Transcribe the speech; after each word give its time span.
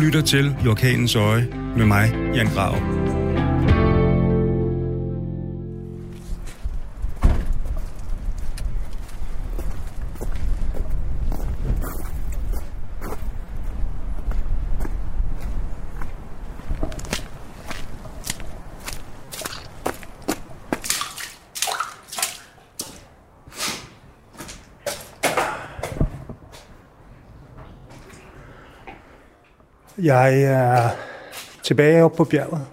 lytter 0.00 0.20
til 0.20 0.56
I 0.64 0.68
Orkanens 0.68 1.16
Øje 1.16 1.48
med 1.76 1.86
mig, 1.86 2.14
Jan 2.34 2.46
Grav. 2.46 3.07
Jeg 30.08 30.42
er 30.42 30.90
tilbage 31.62 32.04
oppe 32.04 32.16
på 32.16 32.24
bjerget. 32.24 32.66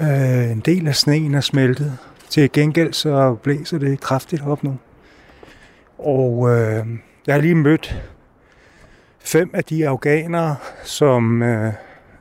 Øh, 0.00 0.50
en 0.50 0.60
del 0.60 0.88
af 0.88 0.96
sneen 0.96 1.34
er 1.34 1.40
smeltet. 1.40 1.98
Til 2.28 2.52
gengæld 2.52 2.92
så 2.92 3.34
blæser 3.42 3.78
det 3.78 4.00
kraftigt 4.00 4.42
op 4.46 4.64
nu. 4.64 4.76
Og 5.98 6.50
øh, 6.50 6.86
jeg 7.26 7.34
har 7.34 7.40
lige 7.40 7.54
mødt 7.54 8.02
fem 9.18 9.50
af 9.54 9.64
de 9.64 9.88
afghanere, 9.88 10.56
som, 10.84 11.42
øh, 11.42 11.72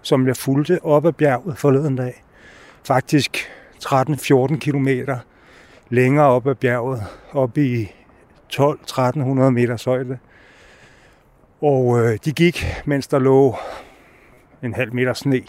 som 0.02 0.27
jeg 0.27 0.38
fulgte 0.38 0.80
op 0.85 1.05
ad 1.05 1.13
bjerget 1.13 1.58
forleden 1.58 1.96
dag. 1.96 2.24
Faktisk 2.88 3.52
13-14 3.85 4.58
kilometer 4.58 5.18
længere 5.90 6.26
op 6.26 6.48
ad 6.48 6.55
bjerget, 6.55 7.04
op 7.32 7.58
i 7.58 7.91
12-1300 8.54 9.20
meters 9.49 9.84
højde. 9.84 10.18
Og 11.63 11.99
øh, 11.99 12.17
de 12.26 12.31
gik, 12.31 12.65
mens 12.85 13.07
der 13.07 13.20
lå 13.20 13.55
en 14.63 14.74
halv 14.74 14.93
meter 14.93 15.13
sne 15.13 15.41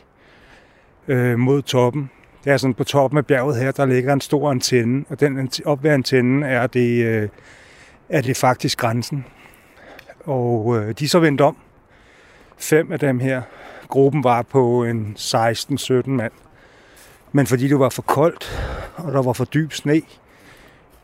øh, 1.08 1.38
mod 1.38 1.62
toppen. 1.62 2.10
Det 2.44 2.52
er 2.52 2.56
sådan 2.56 2.74
på 2.74 2.84
toppen 2.84 3.18
af 3.18 3.26
bjerget 3.26 3.56
her, 3.56 3.72
der 3.72 3.86
ligger 3.86 4.12
en 4.12 4.20
stor 4.20 4.50
antenne, 4.50 5.04
og 5.08 5.20
den 5.20 5.50
op 5.64 5.82
ved 5.82 5.90
antennen 5.90 6.42
er 6.42 6.66
det, 6.66 7.04
øh, 7.04 7.28
er 8.08 8.20
det 8.20 8.36
faktisk 8.36 8.78
grænsen. 8.78 9.24
Og 10.24 10.76
øh, 10.76 10.94
de 10.98 11.04
er 11.04 11.08
så 11.08 11.18
vendt 11.18 11.40
om. 11.40 11.56
Fem 12.58 12.92
af 12.92 12.98
dem 12.98 13.20
her. 13.20 13.42
Gruppen 13.88 14.24
var 14.24 14.42
på 14.42 14.84
en 14.84 15.16
16-17 15.18 16.10
mand. 16.10 16.32
Men 17.32 17.46
fordi 17.46 17.68
det 17.68 17.78
var 17.78 17.88
for 17.88 18.02
koldt, 18.02 18.72
og 18.96 19.12
der 19.12 19.22
var 19.22 19.32
for 19.32 19.44
dyb 19.44 19.72
sne, 19.72 20.02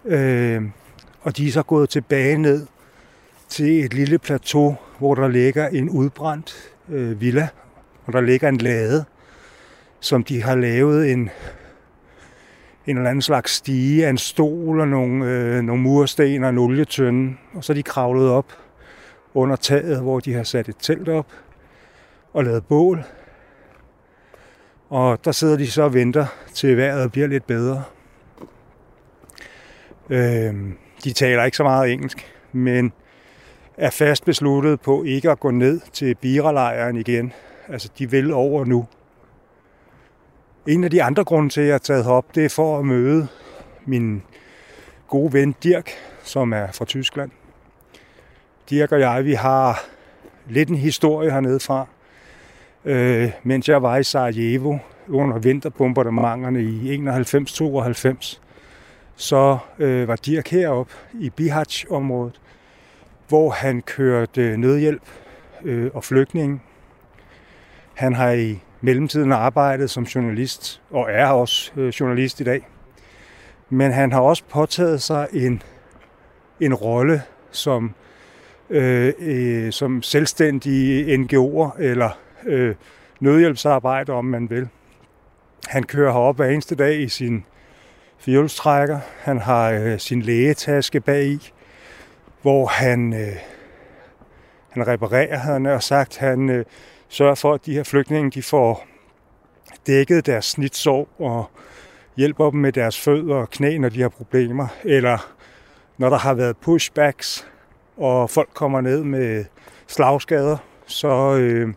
øh, 0.04 0.62
og 1.22 1.36
de 1.36 1.48
er 1.48 1.52
så 1.52 1.62
gået 1.62 1.88
tilbage 1.88 2.38
ned 2.38 2.66
til 3.50 3.84
et 3.84 3.94
lille 3.94 4.18
plateau, 4.18 4.76
hvor 4.98 5.14
der 5.14 5.28
ligger 5.28 5.68
en 5.68 5.90
udbrændt 5.90 6.72
øh, 6.88 7.20
villa, 7.20 7.48
og 8.06 8.12
der 8.12 8.20
ligger 8.20 8.48
en 8.48 8.56
lade, 8.56 9.04
som 10.00 10.24
de 10.24 10.42
har 10.42 10.54
lavet 10.54 11.12
en, 11.12 11.30
en 12.86 12.96
eller 12.96 13.10
anden 13.10 13.22
slags 13.22 13.52
stige 13.52 14.06
af 14.06 14.10
en 14.10 14.18
stol 14.18 14.80
og 14.80 14.88
nogle, 14.88 15.24
øh, 15.24 15.62
nogle 15.62 15.82
mursten 15.82 16.44
og 16.44 16.50
en 16.50 16.58
olietønde, 16.58 17.36
og 17.54 17.64
så 17.64 17.72
er 17.72 17.74
de 17.74 17.82
kravlet 17.82 18.28
op 18.28 18.52
under 19.34 19.56
taget, 19.56 20.00
hvor 20.00 20.20
de 20.20 20.34
har 20.34 20.42
sat 20.42 20.68
et 20.68 20.76
telt 20.78 21.08
op 21.08 21.26
og 22.32 22.44
lavet 22.44 22.66
bål. 22.66 23.04
Og 24.88 25.24
der 25.24 25.32
sidder 25.32 25.56
de 25.56 25.70
så 25.70 25.82
og 25.82 25.94
venter 25.94 26.26
til 26.54 26.76
vejret 26.76 27.12
bliver 27.12 27.26
lidt 27.26 27.46
bedre. 27.46 27.82
Øh, 30.10 30.54
de 31.04 31.12
taler 31.12 31.44
ikke 31.44 31.56
så 31.56 31.62
meget 31.62 31.92
engelsk, 31.92 32.26
men 32.52 32.92
er 33.80 33.90
fast 33.90 34.24
besluttet 34.24 34.80
på 34.80 35.02
ikke 35.02 35.30
at 35.30 35.40
gå 35.40 35.50
ned 35.50 35.80
til 35.92 36.14
Biralejren 36.14 36.96
igen. 36.96 37.32
Altså, 37.68 37.88
de 37.98 38.10
vil 38.10 38.32
over 38.32 38.64
nu. 38.64 38.86
En 40.66 40.84
af 40.84 40.90
de 40.90 41.02
andre 41.02 41.24
grunde 41.24 41.48
til, 41.48 41.60
at 41.60 41.66
jeg 41.66 41.74
er 41.74 41.78
taget 41.78 42.06
op, 42.06 42.34
det 42.34 42.44
er 42.44 42.48
for 42.48 42.78
at 42.78 42.84
møde 42.84 43.28
min 43.86 44.22
gode 45.08 45.32
ven 45.32 45.54
Dirk, 45.62 45.90
som 46.22 46.52
er 46.52 46.66
fra 46.72 46.84
Tyskland. 46.84 47.30
Dirk 48.70 48.92
og 48.92 49.00
jeg, 49.00 49.24
vi 49.24 49.32
har 49.32 49.84
lidt 50.48 50.68
en 50.68 50.76
historie 50.76 51.30
hernede 51.30 51.60
fra. 51.60 51.86
Øh, 52.84 53.30
mens 53.42 53.68
jeg 53.68 53.82
var 53.82 53.96
i 53.96 54.02
Sarajevo 54.02 54.78
under 55.08 55.38
vinterbombardementerne 55.38 56.62
i 56.62 56.96
91-92, 56.96 58.38
så 59.16 59.58
øh, 59.78 60.08
var 60.08 60.16
Dirk 60.16 60.48
heroppe 60.48 60.92
i 61.20 61.30
Bihać-området, 61.30 62.40
hvor 63.30 63.50
han 63.50 63.82
kørte 63.82 64.56
nødhjælp 64.56 65.02
øh, 65.64 65.90
og 65.94 66.04
flygtninge. 66.04 66.60
Han 67.94 68.14
har 68.14 68.30
i 68.30 68.58
mellemtiden 68.80 69.32
arbejdet 69.32 69.90
som 69.90 70.04
journalist, 70.04 70.82
og 70.90 71.06
er 71.10 71.26
også 71.26 71.72
øh, 71.76 71.88
journalist 71.88 72.40
i 72.40 72.44
dag. 72.44 72.66
Men 73.68 73.92
han 73.92 74.12
har 74.12 74.20
også 74.20 74.42
påtaget 74.48 75.02
sig 75.02 75.28
en, 75.32 75.62
en 76.60 76.74
rolle 76.74 77.22
som, 77.50 77.94
øh, 78.70 79.12
øh, 79.18 79.72
som 79.72 80.02
selvstændig 80.02 81.04
NGO'er 81.18 81.82
eller 81.82 82.10
øh, 82.46 82.74
nødhjælpsarbejder, 83.20 84.14
om 84.14 84.24
man 84.24 84.50
vil. 84.50 84.68
Han 85.68 85.82
kører 85.82 86.12
herop 86.12 86.36
hver 86.36 86.46
eneste 86.46 86.74
dag 86.74 87.00
i 87.00 87.08
sin 87.08 87.44
fjolstrækker. 88.18 88.98
Han 89.18 89.38
har 89.38 89.70
øh, 89.70 89.98
sin 89.98 90.22
lægetaske 90.22 91.00
bag 91.00 91.26
i 91.26 91.52
hvor 92.42 92.66
han, 92.66 93.12
øh, 93.12 93.36
han 94.70 94.86
reparerer, 94.86 95.36
han 95.36 95.64
har 95.64 95.78
sagt, 95.78 96.16
han 96.16 96.50
øh, 96.50 96.64
sørger 97.08 97.34
for, 97.34 97.54
at 97.54 97.66
de 97.66 97.74
her 97.74 97.82
flygtninge 97.82 98.30
de 98.30 98.42
får 98.42 98.86
dækket 99.86 100.26
deres 100.26 100.44
snitsår 100.44 101.08
og 101.18 101.50
hjælper 102.16 102.50
dem 102.50 102.60
med 102.60 102.72
deres 102.72 103.00
fødder 103.00 103.34
og 103.34 103.50
knæ, 103.50 103.78
når 103.78 103.88
de 103.88 104.00
har 104.00 104.08
problemer, 104.08 104.66
eller 104.84 105.34
når 105.98 106.08
der 106.08 106.18
har 106.18 106.34
været 106.34 106.56
pushbacks, 106.56 107.46
og 107.96 108.30
folk 108.30 108.48
kommer 108.54 108.80
ned 108.80 109.04
med 109.04 109.44
slagskader, 109.86 110.56
så, 110.86 111.36
øh, 111.36 111.74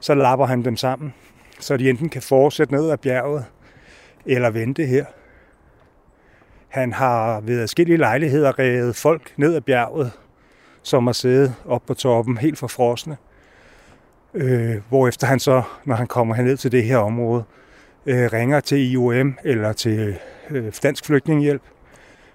så 0.00 0.14
lapper 0.14 0.46
han 0.46 0.64
dem 0.64 0.76
sammen, 0.76 1.14
så 1.60 1.76
de 1.76 1.90
enten 1.90 2.08
kan 2.08 2.22
fortsætte 2.22 2.74
ned 2.74 2.90
ad 2.90 2.98
bjerget, 2.98 3.44
eller 4.26 4.50
vente 4.50 4.86
her. 4.86 5.04
Han 6.76 6.92
har 6.92 7.40
ved 7.40 7.60
adskillige 7.60 7.96
lejligheder 7.96 8.58
revet 8.58 8.96
folk 8.96 9.32
ned 9.36 9.54
ad 9.54 9.60
bjerget, 9.60 10.12
som 10.82 11.06
har 11.06 11.12
siddet 11.12 11.54
op 11.66 11.82
på 11.86 11.94
toppen, 11.94 12.38
helt 12.38 12.58
forfrosne. 12.58 13.16
Øh, 14.34 14.76
hvorefter 14.88 15.26
han 15.26 15.40
så, 15.40 15.62
når 15.84 15.94
han 15.94 16.06
kommer 16.06 16.36
ned 16.36 16.56
til 16.56 16.72
det 16.72 16.84
her 16.84 16.96
område, 16.96 17.44
øh, 18.06 18.32
ringer 18.32 18.60
til 18.60 18.92
IOM 18.92 19.38
eller 19.44 19.72
til 19.72 20.18
øh, 20.50 20.72
Dansk 20.82 21.04
Flygtningehjælp, 21.04 21.62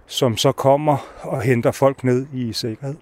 som 0.06 0.38
så 0.38 0.52
kommer 0.52 1.08
og 1.22 1.42
henter 1.42 1.72
folk 1.72 2.04
ned 2.04 2.26
i 2.34 2.54
sikkerhed. 2.54 2.96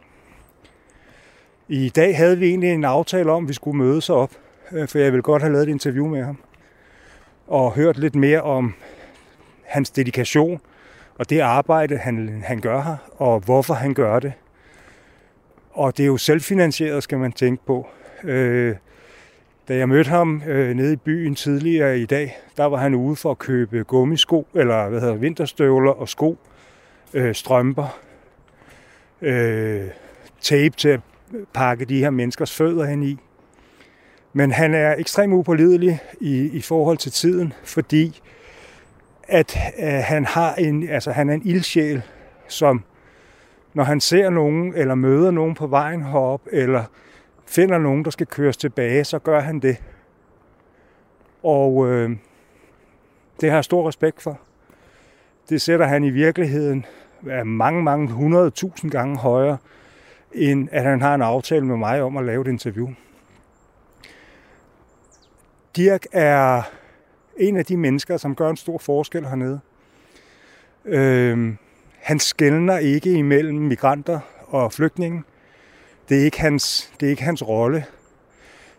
I 1.67 1.89
dag 1.89 2.17
havde 2.17 2.37
vi 2.37 2.47
egentlig 2.47 2.69
en 2.69 2.85
aftale 2.85 3.31
om, 3.31 3.43
at 3.43 3.47
vi 3.49 3.53
skulle 3.53 3.77
mødes 3.77 4.09
op, 4.09 4.31
øh, 4.71 4.87
for 4.87 4.99
jeg 4.99 5.11
ville 5.11 5.23
godt 5.23 5.41
have 5.41 5.53
lavet 5.53 5.67
et 5.67 5.71
interview 5.71 6.07
med 6.07 6.23
ham, 6.23 6.37
og 7.47 7.73
hørt 7.73 7.97
lidt 7.97 8.15
mere 8.15 8.41
om 8.41 8.73
hans 9.63 9.89
dedikation 9.89 10.61
og 11.19 11.29
det 11.29 11.39
arbejde, 11.39 11.97
han, 11.97 12.43
han 12.45 12.59
gør 12.59 12.81
her, 12.81 12.95
og 13.17 13.39
hvorfor 13.39 13.73
han 13.73 13.93
gør 13.93 14.19
det. 14.19 14.33
Og 15.71 15.97
det 15.97 16.03
er 16.03 16.07
jo 16.07 16.17
selvfinansieret, 16.17 17.03
skal 17.03 17.17
man 17.17 17.31
tænke 17.31 17.65
på. 17.65 17.87
Øh, 18.23 18.75
da 19.67 19.75
jeg 19.75 19.89
mødte 19.89 20.09
ham 20.09 20.41
øh, 20.47 20.75
nede 20.75 20.93
i 20.93 20.95
byen 20.95 21.35
tidligere 21.35 21.99
i 21.99 22.05
dag, 22.05 22.37
der 22.57 22.65
var 22.65 22.77
han 22.77 22.95
ude 22.95 23.15
for 23.15 23.31
at 23.31 23.39
købe 23.39 23.83
gummisko, 23.83 24.47
eller 24.53 24.89
hvad 24.89 25.01
hedder 25.01 25.15
vinterstøvler 25.15 25.91
og 25.91 26.09
sko, 26.09 26.37
øh, 27.13 27.35
strømper, 27.35 27.99
øh, 29.21 29.87
tape 30.41 30.75
til 30.77 30.89
at 30.89 30.99
pakke 31.53 31.85
de 31.85 31.99
her 31.99 32.09
menneskers 32.09 32.55
fødder 32.55 32.85
hen 32.85 33.03
i. 33.03 33.17
Men 34.33 34.51
han 34.51 34.73
er 34.73 34.95
ekstremt 34.97 35.33
upålidelig 35.33 35.99
i, 36.21 36.49
i 36.53 36.61
forhold 36.61 36.97
til 36.97 37.11
tiden, 37.11 37.53
fordi 37.63 38.21
at 39.29 39.57
øh, 39.79 39.87
han 39.87 40.25
har 40.25 40.55
en, 40.55 40.89
altså 40.89 41.11
han 41.11 41.29
er 41.29 41.33
en 41.33 41.41
ildsjæl, 41.45 42.01
som 42.47 42.83
når 43.73 43.83
han 43.83 43.99
ser 43.99 44.29
nogen, 44.29 44.73
eller 44.75 44.95
møder 44.95 45.31
nogen 45.31 45.55
på 45.55 45.67
vejen 45.67 46.03
herop, 46.03 46.41
eller 46.51 46.83
finder 47.45 47.77
nogen, 47.77 48.05
der 48.05 48.11
skal 48.11 48.27
køres 48.27 48.57
tilbage, 48.57 49.03
så 49.03 49.19
gør 49.19 49.39
han 49.39 49.59
det. 49.59 49.83
Og 51.43 51.87
øh, 51.87 52.09
det 53.41 53.49
har 53.49 53.57
jeg 53.57 53.63
stor 53.63 53.87
respekt 53.87 54.21
for. 54.21 54.39
Det 55.49 55.61
sætter 55.61 55.85
han 55.85 56.03
i 56.03 56.09
virkeligheden 56.09 56.85
mange, 57.45 57.83
mange 57.83 58.07
hundrede 58.07 58.49
tusind 58.49 58.91
gange 58.91 59.17
højere, 59.17 59.57
end 60.31 60.69
at 60.71 60.83
han 60.83 61.01
har 61.01 61.15
en 61.15 61.21
aftale 61.21 61.65
med 61.65 61.77
mig 61.77 62.01
om 62.01 62.17
at 62.17 62.25
lave 62.25 62.41
et 62.41 62.47
interview. 62.47 62.89
Dirk 65.75 66.05
er 66.11 66.61
en 67.37 67.57
af 67.57 67.65
de 67.65 67.77
mennesker, 67.77 68.17
som 68.17 68.35
gør 68.35 68.49
en 68.49 68.57
stor 68.57 68.77
forskel 68.77 69.25
hernede. 69.25 69.59
Øh, 70.85 71.55
han 71.99 72.19
skældner 72.19 72.77
ikke 72.77 73.13
imellem 73.13 73.57
migranter 73.57 74.19
og 74.47 74.73
flygtninge. 74.73 75.23
Det 76.09 76.19
er 76.19 76.23
ikke 76.23 76.41
hans, 76.41 76.93
det 76.99 77.05
er 77.05 77.09
ikke 77.09 77.23
hans 77.23 77.47
rolle. 77.47 77.85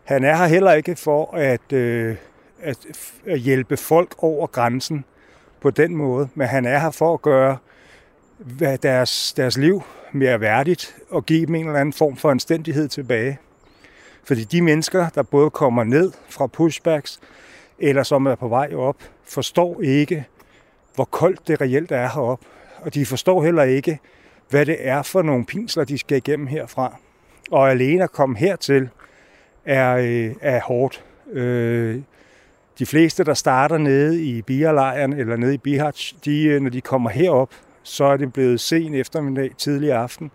Han 0.05 0.25
er 0.25 0.37
her 0.37 0.47
heller 0.47 0.73
ikke 0.73 0.97
for 0.97 1.37
at, 1.37 1.73
øh, 1.73 2.17
at, 2.62 2.79
at 3.26 3.38
hjælpe 3.38 3.76
folk 3.76 4.14
over 4.19 4.47
grænsen 4.47 5.05
på 5.61 5.70
den 5.70 5.96
måde, 5.96 6.29
men 6.35 6.46
han 6.46 6.64
er 6.64 6.79
her 6.79 6.91
for 6.91 7.14
at 7.14 7.23
gøre 7.23 7.56
hvad 8.38 8.79
deres, 8.79 9.32
deres 9.32 9.56
liv 9.58 9.82
mere 10.12 10.41
værdigt 10.41 10.96
og 11.11 11.26
give 11.26 11.46
dem 11.46 11.55
en 11.55 11.67
eller 11.67 11.81
anden 11.81 11.93
form 11.93 12.17
for 12.17 12.31
anstændighed 12.31 12.88
tilbage. 12.88 13.38
Fordi 14.25 14.44
de 14.44 14.62
mennesker, 14.62 15.08
der 15.08 15.23
både 15.23 15.50
kommer 15.50 15.85
ned 15.85 16.12
fra 16.29 16.46
pushbacks, 16.46 17.20
eller 17.81 18.03
som 18.03 18.27
er 18.27 18.35
på 18.35 18.49
vej 18.49 18.75
op, 18.75 18.97
forstår 19.25 19.82
ikke, 19.82 20.27
hvor 20.94 21.05
koldt 21.05 21.49
det 21.49 21.61
reelt 21.61 21.93
er 21.93 22.09
heroppe. 22.09 22.47
Og 22.81 22.94
de 22.94 23.06
forstår 23.06 23.44
heller 23.44 23.62
ikke, 23.62 23.99
hvad 24.50 24.67
det 24.67 24.77
er 24.81 25.03
for 25.03 25.23
nogle 25.23 25.47
pinsler, 25.47 25.85
de 25.85 25.99
skal 25.99 26.17
igennem 26.17 26.47
herfra. 26.47 26.97
Og 27.50 27.71
alene 27.71 28.05
at 28.05 28.12
komme 28.12 28.37
hertil 28.37 28.88
er, 29.65 29.97
øh, 29.97 30.35
er 30.41 30.61
hårdt. 30.61 31.05
Øh, 31.32 32.00
de 32.79 32.87
fleste, 32.87 33.25
der 33.25 33.35
starter 33.35 33.79
nede 33.79 34.25
i 34.25 34.43
Bierlejren 34.43 35.12
eller 35.12 35.37
nede 35.37 35.55
i 35.55 35.59
Bihać, 35.59 36.15
de, 36.25 36.44
øh, 36.44 36.62
når 36.62 36.71
de 36.71 36.81
kommer 36.81 37.11
herop, 37.11 37.50
så 37.82 38.05
er 38.05 38.17
det 38.17 38.32
blevet 38.32 38.61
sen 38.61 38.94
eftermiddag, 38.94 39.50
tidlig 39.59 39.93
aften. 39.93 40.31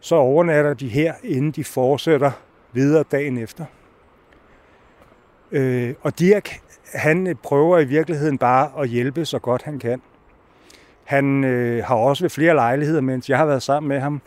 Så 0.00 0.14
overnatter 0.14 0.74
de 0.74 0.88
her, 0.88 1.14
inden 1.24 1.50
de 1.50 1.64
fortsætter 1.64 2.30
videre 2.72 3.04
dagen 3.10 3.38
efter. 3.38 3.64
Øh, 5.52 5.94
og 6.02 6.18
Dirk, 6.18 6.60
han 6.94 7.26
øh, 7.26 7.34
prøver 7.34 7.78
i 7.78 7.84
virkeligheden 7.84 8.38
bare 8.38 8.82
at 8.82 8.88
hjælpe 8.88 9.24
så 9.24 9.38
godt 9.38 9.62
han 9.62 9.78
kan. 9.78 10.02
Han 11.04 11.44
øh, 11.44 11.84
har 11.84 11.94
også 11.94 12.24
ved 12.24 12.30
flere 12.30 12.54
lejligheder, 12.54 13.00
mens 13.00 13.28
jeg 13.28 13.38
har 13.38 13.46
været 13.46 13.62
sammen 13.62 13.88
med 13.88 14.00
ham, 14.00 14.20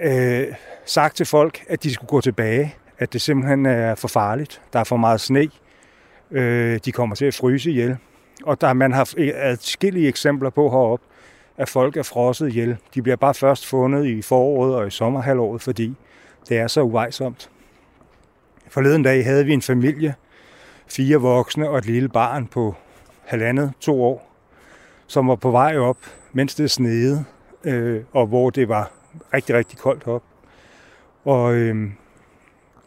øh, 0.00 0.46
sagt 0.84 1.16
til 1.16 1.26
folk, 1.26 1.64
at 1.68 1.82
de 1.82 1.94
skulle 1.94 2.08
gå 2.08 2.20
tilbage. 2.20 2.74
At 2.98 3.12
det 3.12 3.20
simpelthen 3.20 3.66
er 3.66 3.94
for 3.94 4.08
farligt. 4.08 4.62
Der 4.72 4.80
er 4.80 4.84
for 4.84 4.96
meget 4.96 5.20
sne. 5.20 5.50
Øh, 6.30 6.80
de 6.84 6.92
kommer 6.92 7.16
til 7.16 7.24
at 7.24 7.34
fryse 7.34 7.70
ihjel. 7.70 7.96
Og 8.44 8.60
der 8.60 8.72
man 8.72 8.92
har 8.92 9.14
øh, 9.16 9.30
adskillige 9.34 10.08
eksempler 10.08 10.50
på 10.50 10.70
heroppe, 10.70 11.06
at 11.56 11.68
folk 11.68 11.96
er 11.96 12.02
frosset 12.02 12.48
ihjel. 12.48 12.76
De 12.94 13.02
bliver 13.02 13.16
bare 13.16 13.34
først 13.34 13.66
fundet 13.66 14.04
i 14.04 14.22
foråret 14.22 14.74
og 14.74 14.86
i 14.86 14.90
sommerhalvåret, 14.90 15.62
fordi 15.62 15.94
det 16.48 16.58
er 16.58 16.66
så 16.66 16.80
uvejsomt. 16.80 17.50
Forleden 18.68 19.02
dag 19.02 19.24
havde 19.24 19.46
vi 19.46 19.52
en 19.52 19.62
familie, 19.62 20.14
fire 20.86 21.16
voksne 21.16 21.68
og 21.68 21.78
et 21.78 21.86
lille 21.86 22.08
barn 22.08 22.46
på 22.46 22.74
halvandet, 23.24 23.72
to 23.80 24.04
år, 24.04 24.32
som 25.06 25.28
var 25.28 25.34
på 25.34 25.50
vej 25.50 25.76
op, 25.78 25.98
mens 26.32 26.54
det 26.54 26.70
snede, 26.70 27.24
øh, 27.64 28.02
og 28.12 28.26
hvor 28.26 28.50
det 28.50 28.68
var 28.68 28.90
rigtig, 29.34 29.54
rigtig 29.54 29.78
koldt 29.78 30.06
op. 30.06 30.22
Og, 31.24 31.54
øh, 31.54 31.90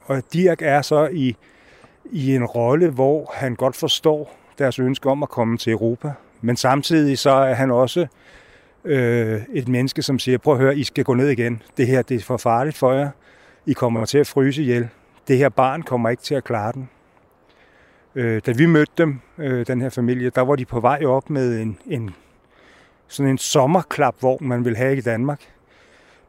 og 0.05 0.23
Dirk 0.33 0.61
er 0.61 0.81
så 0.81 1.07
i, 1.11 1.35
i 2.05 2.35
en 2.35 2.45
rolle, 2.45 2.89
hvor 2.89 3.31
han 3.33 3.55
godt 3.55 3.75
forstår 3.75 4.35
deres 4.57 4.79
ønske 4.79 5.09
om 5.09 5.23
at 5.23 5.29
komme 5.29 5.57
til 5.57 5.71
Europa, 5.71 6.11
men 6.41 6.55
samtidig 6.55 7.17
så 7.17 7.31
er 7.31 7.53
han 7.53 7.71
også 7.71 8.07
øh, 8.85 9.41
et 9.53 9.67
menneske, 9.67 10.01
som 10.01 10.19
siger, 10.19 10.37
prøv 10.37 10.53
at 10.53 10.59
høre, 10.59 10.77
I 10.77 10.83
skal 10.83 11.03
gå 11.03 11.13
ned 11.13 11.29
igen. 11.29 11.61
Det 11.77 11.87
her 11.87 12.01
det 12.01 12.15
er 12.15 12.21
for 12.21 12.37
farligt 12.37 12.77
for 12.77 12.91
jer. 12.91 13.09
I 13.65 13.73
kommer 13.73 14.05
til 14.05 14.17
at 14.17 14.27
fryse 14.27 14.61
ihjel. 14.61 14.89
Det 15.29 15.37
her 15.37 15.49
barn 15.49 15.81
kommer 15.81 16.09
ikke 16.09 16.23
til 16.23 16.35
at 16.35 16.43
klare 16.43 16.71
den. 16.71 16.89
Øh, 18.15 18.41
da 18.45 18.51
vi 18.51 18.65
mødte 18.65 18.91
dem, 18.97 19.19
øh, 19.37 19.67
den 19.67 19.81
her 19.81 19.89
familie, 19.89 20.29
der 20.29 20.41
var 20.41 20.55
de 20.55 20.65
på 20.65 20.79
vej 20.79 21.05
op 21.05 21.29
med 21.29 21.59
en, 21.61 21.77
en 21.87 22.15
sådan 23.07 23.29
en 23.29 23.37
sommerklapvogn, 23.37 24.47
man 24.47 24.65
vil 24.65 24.77
have 24.77 24.97
i 24.97 25.01
Danmark. 25.01 25.41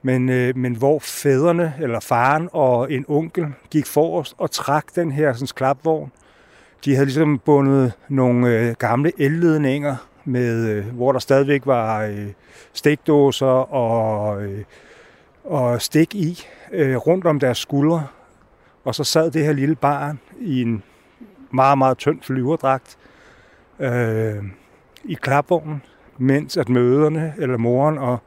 Men, 0.02 0.29
øh, 0.29 0.56
men 0.56 0.75
hvor 0.75 0.99
fædrene, 0.99 1.75
eller 1.81 2.00
faren 2.00 2.49
og 2.52 2.93
en 2.93 3.05
onkel 3.08 3.47
gik 3.70 3.87
forrest 3.87 4.35
og 4.38 4.50
trak 4.50 4.85
den 4.94 5.12
her 5.12 5.32
sådan, 5.32 5.49
klapvogn. 5.55 6.12
De 6.85 6.94
havde 6.94 7.06
ligesom 7.06 7.38
bundet 7.38 7.93
nogle 8.08 8.49
øh, 8.49 8.75
gamle 8.79 9.12
elledninger, 9.19 9.96
med, 10.25 10.69
øh, 10.69 10.87
hvor 10.87 11.12
der 11.12 11.19
stadigvæk 11.19 11.67
var 11.67 12.03
øh, 12.03 12.26
stikdåser 12.73 13.75
og, 13.75 14.43
øh, 14.43 14.64
og 15.44 15.82
stik 15.82 16.14
i 16.14 16.46
øh, 16.73 16.96
rundt 16.96 17.26
om 17.26 17.41
deres 17.41 17.58
skuldre. 17.58 18.06
Og 18.85 18.94
så 18.94 19.05
sad 19.05 19.31
det 19.31 19.44
her 19.44 19.53
lille 19.53 19.77
barn 19.77 20.21
i 20.41 20.62
en 20.62 20.82
meget, 21.50 21.79
meget 21.79 21.99
tynd 21.99 22.23
flyverdragt 22.23 22.99
øh, 23.79 24.44
i 25.05 25.15
klapvognen, 25.15 25.82
mens 26.19 26.56
at 26.56 26.69
møderne, 26.69 27.35
eller 27.38 27.56
moren 27.56 27.99
og 27.99 28.19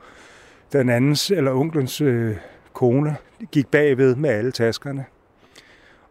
den 0.73 0.89
andens, 0.89 1.31
eller 1.31 1.51
onklens 1.51 2.01
øh, 2.01 2.37
kone, 2.73 3.15
gik 3.51 3.67
bagved 3.67 4.15
med 4.15 4.29
alle 4.29 4.51
taskerne. 4.51 5.05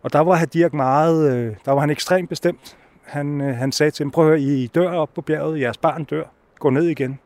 Og 0.03 0.13
der 0.13 0.21
var 0.21 0.35
Hadirk 0.35 0.73
meget, 0.73 1.37
øh, 1.37 1.57
der 1.65 1.73
var 1.73 1.81
han 1.81 1.91
ekstremt 1.91 2.29
bestemt. 2.29 2.77
Han, 3.03 3.41
øh, 3.41 3.57
han 3.57 3.73
sagde 3.73 3.91
til 3.91 4.05
dem, 4.05 4.11
prøv 4.11 4.25
at 4.25 4.29
høre, 4.29 4.41
I 4.41 4.67
dør 4.67 4.91
op 4.91 5.15
på 5.15 5.21
bjerget, 5.21 5.61
jeres 5.61 5.79
barn 5.79 6.05
dør, 6.05 6.25
gå 6.59 6.71
ned 6.71 6.85
igen. 6.85 7.19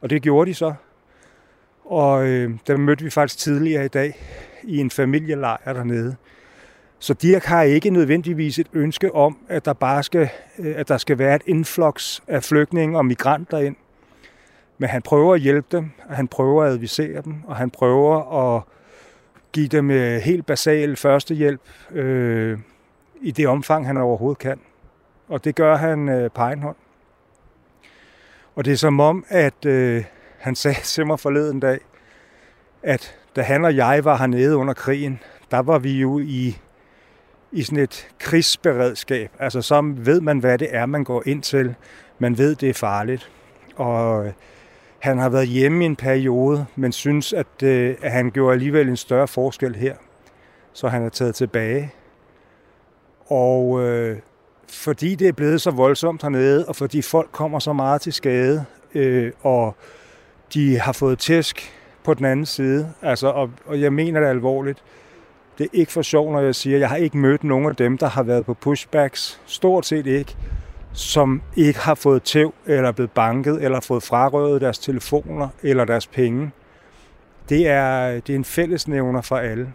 Og 0.00 0.10
det 0.10 0.22
gjorde 0.22 0.50
de 0.50 0.54
så. 0.54 0.74
Og 1.84 2.26
øh, 2.26 2.50
der 2.66 2.76
mødte 2.76 3.04
vi 3.04 3.10
faktisk 3.10 3.38
tidligere 3.38 3.84
i 3.84 3.88
dag 3.88 4.14
i 4.62 4.76
en 4.78 4.90
familielejr 4.90 5.72
dernede. 5.72 6.16
Så 6.98 7.14
Dirk 7.14 7.44
har 7.44 7.62
ikke 7.62 7.90
nødvendigvis 7.90 8.58
et 8.58 8.66
ønske 8.72 9.14
om, 9.14 9.38
at 9.48 9.64
der 9.64 9.72
bare 9.72 10.02
skal, 10.02 10.28
øh, 10.58 10.74
at 10.76 10.88
der 10.88 10.98
skal 10.98 11.18
være 11.18 11.36
et 11.36 11.42
influx 11.46 12.20
af 12.26 12.44
flygtninge 12.44 12.98
og 12.98 13.06
migranter 13.06 13.58
ind. 13.58 13.76
Men 14.78 14.88
han 14.88 15.02
prøver 15.02 15.34
at 15.34 15.40
hjælpe 15.40 15.76
dem, 15.76 15.90
og 16.08 16.16
han 16.16 16.28
prøver 16.28 16.64
at 16.64 16.72
advisere 16.72 17.22
dem, 17.22 17.34
og 17.46 17.56
han 17.56 17.70
prøver 17.70 18.56
at 18.56 18.62
give 19.52 19.68
dem 19.68 19.90
øh, 19.90 20.20
helt 20.20 20.46
basal 20.46 20.96
førstehjælp 20.96 21.60
øh, 21.90 22.58
i 23.20 23.30
det 23.30 23.48
omfang, 23.48 23.86
han 23.86 23.96
overhovedet 23.96 24.38
kan. 24.38 24.60
Og 25.28 25.44
det 25.44 25.54
gør 25.54 25.76
han 25.76 26.08
øh, 26.08 26.30
på 26.30 26.40
egen 26.40 26.62
hånd. 26.62 26.76
Og 28.56 28.64
det 28.64 28.72
er 28.72 28.76
som 28.76 29.00
om, 29.00 29.24
at 29.28 29.66
øh, 29.66 30.04
han 30.38 30.54
sagde 30.62 30.80
til 30.80 31.06
mig 31.06 31.20
forleden 31.20 31.60
dag, 31.60 31.78
at 32.82 33.14
da 33.36 33.42
han 33.42 33.64
og 33.64 33.76
jeg 33.76 34.04
var 34.04 34.16
hernede 34.16 34.56
under 34.56 34.74
krigen, 34.74 35.20
der 35.50 35.58
var 35.58 35.78
vi 35.78 35.92
jo 35.92 36.18
i, 36.18 36.58
i 37.52 37.62
sådan 37.62 37.78
et 37.78 38.08
krigsberedskab. 38.18 39.30
Altså 39.38 39.62
så 39.62 39.92
ved 39.96 40.20
man, 40.20 40.38
hvad 40.38 40.58
det 40.58 40.68
er, 40.70 40.86
man 40.86 41.04
går 41.04 41.22
ind 41.26 41.42
til. 41.42 41.74
Man 42.18 42.38
ved, 42.38 42.54
det 42.54 42.68
er 42.68 42.74
farligt. 42.74 43.30
Og 43.76 44.32
han 44.98 45.18
har 45.18 45.28
været 45.28 45.48
hjemme 45.48 45.84
i 45.84 45.86
en 45.86 45.96
periode, 45.96 46.66
men 46.76 46.92
synes, 46.92 47.32
at, 47.32 47.62
øh, 47.62 47.94
at 48.02 48.12
han 48.12 48.30
gjorde 48.30 48.52
alligevel 48.52 48.88
en 48.88 48.96
større 48.96 49.28
forskel 49.28 49.76
her. 49.76 49.94
Så 50.72 50.88
han 50.88 51.02
er 51.02 51.08
taget 51.08 51.34
tilbage. 51.34 51.92
Og 53.26 53.82
øh, 53.82 54.18
fordi 54.68 55.14
det 55.14 55.28
er 55.28 55.32
blevet 55.32 55.60
så 55.60 55.70
voldsomt 55.70 56.22
hernede, 56.22 56.66
og 56.68 56.76
fordi 56.76 57.02
folk 57.02 57.28
kommer 57.32 57.58
så 57.58 57.72
meget 57.72 58.00
til 58.00 58.12
skade, 58.12 58.64
øh, 58.94 59.32
og 59.40 59.76
de 60.54 60.78
har 60.78 60.92
fået 60.92 61.18
tæsk 61.18 61.72
på 62.04 62.14
den 62.14 62.24
anden 62.24 62.46
side. 62.46 62.92
Altså, 63.02 63.28
og, 63.28 63.50
og 63.64 63.80
jeg 63.80 63.92
mener 63.92 64.20
det 64.20 64.26
alvorligt. 64.26 64.82
Det 65.58 65.64
er 65.64 65.68
ikke 65.72 65.92
for 65.92 66.02
sjov, 66.02 66.32
når 66.32 66.40
jeg 66.40 66.54
siger, 66.54 66.76
at 66.76 66.80
jeg 66.80 66.88
har 66.88 66.96
ikke 66.96 67.18
mødt 67.18 67.44
nogen 67.44 67.66
af 67.66 67.76
dem, 67.76 67.98
der 67.98 68.08
har 68.08 68.22
været 68.22 68.46
på 68.46 68.54
pushbacks. 68.54 69.40
Stort 69.46 69.86
set 69.86 70.06
ikke 70.06 70.36
som 70.92 71.42
ikke 71.56 71.78
har 71.78 71.94
fået 71.94 72.22
tæv, 72.22 72.54
eller 72.66 72.92
blevet 72.92 73.10
banket, 73.10 73.64
eller 73.64 73.80
fået 73.80 74.02
frarøvet 74.02 74.60
deres 74.60 74.78
telefoner, 74.78 75.48
eller 75.62 75.84
deres 75.84 76.06
penge. 76.06 76.50
Det 77.48 77.68
er, 77.68 78.12
det 78.12 78.30
er 78.30 78.36
en 78.36 78.44
fællesnævner 78.44 79.20
for 79.20 79.36
alle. 79.36 79.72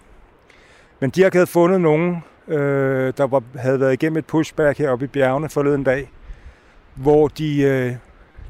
Men 0.99 1.09
de 1.09 1.21
har 1.21 1.25
ikke 1.25 1.45
fundet 1.45 1.81
nogen, 1.81 2.23
øh, 2.47 3.13
der 3.17 3.27
var, 3.27 3.43
havde 3.55 3.79
været 3.79 3.93
igennem 3.93 4.17
et 4.17 4.25
pushback 4.25 4.77
heroppe 4.77 5.05
i 5.05 5.07
bjergene 5.07 5.49
forleden 5.49 5.83
dag, 5.83 6.11
hvor 6.95 7.27
de, 7.27 7.61
øh, 7.61 7.95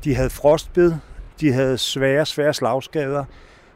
de 0.04 0.16
havde 0.16 0.30
frostbid, 0.30 0.94
de 1.40 1.54
havde 1.54 1.78
svære, 1.78 2.26
svære 2.26 2.54
slagskader, 2.54 3.26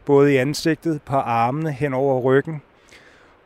både 0.06 0.34
i 0.34 0.38
ansigtet, 0.38 1.02
på 1.02 1.16
armene, 1.16 1.72
hen 1.72 1.94
over 1.94 2.20
ryggen. 2.22 2.62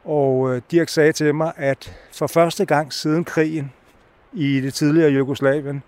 Og 0.04 0.56
øh, 0.56 0.62
Dirk 0.72 0.90
sagde 0.90 1.12
til 1.12 1.36
mig, 1.36 1.52
at 1.56 1.94
for 2.12 2.28
første 2.28 2.66
gang 2.66 2.94
siden 2.94 3.24
krigen 3.24 3.72
i 4.34 4.62
det 4.62 4.74
tidligere 4.74 5.12
Jugoslavien, 5.12 5.84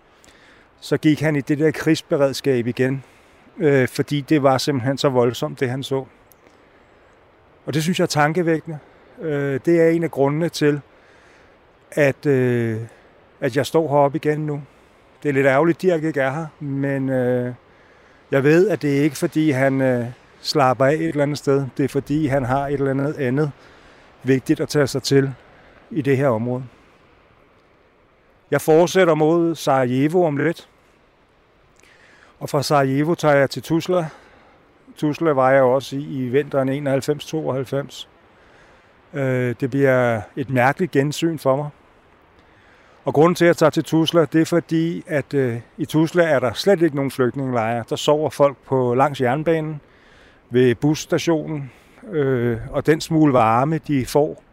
så 0.79 0.97
gik 0.97 1.21
han 1.21 1.35
i 1.35 1.41
det 1.41 1.59
der 1.59 1.71
krigsberedskab 1.71 2.67
igen, 2.67 3.03
øh, 3.57 3.87
fordi 3.87 4.21
det 4.21 4.43
var 4.43 4.57
simpelthen 4.57 4.97
så 4.97 5.09
voldsomt, 5.09 5.59
det 5.59 5.69
han 5.69 5.83
så. 5.83 6.05
Og 7.65 7.73
det 7.73 7.83
synes 7.83 7.99
jeg 7.99 8.03
er 8.03 8.07
tankevækkende. 8.07 8.79
Øh, 9.21 9.59
det 9.65 9.81
er 9.81 9.89
en 9.89 10.03
af 10.03 10.11
grundene 10.11 10.49
til, 10.49 10.81
at, 11.91 12.25
øh, 12.25 12.79
at 13.41 13.57
jeg 13.57 13.65
står 13.65 13.89
heroppe 13.89 14.15
igen 14.15 14.45
nu. 14.45 14.61
Det 15.23 15.29
er 15.29 15.33
lidt 15.33 15.47
ærgerligt, 15.47 15.75
at 15.75 15.81
Dirk 15.81 16.03
ikke 16.03 16.21
er 16.21 16.31
her, 16.31 16.45
men 16.59 17.09
øh, 17.09 17.53
jeg 18.31 18.43
ved, 18.43 18.69
at 18.69 18.81
det 18.81 18.97
er 18.97 19.03
ikke 19.03 19.17
fordi, 19.17 19.51
han 19.51 19.81
øh, 19.81 20.05
slapper 20.41 20.85
af 20.85 20.93
et 20.93 21.07
eller 21.07 21.23
andet 21.23 21.37
sted. 21.37 21.65
Det 21.77 21.83
er 21.83 21.87
fordi, 21.87 22.27
han 22.27 22.45
har 22.45 22.67
et 22.67 22.73
eller 22.73 22.91
andet 22.91 23.15
andet 23.17 23.51
vigtigt 24.23 24.59
at 24.59 24.69
tage 24.69 24.87
sig 24.87 25.03
til 25.03 25.33
i 25.91 26.01
det 26.01 26.17
her 26.17 26.27
område. 26.27 26.63
Jeg 28.51 28.61
fortsætter 28.61 29.15
mod 29.15 29.55
Sarajevo 29.55 30.23
om 30.25 30.37
lidt. 30.37 30.69
Og 32.39 32.49
fra 32.49 32.63
Sarajevo 32.63 33.15
tager 33.15 33.35
jeg 33.35 33.49
til 33.49 33.61
Tuzla. 33.61 34.07
Tuzla 34.97 35.31
var 35.31 35.51
jeg 35.51 35.63
også 35.63 35.95
i, 35.95 35.99
i 35.99 36.27
vinteren 36.27 36.87
91-92. 36.87 38.07
Øh, 39.19 39.55
det 39.59 39.69
bliver 39.69 40.21
et 40.35 40.49
mærkeligt 40.49 40.91
gensyn 40.91 41.37
for 41.37 41.55
mig. 41.55 41.69
Og 43.05 43.13
grunden 43.13 43.35
til, 43.35 43.45
at 43.45 43.47
jeg 43.47 43.57
tager 43.57 43.69
til 43.69 43.83
Tuzla, 43.83 44.25
det 44.25 44.41
er 44.41 44.45
fordi, 44.45 45.03
at 45.07 45.33
øh, 45.33 45.59
i 45.77 45.85
Tuzla 45.85 46.23
er 46.23 46.39
der 46.39 46.53
slet 46.53 46.81
ikke 46.81 46.95
nogen 46.95 47.11
flygtningelejre. 47.11 47.83
Der 47.89 47.95
sover 47.95 48.29
folk 48.29 48.57
på 48.67 48.95
langs 48.95 49.21
jernbanen, 49.21 49.81
ved 50.49 50.75
busstationen, 50.75 51.71
øh, 52.11 52.57
og 52.71 52.85
den 52.85 53.01
smule 53.01 53.33
varme, 53.33 53.77
de 53.77 54.05
får, 54.05 54.43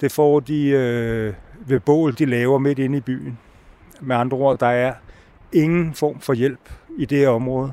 det 0.00 0.12
får 0.12 0.40
de 0.40 0.68
øh, 0.68 1.34
ved 1.66 1.80
bål, 1.80 2.14
de 2.18 2.26
laver 2.26 2.58
midt 2.58 2.78
inde 2.78 2.98
i 2.98 3.00
byen. 3.00 3.38
Med 4.00 4.16
andre 4.16 4.36
ord, 4.36 4.58
der 4.58 4.66
er 4.66 4.94
ingen 5.52 5.94
form 5.94 6.20
for 6.20 6.32
hjælp 6.32 6.70
i 6.96 7.04
det 7.04 7.18
her 7.18 7.28
område. 7.28 7.72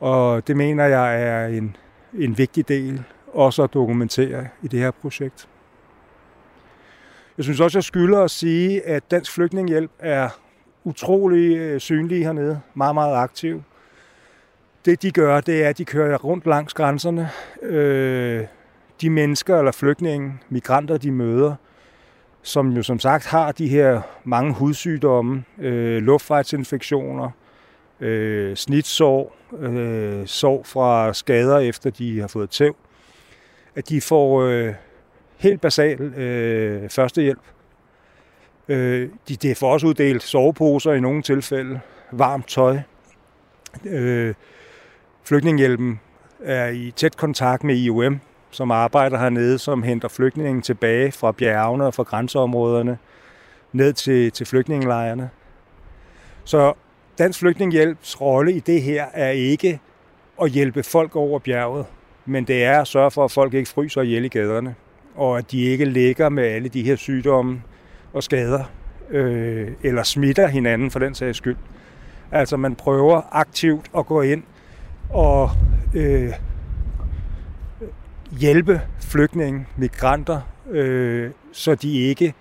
Og 0.00 0.46
det 0.46 0.56
mener 0.56 0.84
jeg 0.84 1.22
er 1.22 1.46
en, 1.46 1.76
en 2.14 2.38
vigtig 2.38 2.68
del 2.68 3.02
også 3.32 3.62
at 3.62 3.74
dokumentere 3.74 4.48
i 4.62 4.68
det 4.68 4.80
her 4.80 4.90
projekt. 4.90 5.48
Jeg 7.36 7.44
synes 7.44 7.60
også, 7.60 7.78
jeg 7.78 7.84
skylder 7.84 8.22
at 8.22 8.30
sige, 8.30 8.86
at 8.86 9.10
Dansk 9.10 9.32
Flygtningehjælp 9.32 9.90
er 9.98 10.28
utrolig 10.84 11.56
øh, 11.56 11.80
synlig 11.80 12.24
hernede, 12.24 12.60
meget, 12.74 12.94
meget 12.94 13.16
aktiv. 13.16 13.62
Det 14.84 15.02
de 15.02 15.10
gør, 15.10 15.40
det 15.40 15.64
er, 15.64 15.68
at 15.68 15.78
de 15.78 15.84
kører 15.84 16.18
rundt 16.18 16.46
langs 16.46 16.74
grænserne. 16.74 17.30
Øh, 17.62 18.46
de 19.00 19.10
mennesker 19.10 19.58
eller 19.58 19.72
flygtninge, 19.72 20.32
migranter, 20.48 20.96
de 20.96 21.12
møder, 21.12 21.54
som 22.42 22.68
jo 22.68 22.82
som 22.82 22.98
sagt 22.98 23.26
har 23.26 23.52
de 23.52 23.68
her 23.68 24.00
mange 24.24 24.54
hudsygdomme, 24.54 25.44
øh, 25.58 26.02
luftvejsinfektioner, 26.02 27.30
øh, 28.00 28.56
snitsår, 28.56 29.36
øh, 29.58 30.26
sår 30.26 30.62
fra 30.62 31.12
skader 31.12 31.58
efter 31.58 31.90
de 31.90 32.20
har 32.20 32.28
fået 32.28 32.50
tæv, 32.50 32.76
at 33.74 33.88
de 33.88 34.00
får 34.00 34.42
øh, 34.42 34.74
helt 35.36 35.60
basal 35.60 36.00
øh, 36.00 36.90
førstehjælp. 36.90 37.42
Øh, 38.68 39.08
de, 39.28 39.36
de 39.36 39.54
får 39.54 39.72
også 39.72 39.86
uddelt 39.86 40.22
soveposer 40.22 40.92
i 40.92 41.00
nogle 41.00 41.22
tilfælde, 41.22 41.80
varmt 42.12 42.48
tøj. 42.48 42.78
Øh, 43.84 44.34
Flygtningehjælpen 45.24 46.00
er 46.40 46.68
i 46.68 46.92
tæt 46.96 47.16
kontakt 47.16 47.64
med 47.64 47.74
IOM, 47.74 48.20
som 48.50 48.70
arbejder 48.70 49.18
hernede, 49.18 49.58
som 49.58 49.82
henter 49.82 50.08
flygtninge 50.08 50.60
tilbage 50.60 51.12
fra 51.12 51.32
bjergene 51.32 51.86
og 51.86 51.94
fra 51.94 52.02
grænseområderne 52.02 52.98
ned 53.72 53.92
til, 53.92 54.32
til 54.32 54.46
flygtningelejrene. 54.46 55.30
Så 56.44 56.72
Dansk 57.18 57.38
Flygtninghjælps 57.38 58.20
rolle 58.20 58.52
i 58.52 58.60
det 58.60 58.82
her 58.82 59.06
er 59.14 59.30
ikke 59.30 59.80
at 60.42 60.50
hjælpe 60.50 60.82
folk 60.82 61.16
over 61.16 61.38
bjerget, 61.38 61.86
men 62.26 62.44
det 62.44 62.64
er 62.64 62.80
at 62.80 62.86
sørge 62.86 63.10
for, 63.10 63.24
at 63.24 63.30
folk 63.30 63.54
ikke 63.54 63.68
fryser 63.70 64.02
ihjel 64.02 64.24
i 64.24 64.28
gaderne, 64.28 64.74
og 65.14 65.38
at 65.38 65.50
de 65.50 65.62
ikke 65.64 65.84
ligger 65.84 66.28
med 66.28 66.44
alle 66.44 66.68
de 66.68 66.82
her 66.82 66.96
sygdomme 66.96 67.62
og 68.12 68.22
skader, 68.22 68.64
øh, 69.10 69.68
eller 69.82 70.02
smitter 70.02 70.46
hinanden 70.46 70.90
for 70.90 70.98
den 70.98 71.14
sags 71.14 71.38
skyld. 71.38 71.56
Altså 72.32 72.56
man 72.56 72.74
prøver 72.74 73.22
aktivt 73.32 73.90
at 73.98 74.06
gå 74.06 74.22
ind 74.22 74.42
og 75.12 75.50
øh, 75.94 76.32
hjælpe 78.30 78.80
flygtninge, 79.00 79.66
migranter, 79.76 80.40
øh, 80.70 81.30
så 81.52 81.74
de 81.74 81.98
ikke 81.98 82.34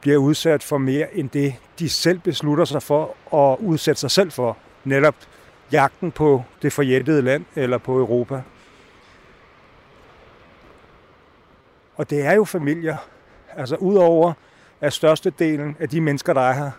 bliver 0.00 0.16
udsat 0.16 0.62
for 0.62 0.78
mere 0.78 1.16
end 1.16 1.30
det, 1.30 1.54
de 1.78 1.88
selv 1.88 2.18
beslutter 2.18 2.64
sig 2.64 2.82
for 2.82 3.34
at 3.36 3.58
udsætte 3.60 4.00
sig 4.00 4.10
selv 4.10 4.30
for. 4.30 4.56
Netop 4.84 5.14
jagten 5.72 6.12
på 6.12 6.42
det 6.62 6.72
forjættede 6.72 7.22
land 7.22 7.44
eller 7.56 7.78
på 7.78 7.98
Europa. 7.98 8.42
Og 11.96 12.10
det 12.10 12.26
er 12.26 12.32
jo 12.32 12.44
familier. 12.44 12.96
Altså 13.56 13.76
udover 13.76 14.32
at 14.80 14.92
størstedelen 14.92 15.76
af 15.80 15.88
de 15.88 16.00
mennesker, 16.00 16.32
der 16.32 16.40
er 16.40 16.52
her, 16.52 16.70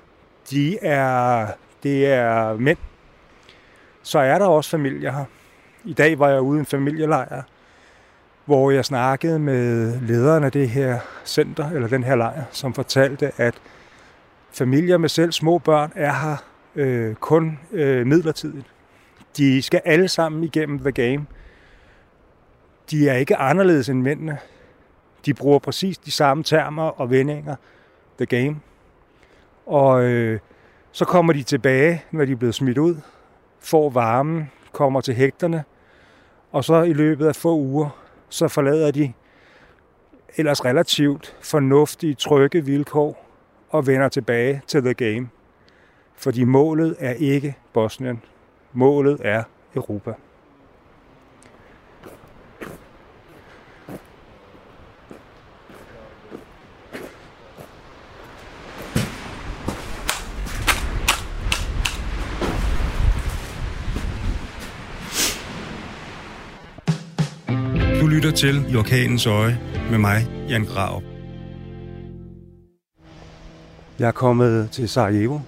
de 0.50 0.77
er, 0.79 1.48
det 1.84 2.08
er 2.08 2.58
mænd, 2.58 2.77
så 4.09 4.19
er 4.19 4.39
der 4.39 4.45
også 4.45 4.69
familier 4.69 5.11
her. 5.11 5.25
I 5.83 5.93
dag 5.93 6.19
var 6.19 6.29
jeg 6.29 6.41
ude 6.41 6.57
i 6.57 6.59
en 6.59 6.65
familielejr, 6.65 7.41
hvor 8.45 8.71
jeg 8.71 8.85
snakkede 8.85 9.39
med 9.39 9.93
lederen 10.01 10.43
af 10.43 10.51
det 10.51 10.69
her 10.69 10.99
center, 11.25 11.69
eller 11.69 11.87
den 11.87 12.03
her 12.03 12.15
lejr, 12.15 12.43
som 12.51 12.73
fortalte, 12.73 13.31
at 13.37 13.53
familier 14.51 14.97
med 14.97 15.09
selv 15.09 15.31
små 15.31 15.57
børn 15.57 15.91
er 15.95 16.13
her 16.13 16.35
øh, 16.75 17.15
kun 17.15 17.59
øh, 17.71 18.07
midlertidigt. 18.07 18.65
De 19.37 19.61
skal 19.61 19.81
alle 19.85 20.07
sammen 20.07 20.43
igennem 20.43 20.79
The 20.79 20.91
Game. 20.91 21.25
De 22.91 23.09
er 23.09 23.13
ikke 23.13 23.35
anderledes 23.35 23.89
end 23.89 24.01
mændene. 24.01 24.37
De 25.25 25.33
bruger 25.33 25.59
præcis 25.59 25.97
de 25.97 26.11
samme 26.11 26.43
termer 26.43 27.01
og 27.01 27.09
vendinger. 27.09 27.55
The 28.17 28.25
Game. 28.25 28.59
Og 29.65 30.03
øh, 30.03 30.39
så 30.91 31.05
kommer 31.05 31.33
de 31.33 31.43
tilbage, 31.43 32.03
når 32.11 32.25
de 32.25 32.31
er 32.31 32.35
blevet 32.35 32.55
smidt 32.55 32.77
ud, 32.77 32.95
får 33.59 33.89
varmen, 33.89 34.51
kommer 34.71 35.01
til 35.01 35.13
hægterne, 35.13 35.63
og 36.51 36.63
så 36.63 36.81
i 36.81 36.93
løbet 36.93 37.27
af 37.27 37.35
få 37.35 37.55
uger, 37.55 37.89
så 38.29 38.47
forlader 38.47 38.91
de 38.91 39.13
ellers 40.37 40.65
relativt 40.65 41.35
fornuftige, 41.41 42.13
trygge 42.13 42.65
vilkår 42.65 43.25
og 43.69 43.87
vender 43.87 44.09
tilbage 44.09 44.61
til 44.67 44.81
the 44.83 44.93
game. 44.93 45.29
Fordi 46.15 46.43
målet 46.43 46.95
er 46.99 47.13
ikke 47.13 47.55
Bosnien. 47.73 48.21
Målet 48.73 49.17
er 49.23 49.43
Europa. 49.75 50.13
Lytter 68.09 68.31
til 68.31 68.73
I 68.73 68.75
Orkanens 68.75 69.25
Øje 69.25 69.59
med 69.91 69.97
mig, 69.97 70.27
Jan 70.49 70.65
Grav. 70.65 71.01
Jeg 73.99 74.07
er 74.07 74.11
kommet 74.11 74.69
til 74.71 74.89
Sarajevo, 74.89 75.39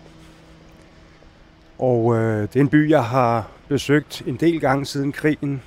og 1.79 2.15
øh, 2.15 2.41
det 2.41 2.55
er 2.55 2.59
en 2.59 2.69
by, 2.69 2.89
jeg 2.89 3.03
har 3.03 3.47
besøgt 3.67 4.23
en 4.25 4.35
del 4.35 4.59
gange 4.59 4.85
siden 4.85 5.11
krigen. 5.11 5.61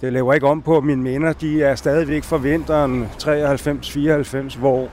Det 0.00 0.12
laver 0.12 0.34
ikke 0.34 0.46
om 0.46 0.62
på, 0.62 0.76
at 0.76 0.84
mine 0.84 1.02
minder 1.02 1.32
de 1.32 1.62
er 1.62 1.74
stadigvæk 1.74 2.24
fra 2.24 2.36
vinteren 2.36 3.08
93-94, 4.54 4.58
hvor 4.58 4.88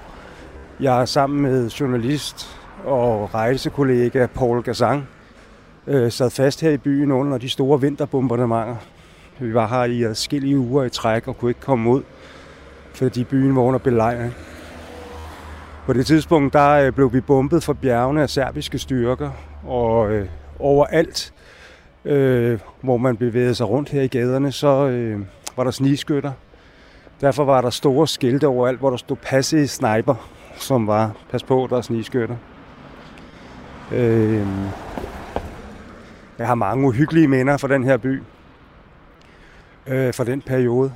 jeg 0.80 1.02
er 1.02 1.06
sammen 1.06 1.42
med 1.42 1.70
journalist 1.70 2.60
og 2.84 3.34
rejsekollega 3.34 4.26
Paul 4.26 4.64
Gazang 4.64 5.08
øh, 5.88 6.12
sad 6.12 6.30
fast 6.30 6.62
her 6.62 6.72
i 6.72 6.78
byen 6.78 7.12
under 7.12 7.38
de 7.38 7.50
store 7.50 7.82
vinterbombardementer. 7.82 8.76
Vi 9.40 9.54
var 9.54 9.68
her 9.68 9.84
i 9.84 10.04
adskillige 10.04 10.58
uger 10.58 10.84
i 10.84 10.90
træk 10.90 11.28
og 11.28 11.38
kunne 11.38 11.52
ikke 11.52 11.62
komme 11.62 11.90
ud, 11.90 12.04
fordi 12.94 13.24
byen 13.24 13.56
var 13.56 13.62
under 13.62 13.80
belejring. 13.80 14.34
På 15.86 15.94
det 15.94 16.06
tidspunkt 16.06 16.54
der 16.54 16.70
øh, 16.70 16.92
blev 16.92 17.14
vi 17.14 17.22
bombet 17.22 17.64
fra 17.64 17.74
bjergene 17.74 18.22
af 18.22 18.30
serbiske 18.30 18.80
styrker, 18.80 19.32
og 19.66 20.12
øh, 20.12 20.28
overalt, 20.60 21.34
øh, 22.06 22.60
hvor 22.82 22.98
man 22.98 23.18
bevægede 23.18 23.56
sig 23.56 23.70
rundt 23.70 23.90
her 23.90 24.02
i 24.02 24.08
gaderne, 24.08 24.52
så 24.52 24.88
øh, 24.88 25.20
var 25.58 25.64
der 25.64 25.72
snigskytter. 25.72 26.32
Derfor 27.22 27.46
var 27.46 27.62
der 27.62 27.70
store 27.70 28.08
skilte 28.08 28.48
overalt, 28.48 28.80
hvor 28.80 28.90
der 28.90 28.98
stod 28.98 29.18
passe 29.18 29.68
sniper, 29.68 30.30
som 30.56 30.88
var, 30.88 31.12
pas 31.32 31.44
på, 31.44 31.68
der 31.70 31.78
er 31.78 31.82
snigskytter. 31.82 32.36
Øh, 33.92 34.48
jeg 36.40 36.48
har 36.48 36.56
mange 36.56 36.88
uhyggelige 36.88 37.28
minder 37.28 37.58
fra 37.58 37.68
den 37.68 37.84
her 37.84 37.98
by, 37.98 38.22
øh, 39.88 40.14
fra 40.14 40.24
den 40.24 40.42
periode. 40.42 40.92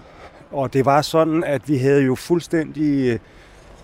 Og 0.52 0.74
det 0.74 0.86
var 0.86 1.02
sådan, 1.02 1.44
at 1.44 1.70
vi 1.70 1.78
havde 1.78 2.02
jo 2.04 2.16
fuldstændig 2.16 3.20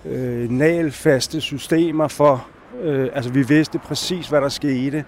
øh, 0.06 0.52
nalfaste 0.52 1.42
systemer 1.42 2.08
for, 2.08 2.48
øh, 2.82 3.10
altså 3.14 3.32
vi 3.32 3.48
vidste 3.48 3.80
præcis, 3.80 4.28
hvad 4.28 4.42
der 4.42 4.50
skete, 4.50 5.06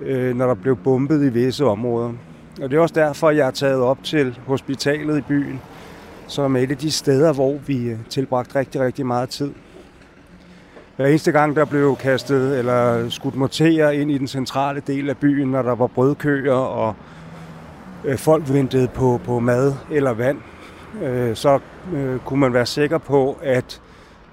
øh, 0.00 0.36
når 0.36 0.46
der 0.46 0.54
blev 0.54 0.76
bombet 0.76 1.24
i 1.24 1.28
visse 1.28 1.64
områder. 1.64 2.12
Og 2.62 2.70
det 2.70 2.76
er 2.76 2.80
også 2.80 2.94
derfor, 2.94 3.30
jeg 3.30 3.46
er 3.46 3.50
taget 3.50 3.80
op 3.80 3.98
til 4.04 4.38
hospitalet 4.46 5.18
i 5.18 5.20
byen, 5.20 5.60
som 6.26 6.56
er 6.56 6.60
et 6.60 6.70
af 6.70 6.76
de 6.76 6.90
steder, 6.90 7.32
hvor 7.32 7.58
vi 7.66 7.90
øh, 7.90 7.98
tilbragte 8.08 8.58
rigtig, 8.58 8.80
rigtig 8.80 9.06
meget 9.06 9.28
tid. 9.28 9.52
Hver 10.96 11.06
eneste 11.06 11.32
gang, 11.32 11.56
der 11.56 11.64
blev 11.64 11.96
kastet 11.96 12.58
eller 12.58 13.08
skudt 13.08 13.34
morterer 13.34 13.90
ind 13.90 14.10
i 14.10 14.18
den 14.18 14.28
centrale 14.28 14.82
del 14.86 15.10
af 15.10 15.16
byen, 15.16 15.48
når 15.48 15.62
der 15.62 15.74
var 15.74 15.86
brødkøer 15.86 16.52
og 16.52 16.94
øh, 18.04 18.18
folk 18.18 18.52
ventede 18.52 18.88
på, 18.88 19.20
på 19.24 19.38
mad 19.38 19.74
eller 19.90 20.12
vand, 20.12 20.38
øh, 21.02 21.36
så 21.36 21.58
øh, 21.94 22.18
kunne 22.18 22.40
man 22.40 22.52
være 22.52 22.66
sikker 22.66 22.98
på, 22.98 23.38
at 23.42 23.80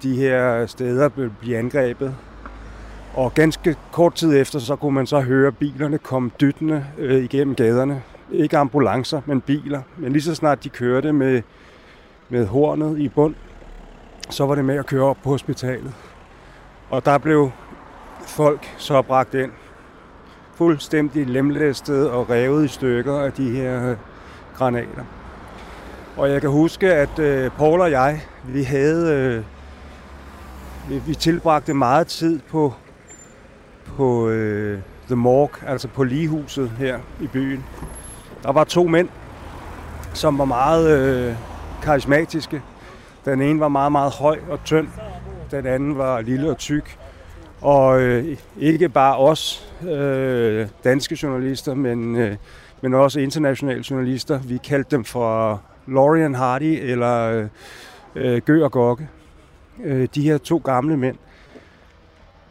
de 0.02 0.16
her 0.16 0.66
steder 0.66 1.08
ville 1.16 1.34
blive 1.40 1.58
angrebet. 1.58 2.14
Og 3.14 3.34
ganske 3.34 3.76
kort 3.92 4.14
tid 4.14 4.40
efter, 4.40 4.58
så 4.58 4.76
kunne 4.76 4.94
man 4.94 5.06
så 5.06 5.20
høre 5.20 5.52
bilerne 5.52 5.98
komme 5.98 6.30
dyttende 6.40 6.84
øh, 6.98 7.24
igennem 7.24 7.54
gaderne. 7.54 8.02
Ikke 8.32 8.58
ambulancer, 8.58 9.20
men 9.26 9.40
biler. 9.40 9.82
Men 9.96 10.12
lige 10.12 10.22
så 10.22 10.34
snart 10.34 10.64
de 10.64 10.68
kørte 10.68 11.12
med, 11.12 11.42
med 12.28 12.46
hornet 12.46 12.98
i 12.98 13.08
bund, 13.08 13.34
så 14.30 14.46
var 14.46 14.54
det 14.54 14.64
med 14.64 14.76
at 14.76 14.86
køre 14.86 15.02
op 15.02 15.16
på 15.22 15.30
hospitalet. 15.30 15.92
Og 16.90 17.04
der 17.04 17.18
blev 17.18 17.50
folk 18.26 18.74
så 18.78 19.02
bragt 19.02 19.34
ind 19.34 19.50
fuldstændig 20.60 21.26
lemlæstet 21.26 22.10
og 22.10 22.30
revet 22.30 22.64
i 22.64 22.68
stykker 22.68 23.20
af 23.20 23.32
de 23.32 23.50
her 23.50 23.90
øh, 23.90 23.96
granater. 24.54 25.04
Og 26.16 26.30
jeg 26.30 26.40
kan 26.40 26.50
huske, 26.50 26.94
at 26.94 27.18
øh, 27.18 27.50
Paul 27.50 27.80
og 27.80 27.90
jeg, 27.90 28.20
vi 28.44 28.62
havde, 28.62 29.14
øh, 29.14 29.44
vi, 30.88 31.02
vi 31.06 31.14
tilbragte 31.14 31.74
meget 31.74 32.06
tid 32.06 32.40
på, 32.50 32.74
på 33.96 34.28
øh, 34.28 34.78
The 35.06 35.14
Morgue, 35.14 35.68
altså 35.68 35.88
på 35.88 36.04
ligehuset 36.04 36.70
her 36.70 36.98
i 37.20 37.26
byen. 37.26 37.64
Der 38.42 38.52
var 38.52 38.64
to 38.64 38.86
mænd, 38.86 39.08
som 40.14 40.38
var 40.38 40.44
meget 40.44 40.98
øh, 40.98 41.34
karismatiske. 41.82 42.62
Den 43.24 43.42
ene 43.42 43.60
var 43.60 43.68
meget, 43.68 43.92
meget 43.92 44.12
høj 44.12 44.38
og 44.50 44.64
tynd. 44.64 44.88
Den 45.50 45.66
anden 45.66 45.98
var 45.98 46.20
lille 46.20 46.50
og 46.50 46.58
tyk. 46.58 46.98
Og 47.60 48.00
øh, 48.00 48.36
ikke 48.58 48.88
bare 48.88 49.16
os 49.16 49.69
øh, 49.88 50.68
danske 50.84 51.18
journalister, 51.22 51.74
men, 51.74 52.16
øh, 52.16 52.36
men 52.80 52.94
også 52.94 53.20
internationale 53.20 53.84
journalister. 53.90 54.38
Vi 54.38 54.56
kaldte 54.64 54.96
dem 54.96 55.04
for 55.04 55.62
Lorian 55.86 56.34
Hardy 56.34 56.78
eller 56.82 57.48
øh, 58.14 58.40
Gø 58.40 58.64
og 58.64 58.72
Gokke. 58.72 59.08
Øh, 59.84 60.08
de 60.14 60.22
her 60.22 60.38
to 60.38 60.56
gamle 60.64 60.96
mænd 60.96 61.16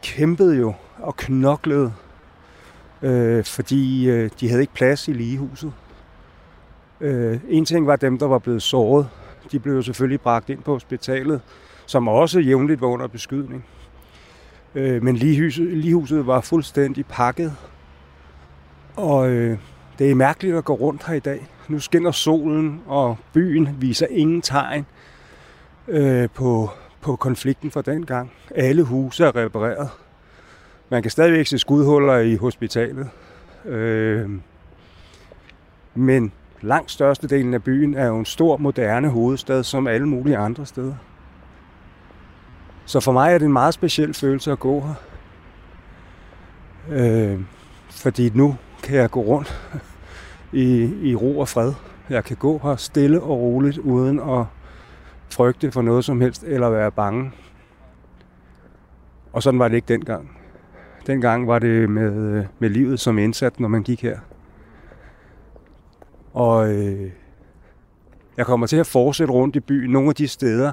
kæmpede 0.04 0.58
jo 0.58 0.74
og 0.98 1.16
knoklede, 1.16 1.94
øh, 3.02 3.44
fordi 3.44 4.10
øh, 4.10 4.30
de 4.40 4.50
havde 4.50 4.62
ikke 4.62 4.74
plads 4.74 5.08
i 5.08 5.14
ligehuset. 5.14 5.74
Øh, 7.02 7.40
en 7.50 7.66
ting 7.66 7.88
var 7.88 7.96
dem, 7.96 8.18
der 8.18 8.28
var 8.28 8.40
blevet 8.40 8.62
såret. 8.62 9.10
De 9.52 9.60
blev 9.60 9.76
jo 9.76 9.82
selvfølgelig 9.82 10.22
bragt 10.22 10.50
ind 10.50 10.64
på 10.64 10.74
hospitalet, 10.74 11.42
som 11.86 12.08
også 12.08 12.40
jævnligt 12.40 12.82
var 12.82 12.88
under 12.88 13.08
beskydning. 13.08 13.66
Øh, 14.76 15.04
men 15.04 15.16
ligehuset, 15.16 15.68
ligehuset 15.68 16.28
var 16.28 16.42
fuldstændig 16.42 17.06
pakket. 17.06 17.56
Og 18.96 19.30
øh, 19.30 19.58
det 20.00 20.12
er 20.12 20.16
mærkeligt 20.16 20.56
at 20.56 20.66
gå 20.66 20.74
rundt 20.74 21.08
her 21.08 21.14
i 21.14 21.20
dag. 21.20 21.48
Nu 21.68 21.80
skinner 21.80 22.12
solen, 22.12 22.82
og 22.88 23.18
byen 23.34 23.70
viser 23.80 24.08
ingen 24.10 24.42
tegn 24.42 24.86
øh, 25.88 26.30
på, 26.30 26.70
på 27.02 27.16
konflikten 27.16 27.72
fra 27.72 27.82
dengang. 27.82 28.32
Alle 28.56 28.84
huse 28.84 29.26
er 29.26 29.36
repareret. 29.36 29.90
Man 30.90 31.02
kan 31.02 31.12
stadigvæk 31.12 31.48
se 31.48 31.58
skudhuller 31.58 32.18
i 32.18 32.36
hospitalet. 32.36 33.10
Øh, 33.66 34.30
men 35.96 36.32
langt 36.62 36.92
størstedelen 36.92 37.54
af 37.54 37.64
byen 37.64 37.94
er 37.94 38.08
jo 38.08 38.20
en 38.20 38.26
stor, 38.26 38.58
moderne 38.58 39.10
hovedstad, 39.10 39.64
som 39.64 39.88
alle 39.88 40.08
mulige 40.08 40.38
andre 40.38 40.66
steder. 40.66 40.96
Så 42.90 43.00
for 43.00 43.12
mig 43.12 43.34
er 43.34 43.38
det 43.38 43.46
en 43.46 43.54
meget 43.54 43.74
speciel 43.74 44.14
følelse 44.14 44.52
at 44.52 44.60
gå 44.60 44.80
her. 44.80 44.94
Øh, 46.90 47.40
fordi 47.90 48.30
nu 48.34 48.56
kan 48.84 48.98
jeg 48.98 49.12
gå 49.12 49.22
rundt 49.22 49.72
i, 50.52 50.92
i 51.04 51.16
ro 51.16 51.40
og 51.40 51.48
fred. 51.48 51.74
Jeg 52.10 52.24
kan 52.24 52.38
gå 52.38 52.60
her 52.64 52.76
stille 52.76 53.22
og 53.22 53.40
roligt, 53.40 53.78
uden 53.78 54.20
at 54.20 54.46
frygte 55.30 55.72
for 55.72 55.82
noget 55.82 56.06
som 56.06 56.22
helst, 56.22 56.44
eller 56.44 56.70
være 56.70 56.92
bange. 56.92 57.32
Og 59.34 59.44
sådan 59.44 59.60
var 59.60 59.68
det 59.68 59.76
ikke 59.76 59.94
dengang. 59.94 60.32
Dengang 61.08 61.48
var 61.48 61.60
det 61.60 61.90
med, 61.90 62.46
med 62.60 62.70
livet 62.70 63.00
som 63.00 63.18
indsat, 63.18 63.60
når 63.60 63.68
man 63.68 63.84
gik 63.84 64.02
her. 64.02 64.20
Og 66.34 66.74
øh, 66.74 67.12
jeg 68.38 68.46
kommer 68.46 68.68
til 68.68 68.78
at 68.78 68.88
fortsætte 68.88 69.34
rundt 69.34 69.56
i 69.56 69.60
byen. 69.60 69.92
Nogle 69.92 70.10
af 70.10 70.16
de 70.16 70.28
steder, 70.28 70.72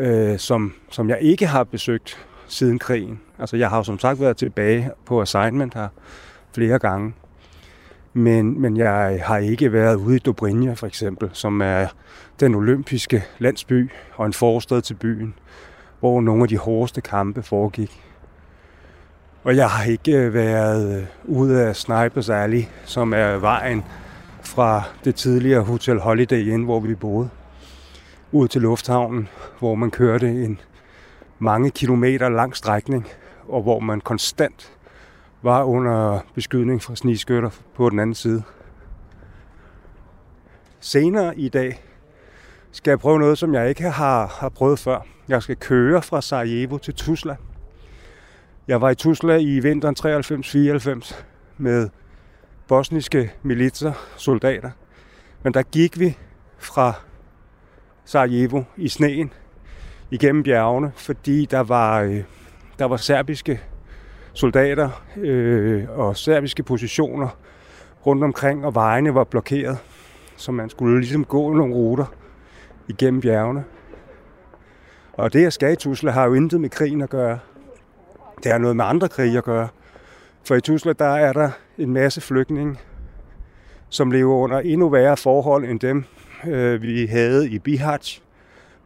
øh, 0.00 0.38
som, 0.38 0.72
som 0.90 1.08
jeg 1.08 1.18
ikke 1.20 1.46
har 1.46 1.64
besøgt 1.64 2.26
siden 2.48 2.78
krigen. 2.78 3.20
Altså 3.38 3.56
jeg 3.56 3.68
har 3.68 3.76
jo 3.76 3.82
som 3.82 3.98
sagt 3.98 4.20
været 4.20 4.36
tilbage 4.36 4.90
på 5.06 5.20
assignment 5.20 5.74
her 5.74 5.88
flere 6.54 6.78
gange. 6.78 7.12
Men, 8.12 8.60
men 8.60 8.76
jeg 8.76 9.20
har 9.24 9.38
ikke 9.38 9.72
været 9.72 9.96
ude 9.96 10.16
i 10.16 10.18
Dobrinja 10.18 10.72
for 10.72 10.86
eksempel, 10.86 11.30
som 11.32 11.60
er 11.60 11.86
den 12.40 12.54
olympiske 12.54 13.24
landsby 13.38 13.90
og 14.14 14.26
en 14.26 14.32
forstad 14.32 14.82
til 14.82 14.94
byen, 14.94 15.34
hvor 16.00 16.20
nogle 16.20 16.42
af 16.42 16.48
de 16.48 16.56
hårdeste 16.56 17.00
kampe 17.00 17.42
foregik. 17.42 18.02
Og 19.44 19.56
jeg 19.56 19.70
har 19.70 19.84
ikke 19.84 20.16
øh, 20.16 20.34
været 20.34 20.98
øh, 20.98 21.06
ude 21.24 21.62
af 21.62 21.76
Snipers 21.76 22.28
Alley, 22.28 22.62
som 22.84 23.12
er 23.12 23.36
vejen 23.36 23.84
fra 24.42 24.82
det 25.04 25.14
tidligere 25.14 25.62
Hotel 25.62 26.00
Holiday 26.00 26.52
Inn, 26.52 26.64
hvor 26.64 26.80
vi 26.80 26.94
boede, 26.94 27.28
ud 28.32 28.48
til 28.48 28.62
lufthavnen, 28.62 29.28
hvor 29.58 29.74
man 29.74 29.90
kørte 29.90 30.28
en 30.28 30.60
mange 31.38 31.70
kilometer 31.70 32.28
lang 32.28 32.56
strækning, 32.56 33.08
og 33.48 33.62
hvor 33.62 33.80
man 33.80 34.00
konstant 34.00 34.72
var 35.42 35.64
under 35.64 36.20
beskydning 36.34 36.82
fra 36.82 36.96
snigskytter 36.96 37.50
på 37.74 37.90
den 37.90 37.98
anden 37.98 38.14
side. 38.14 38.42
Senere 40.80 41.38
i 41.38 41.48
dag 41.48 41.84
skal 42.72 42.90
jeg 42.90 42.98
prøve 42.98 43.18
noget, 43.18 43.38
som 43.38 43.54
jeg 43.54 43.68
ikke 43.68 43.90
har, 43.90 44.26
har 44.26 44.48
prøvet 44.48 44.78
før. 44.78 45.06
Jeg 45.28 45.42
skal 45.42 45.56
køre 45.56 46.02
fra 46.02 46.20
Sarajevo 46.20 46.78
til 46.78 46.94
Tuzla. 46.94 47.36
Jeg 48.68 48.80
var 48.80 48.90
i 48.90 48.94
Tuzla 48.94 49.36
i 49.36 49.60
vinteren 49.60 49.96
93-94 51.10 51.14
med 51.58 51.88
bosniske 52.68 53.32
militser, 53.42 53.92
soldater. 54.16 54.70
Men 55.42 55.54
der 55.54 55.62
gik 55.62 55.98
vi 55.98 56.18
fra 56.58 56.92
Sarajevo 58.10 58.62
i 58.76 58.88
sneen 58.88 59.32
igennem 60.10 60.42
bjergene, 60.42 60.92
fordi 60.96 61.44
der 61.44 61.60
var, 61.60 62.00
øh, 62.00 62.22
der 62.78 62.84
var 62.84 62.96
serbiske 62.96 63.60
soldater 64.32 65.02
øh, 65.16 65.84
og 65.90 66.16
serbiske 66.16 66.62
positioner 66.62 67.28
rundt 68.06 68.24
omkring, 68.24 68.66
og 68.66 68.74
vejene 68.74 69.14
var 69.14 69.24
blokeret. 69.24 69.78
Så 70.36 70.52
man 70.52 70.70
skulle 70.70 71.00
ligesom 71.00 71.24
gå 71.24 71.52
nogle 71.52 71.74
ruter 71.74 72.04
igennem 72.88 73.20
bjergene. 73.20 73.64
Og 75.12 75.32
det, 75.32 75.40
her 75.40 75.50
skal 75.50 75.72
i 75.72 75.76
Tuzla, 75.76 76.10
har 76.10 76.24
jo 76.24 76.34
intet 76.34 76.60
med 76.60 76.70
krigen 76.70 77.00
at 77.00 77.10
gøre. 77.10 77.38
Det 78.42 78.52
har 78.52 78.58
noget 78.58 78.76
med 78.76 78.84
andre 78.84 79.08
krige 79.08 79.38
at 79.38 79.44
gøre. 79.44 79.68
For 80.44 80.54
i 80.54 80.60
Tuzla, 80.60 80.92
der 80.92 81.14
er 81.16 81.32
der 81.32 81.50
en 81.78 81.92
masse 81.92 82.20
flygtninge, 82.20 82.78
som 83.88 84.10
lever 84.10 84.34
under 84.34 84.58
endnu 84.58 84.88
værre 84.88 85.16
forhold 85.16 85.64
end 85.64 85.80
dem, 85.80 86.04
øh, 86.46 86.82
vi 86.82 87.06
havde 87.06 87.50
i 87.50 87.58
Bihać 87.58 88.22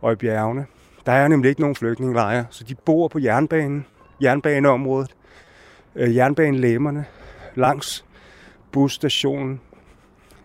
og 0.00 0.12
i 0.12 0.16
bjergene. 0.16 0.66
Der 1.06 1.12
er 1.12 1.28
nemlig 1.28 1.48
ikke 1.48 1.60
nogen 1.60 1.76
flygtningelejre, 1.76 2.46
så 2.50 2.64
de 2.64 2.74
bor 2.74 3.08
på 3.08 3.18
jernbanen, 3.18 3.86
jernbaneområdet, 4.22 5.16
øh, 5.96 6.16
jernbanelæmmerne, 6.16 7.04
langs 7.54 8.04
busstationen. 8.72 9.60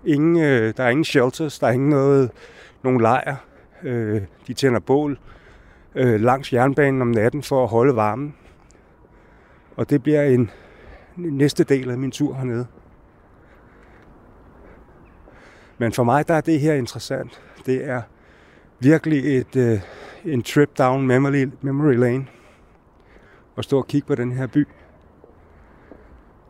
Ingen, 0.05 0.37
øh, 0.37 0.73
der 0.77 0.83
er 0.83 0.89
ingen 0.89 1.05
shelters, 1.05 1.59
der 1.59 1.67
er 1.67 1.71
ingen 1.71 1.89
noget, 1.89 2.31
nogen 2.83 3.01
lejr. 3.01 3.35
Øh, 3.83 4.21
de 4.47 4.53
tænder 4.53 4.79
bål 4.79 5.19
øh, 5.95 6.21
langs 6.21 6.53
jernbanen 6.53 7.01
om 7.01 7.07
natten 7.07 7.43
for 7.43 7.63
at 7.63 7.69
holde 7.69 7.95
varmen. 7.95 8.35
Og 9.75 9.89
det 9.89 10.03
bliver 10.03 10.23
en 10.23 10.51
næste 11.15 11.63
del 11.63 11.89
af 11.89 11.97
min 11.97 12.11
tur 12.11 12.33
hernede. 12.33 12.67
Men 15.79 15.93
for 15.93 16.03
mig 16.03 16.27
der 16.27 16.33
er 16.33 16.41
det 16.41 16.59
her 16.59 16.73
interessant. 16.73 17.41
Det 17.65 17.89
er 17.89 18.01
virkelig 18.79 19.37
et, 19.37 19.55
øh, 19.55 19.79
en 20.25 20.43
trip 20.43 20.77
down 20.77 21.07
memory, 21.07 21.47
memory 21.61 21.93
lane. 21.93 22.27
At 23.57 23.63
stå 23.63 23.77
og 23.77 23.87
kigge 23.87 24.07
på 24.07 24.15
den 24.15 24.31
her 24.31 24.47
by. 24.47 24.67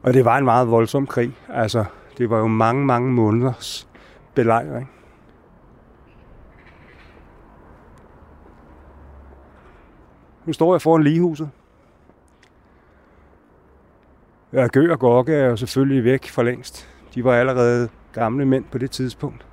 Og 0.04 0.14
det 0.14 0.26
var 0.26 0.38
en 0.38 0.46
meget 0.46 0.72
voldsom 0.72 1.08
krig. 1.08 1.38
Altså, 1.50 1.86
det 2.18 2.30
var 2.30 2.38
jo 2.38 2.48
mange, 2.48 2.86
mange 2.86 3.12
måneders 3.12 3.88
belejring. 4.34 4.92
Nu 10.46 10.54
står 10.54 10.74
jeg 10.74 10.82
foran 10.82 11.04
ligehuset. 11.04 11.50
Ja, 14.54 14.68
Gø 14.68 14.92
og 14.92 15.00
Gokke 15.00 15.34
er 15.34 15.46
jo 15.46 15.56
selvfølgelig 15.56 16.04
væk 16.04 16.30
for 16.30 16.44
længst. 16.44 16.90
De 17.16 17.24
var 17.24 17.36
allerede 17.36 17.90
gamle 18.14 18.46
mænd 18.46 18.66
på 18.72 18.78
det 18.78 18.92
tidspunkt. 18.92 19.46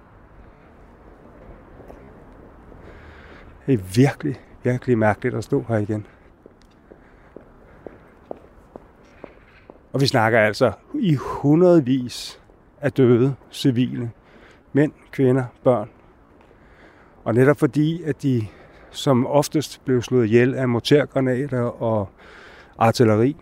Det 3.67 3.75
er 3.75 3.79
virkelig, 3.97 4.41
virkelig 4.63 4.99
mærkeligt 4.99 5.35
at 5.35 5.45
stå 5.45 5.65
her 5.69 5.77
igen. 5.77 6.07
Og 9.93 10.01
vi 10.01 10.07
snakker 10.07 10.41
altså 10.41 10.73
i 10.95 11.15
hundredvis 11.15 12.41
af 12.81 12.93
døde 12.93 13.35
civile. 13.51 14.11
Mænd, 14.73 14.93
kvinder, 15.11 15.45
børn. 15.65 15.91
Og 17.25 17.35
netop 17.35 17.59
fordi, 17.59 18.03
at 18.03 18.23
de 18.23 18.47
som 18.91 19.27
oftest 19.27 19.85
blev 19.85 20.03
slået 20.03 20.27
ihjel 20.27 20.55
af 20.55 20.69
mortergranater 20.69 21.83
og 21.83 22.09
artilleri, 22.79 23.37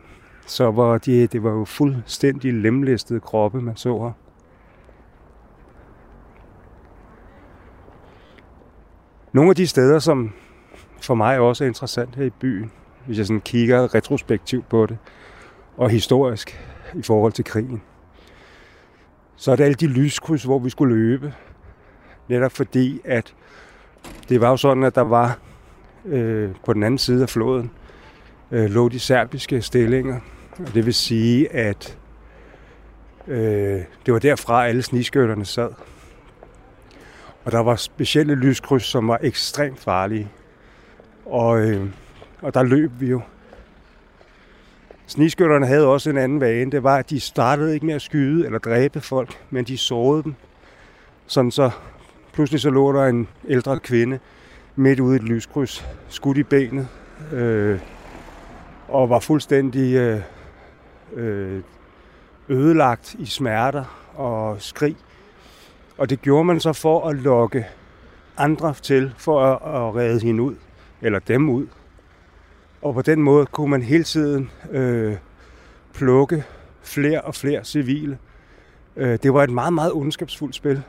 så 0.46 0.70
var 0.70 0.98
de, 0.98 1.27
det 1.27 1.42
var 1.42 1.50
jo 1.50 1.64
fuldstændig 1.64 2.55
lemlæstede 2.55 3.20
kroppe, 3.20 3.61
man 3.61 3.77
så 3.77 3.98
her. 3.98 4.23
Nogle 9.34 9.50
af 9.50 9.56
de 9.56 9.66
steder, 9.66 9.98
som 9.98 10.32
for 11.02 11.14
mig 11.14 11.38
også 11.38 11.64
er 11.64 11.68
interessant 11.68 12.16
her 12.16 12.24
i 12.24 12.30
byen, 12.30 12.72
hvis 13.06 13.18
jeg 13.18 13.26
sådan 13.26 13.40
kigger 13.40 13.94
retrospektivt 13.94 14.68
på 14.68 14.86
det, 14.86 14.98
og 15.76 15.90
historisk 15.90 16.60
i 16.94 17.02
forhold 17.02 17.32
til 17.32 17.44
krigen. 17.44 17.82
Så 19.36 19.52
er 19.52 19.56
det 19.56 19.64
alle 19.64 19.74
de 19.74 19.86
lyskryds, 19.86 20.42
hvor 20.42 20.58
vi 20.58 20.70
skulle 20.70 20.94
løbe. 20.94 21.34
Netop 22.28 22.52
fordi, 22.52 23.00
at 23.04 23.34
det 24.28 24.40
var 24.40 24.50
jo 24.50 24.56
sådan, 24.56 24.84
at 24.84 24.94
der 24.94 25.04
var 25.04 25.38
øh, 26.04 26.50
på 26.66 26.72
den 26.72 26.82
anden 26.82 26.98
side 26.98 27.22
af 27.22 27.28
floden, 27.28 27.70
øh, 28.50 28.70
lå 28.70 28.88
de 28.88 29.00
serbiske 29.00 29.62
stillinger. 29.62 30.20
Og 30.58 30.74
det 30.74 30.86
vil 30.86 30.94
sige, 30.94 31.52
at 31.52 31.98
øh, 33.28 33.80
det 34.06 34.12
var 34.14 34.18
derfra, 34.18 34.66
alle 34.66 34.82
sniskytterne 34.82 35.44
sad. 35.44 35.70
Og 37.44 37.52
der 37.52 37.59
var 37.59 37.76
specielle 37.76 38.35
lyskryds, 38.35 38.85
som 38.85 39.09
var 39.09 39.18
ekstremt 39.22 39.80
farlige. 39.80 40.28
Og, 41.26 41.61
øh, 41.61 41.87
og 42.42 42.54
der 42.54 42.62
løb 42.62 42.90
vi 42.98 43.07
jo. 43.07 43.20
Sniskytterne 45.07 45.66
havde 45.66 45.87
også 45.87 46.11
en 46.11 46.18
anden 46.18 46.40
vane. 46.40 46.70
Det 46.70 46.83
var, 46.83 46.96
at 46.96 47.11
de 47.11 47.20
startede 47.20 47.74
ikke 47.74 47.87
med 47.87 47.94
at 47.94 48.02
skyde 48.02 48.46
eller 48.46 48.59
dræbe 48.59 49.00
folk, 49.00 49.38
men 49.50 49.64
de 49.64 49.78
sårede 49.78 50.22
dem. 50.22 50.35
Sådan 51.26 51.50
så 51.50 51.70
pludselig 52.33 52.61
så 52.61 52.70
lå 52.70 52.92
der 52.92 53.07
en 53.07 53.28
ældre 53.48 53.78
kvinde 53.78 54.18
midt 54.76 55.00
ude 55.00 55.16
i 55.16 55.16
et 55.16 55.22
lyskryds, 55.22 55.87
skudt 56.09 56.38
i 56.38 56.42
benet, 56.42 56.88
øh, 57.33 57.80
og 58.88 59.11
var 59.11 59.18
fuldstændig 59.18 59.94
øh, 59.94 60.20
øh, 61.14 61.62
ødelagt 62.48 63.14
i 63.18 63.26
smerter 63.26 64.11
og 64.14 64.62
skrig. 64.62 64.96
Og 65.98 66.11
det 66.11 66.22
gjorde 66.22 66.44
man 66.44 66.61
så 66.61 66.72
for 66.72 67.09
at 67.09 67.16
lokke 67.16 67.66
andre 68.37 68.74
til, 68.83 69.14
for 69.18 69.42
at, 69.42 69.52
at 69.52 69.94
redde 69.94 70.20
hende 70.20 70.42
ud, 70.42 70.54
eller 71.02 71.18
dem 71.18 71.48
ud. 71.48 71.66
Og 72.83 72.94
på 72.94 73.02
den 73.02 73.22
måde 73.22 73.46
kunne 73.46 73.70
man 73.70 73.83
hele 73.83 74.04
tiden 74.04 74.50
øh, 74.70 75.16
plukke 75.94 76.44
flere 76.83 77.20
og 77.20 77.35
flere 77.35 77.64
civile. 77.64 78.18
Øh, 78.96 79.18
det 79.22 79.35
var 79.35 79.44
et 79.44 79.50
meget, 79.50 79.72
meget 79.72 79.92
ondskabsfuldt 79.92 80.54
spil. 80.54 80.83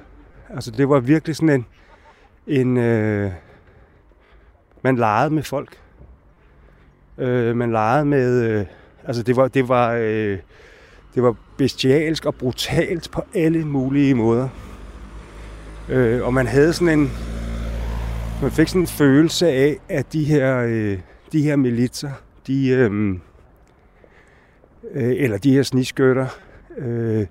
Altså 0.49 0.71
det 0.71 0.89
var 0.89 0.99
virkelig 0.99 1.35
sådan 1.35 1.49
en, 1.49 1.65
en 2.47 2.77
øh, 2.77 3.31
man 4.81 4.95
legede 4.95 5.29
med 5.29 5.43
folk. 5.43 5.77
Øh, 7.17 7.55
man 7.55 7.71
legede 7.71 8.05
med, 8.05 8.43
øh, 8.43 8.65
altså 9.03 9.23
det 9.23 9.35
var, 9.35 9.47
det 9.47 9.69
var, 9.69 9.93
øh, 9.93 10.39
det 11.15 11.23
var 11.23 11.35
bestialsk 11.57 12.25
og 12.25 12.35
brutalt 12.35 13.11
på 13.11 13.21
alle 13.33 13.65
mulige 13.65 14.15
måder. 14.15 14.49
Øh, 15.89 16.23
og 16.25 16.33
man 16.33 16.47
havde 16.47 16.73
sådan 16.73 16.99
en, 16.99 17.11
man 18.41 18.51
fik 18.51 18.67
sådan 18.67 18.81
en 18.81 18.87
følelse 18.87 19.47
af, 19.47 19.79
at 19.89 20.13
de 20.13 20.23
her, 20.23 20.57
øh, 20.57 20.99
de 21.31 21.41
her 21.41 21.55
militser, 21.55 22.11
de, 22.47 22.67
øh, 22.67 23.09
øh, 24.91 25.13
eller 25.17 25.37
de 25.37 25.53
her 25.53 25.63
sniskytter, 25.63 26.27
øh, 26.77 27.25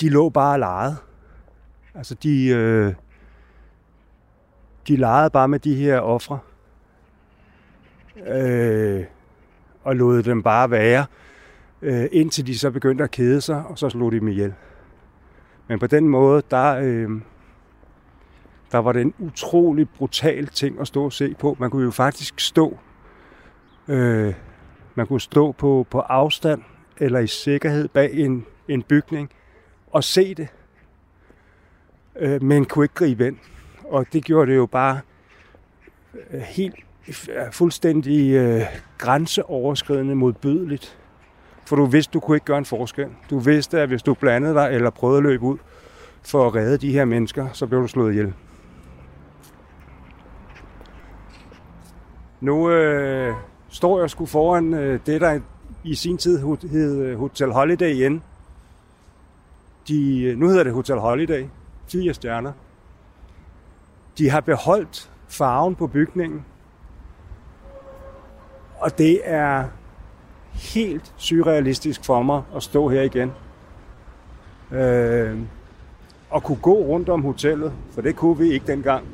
de 0.00 0.08
lå 0.08 0.28
bare 0.28 0.52
og 0.52 0.58
legede. 0.58 0.96
Altså 1.94 2.14
de, 2.14 2.46
øh, 2.46 2.94
de 4.88 4.96
legede 4.96 5.30
bare 5.30 5.48
med 5.48 5.58
de 5.58 5.74
her 5.74 5.98
ofre. 6.00 6.38
Øh, 8.26 9.04
og 9.84 9.96
lod 9.96 10.22
dem 10.22 10.42
bare 10.42 10.70
være, 10.70 11.06
øh, 11.82 12.06
indtil 12.12 12.46
de 12.46 12.58
så 12.58 12.70
begyndte 12.70 13.04
at 13.04 13.10
kede 13.10 13.40
sig, 13.40 13.64
og 13.66 13.78
så 13.78 13.88
slog 13.88 14.12
de 14.12 14.20
dem 14.20 14.28
ihjel. 14.28 14.54
Men 15.70 15.78
på 15.78 15.86
den 15.86 16.08
måde, 16.08 16.42
der, 16.50 16.76
øh, 16.76 17.10
der 18.72 18.78
var 18.78 18.92
det 18.92 19.02
en 19.02 19.14
utrolig 19.18 19.88
brutal 19.88 20.46
ting 20.46 20.80
at 20.80 20.86
stå 20.86 21.04
og 21.04 21.12
se 21.12 21.34
på. 21.38 21.56
Man 21.58 21.70
kunne 21.70 21.84
jo 21.84 21.90
faktisk 21.90 22.40
stå, 22.40 22.78
øh, 23.88 24.34
man 24.94 25.06
kunne 25.06 25.20
stå 25.20 25.52
på, 25.52 25.86
på 25.90 26.00
afstand 26.00 26.62
eller 26.98 27.18
i 27.18 27.26
sikkerhed 27.26 27.88
bag 27.88 28.14
en, 28.14 28.46
en 28.68 28.82
bygning 28.82 29.30
og 29.86 30.04
se 30.04 30.34
det, 30.34 30.48
øh, 32.16 32.42
men 32.42 32.64
kunne 32.64 32.84
ikke 32.84 32.94
gribe 32.94 33.26
ind. 33.26 33.36
Og 33.84 34.06
det 34.12 34.24
gjorde 34.24 34.50
det 34.50 34.56
jo 34.56 34.66
bare 34.66 35.00
øh, 36.30 36.40
helt 36.40 36.76
fuldstændig 37.52 38.32
øh, 38.32 38.62
grænseoverskridende 38.98 40.14
modbydeligt. 40.14 40.99
For 41.70 41.76
du 41.76 41.84
vidste, 41.84 42.12
du 42.12 42.20
kunne 42.20 42.36
ikke 42.36 42.44
gøre 42.44 42.58
en 42.58 42.64
forskel. 42.64 43.08
Du 43.30 43.38
vidste, 43.38 43.80
at 43.80 43.88
hvis 43.88 44.02
du 44.02 44.14
blandede 44.14 44.54
dig 44.54 44.70
eller 44.72 44.90
prøvede 44.90 45.16
at 45.16 45.22
løbe 45.22 45.44
ud 45.44 45.58
for 46.22 46.46
at 46.46 46.54
redde 46.54 46.78
de 46.78 46.92
her 46.92 47.04
mennesker, 47.04 47.48
så 47.52 47.66
blev 47.66 47.82
du 47.82 47.86
slået 47.86 48.12
ihjel. 48.12 48.34
Nu 52.40 52.70
øh, 52.70 53.34
står 53.68 54.00
jeg 54.00 54.10
sgu 54.10 54.26
foran 54.26 54.74
øh, 54.74 55.00
det, 55.06 55.20
der 55.20 55.40
i 55.84 55.94
sin 55.94 56.18
tid 56.18 56.58
hed 56.70 57.02
øh, 57.02 57.18
Hotel 57.18 57.52
Holiday 57.52 57.94
igen. 57.94 58.22
De, 59.88 60.22
øh, 60.22 60.38
nu 60.38 60.48
hedder 60.48 60.64
det 60.64 60.72
Hotel 60.72 60.98
Holiday. 60.98 61.46
Fire 61.88 62.14
stjerner. 62.14 62.52
De 64.18 64.30
har 64.30 64.40
beholdt 64.40 65.10
farven 65.28 65.74
på 65.74 65.86
bygningen. 65.86 66.44
Og 68.80 68.98
det 68.98 69.20
er 69.24 69.64
helt 70.52 71.12
surrealistisk 71.16 72.04
for 72.04 72.22
mig 72.22 72.42
at 72.56 72.62
stå 72.62 72.88
her 72.88 73.02
igen. 73.02 73.32
Øh, 74.72 75.38
og 76.30 76.42
kunne 76.42 76.58
gå 76.62 76.74
rundt 76.74 77.08
om 77.08 77.22
hotellet, 77.22 77.72
for 77.92 78.00
det 78.00 78.16
kunne 78.16 78.38
vi 78.38 78.52
ikke 78.52 78.66
dengang. 78.66 79.04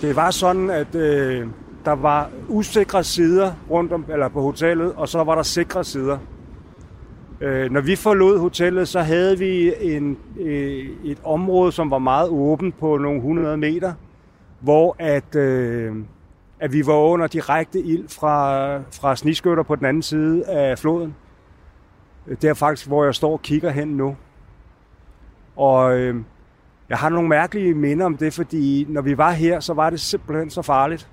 Det 0.00 0.16
var 0.16 0.30
sådan, 0.30 0.70
at 0.70 0.94
øh, 0.94 1.46
der 1.84 1.92
var 1.92 2.30
usikre 2.48 3.04
sider 3.04 3.52
rundt 3.70 3.92
om, 3.92 4.04
eller 4.08 4.28
på 4.28 4.40
hotellet, 4.40 4.92
og 4.92 5.08
så 5.08 5.24
var 5.24 5.34
der 5.34 5.42
sikre 5.42 5.84
sider. 5.84 6.18
Øh, 7.40 7.70
når 7.70 7.80
vi 7.80 7.96
forlod 7.96 8.38
hotellet, 8.38 8.88
så 8.88 9.00
havde 9.00 9.38
vi 9.38 9.72
en, 9.80 10.18
øh, 10.40 10.86
et 11.04 11.18
område, 11.24 11.72
som 11.72 11.90
var 11.90 11.98
meget 11.98 12.28
åbent 12.28 12.78
på 12.78 12.96
nogle 12.98 13.16
100 13.16 13.56
meter, 13.56 13.92
hvor 14.60 14.96
at, 14.98 15.36
øh, 15.36 15.96
at 16.64 16.72
vi 16.72 16.86
var 16.86 16.94
under 16.94 17.26
direkte 17.26 17.80
ild 17.80 18.08
fra, 18.08 18.76
fra 18.78 19.16
sniskytter 19.16 19.62
på 19.62 19.76
den 19.76 19.86
anden 19.86 20.02
side 20.02 20.44
af 20.46 20.78
floden. 20.78 21.14
Øh, 22.26 22.36
det 22.42 22.50
er 22.50 22.54
faktisk, 22.54 22.86
hvor 22.86 23.04
jeg 23.04 23.14
står 23.14 23.32
og 23.32 23.42
kigger 23.42 23.70
hen 23.70 23.88
nu. 23.88 24.16
Og 25.56 25.98
øh, 25.98 26.16
jeg 26.88 26.98
har 26.98 27.08
nogle 27.08 27.28
mærkelige 27.28 27.74
minder 27.74 28.06
om 28.06 28.16
det, 28.16 28.32
fordi 28.32 28.86
når 28.88 29.00
vi 29.00 29.18
var 29.18 29.30
her, 29.30 29.60
så 29.60 29.74
var 29.74 29.90
det 29.90 30.00
simpelthen 30.00 30.50
så 30.50 30.62
farligt. 30.62 31.10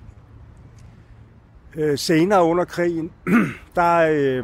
Øh, 1.76 1.98
senere 1.98 2.44
under 2.44 2.66
krigen, 2.66 3.12
der, 3.76 3.98
øh, 4.12 4.44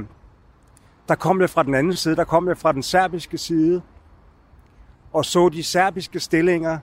der 1.07 1.15
kom 1.15 1.41
jeg 1.41 1.49
fra 1.49 1.63
den 1.63 1.75
anden 1.75 1.93
side, 1.93 2.15
der 2.15 2.23
kom 2.23 2.47
jeg 2.47 2.57
fra 2.57 2.71
den 2.71 2.83
serbiske 2.83 3.37
side, 3.37 3.81
og 5.13 5.25
så 5.25 5.49
de 5.49 5.63
serbiske 5.63 6.19
stillinger 6.19 6.77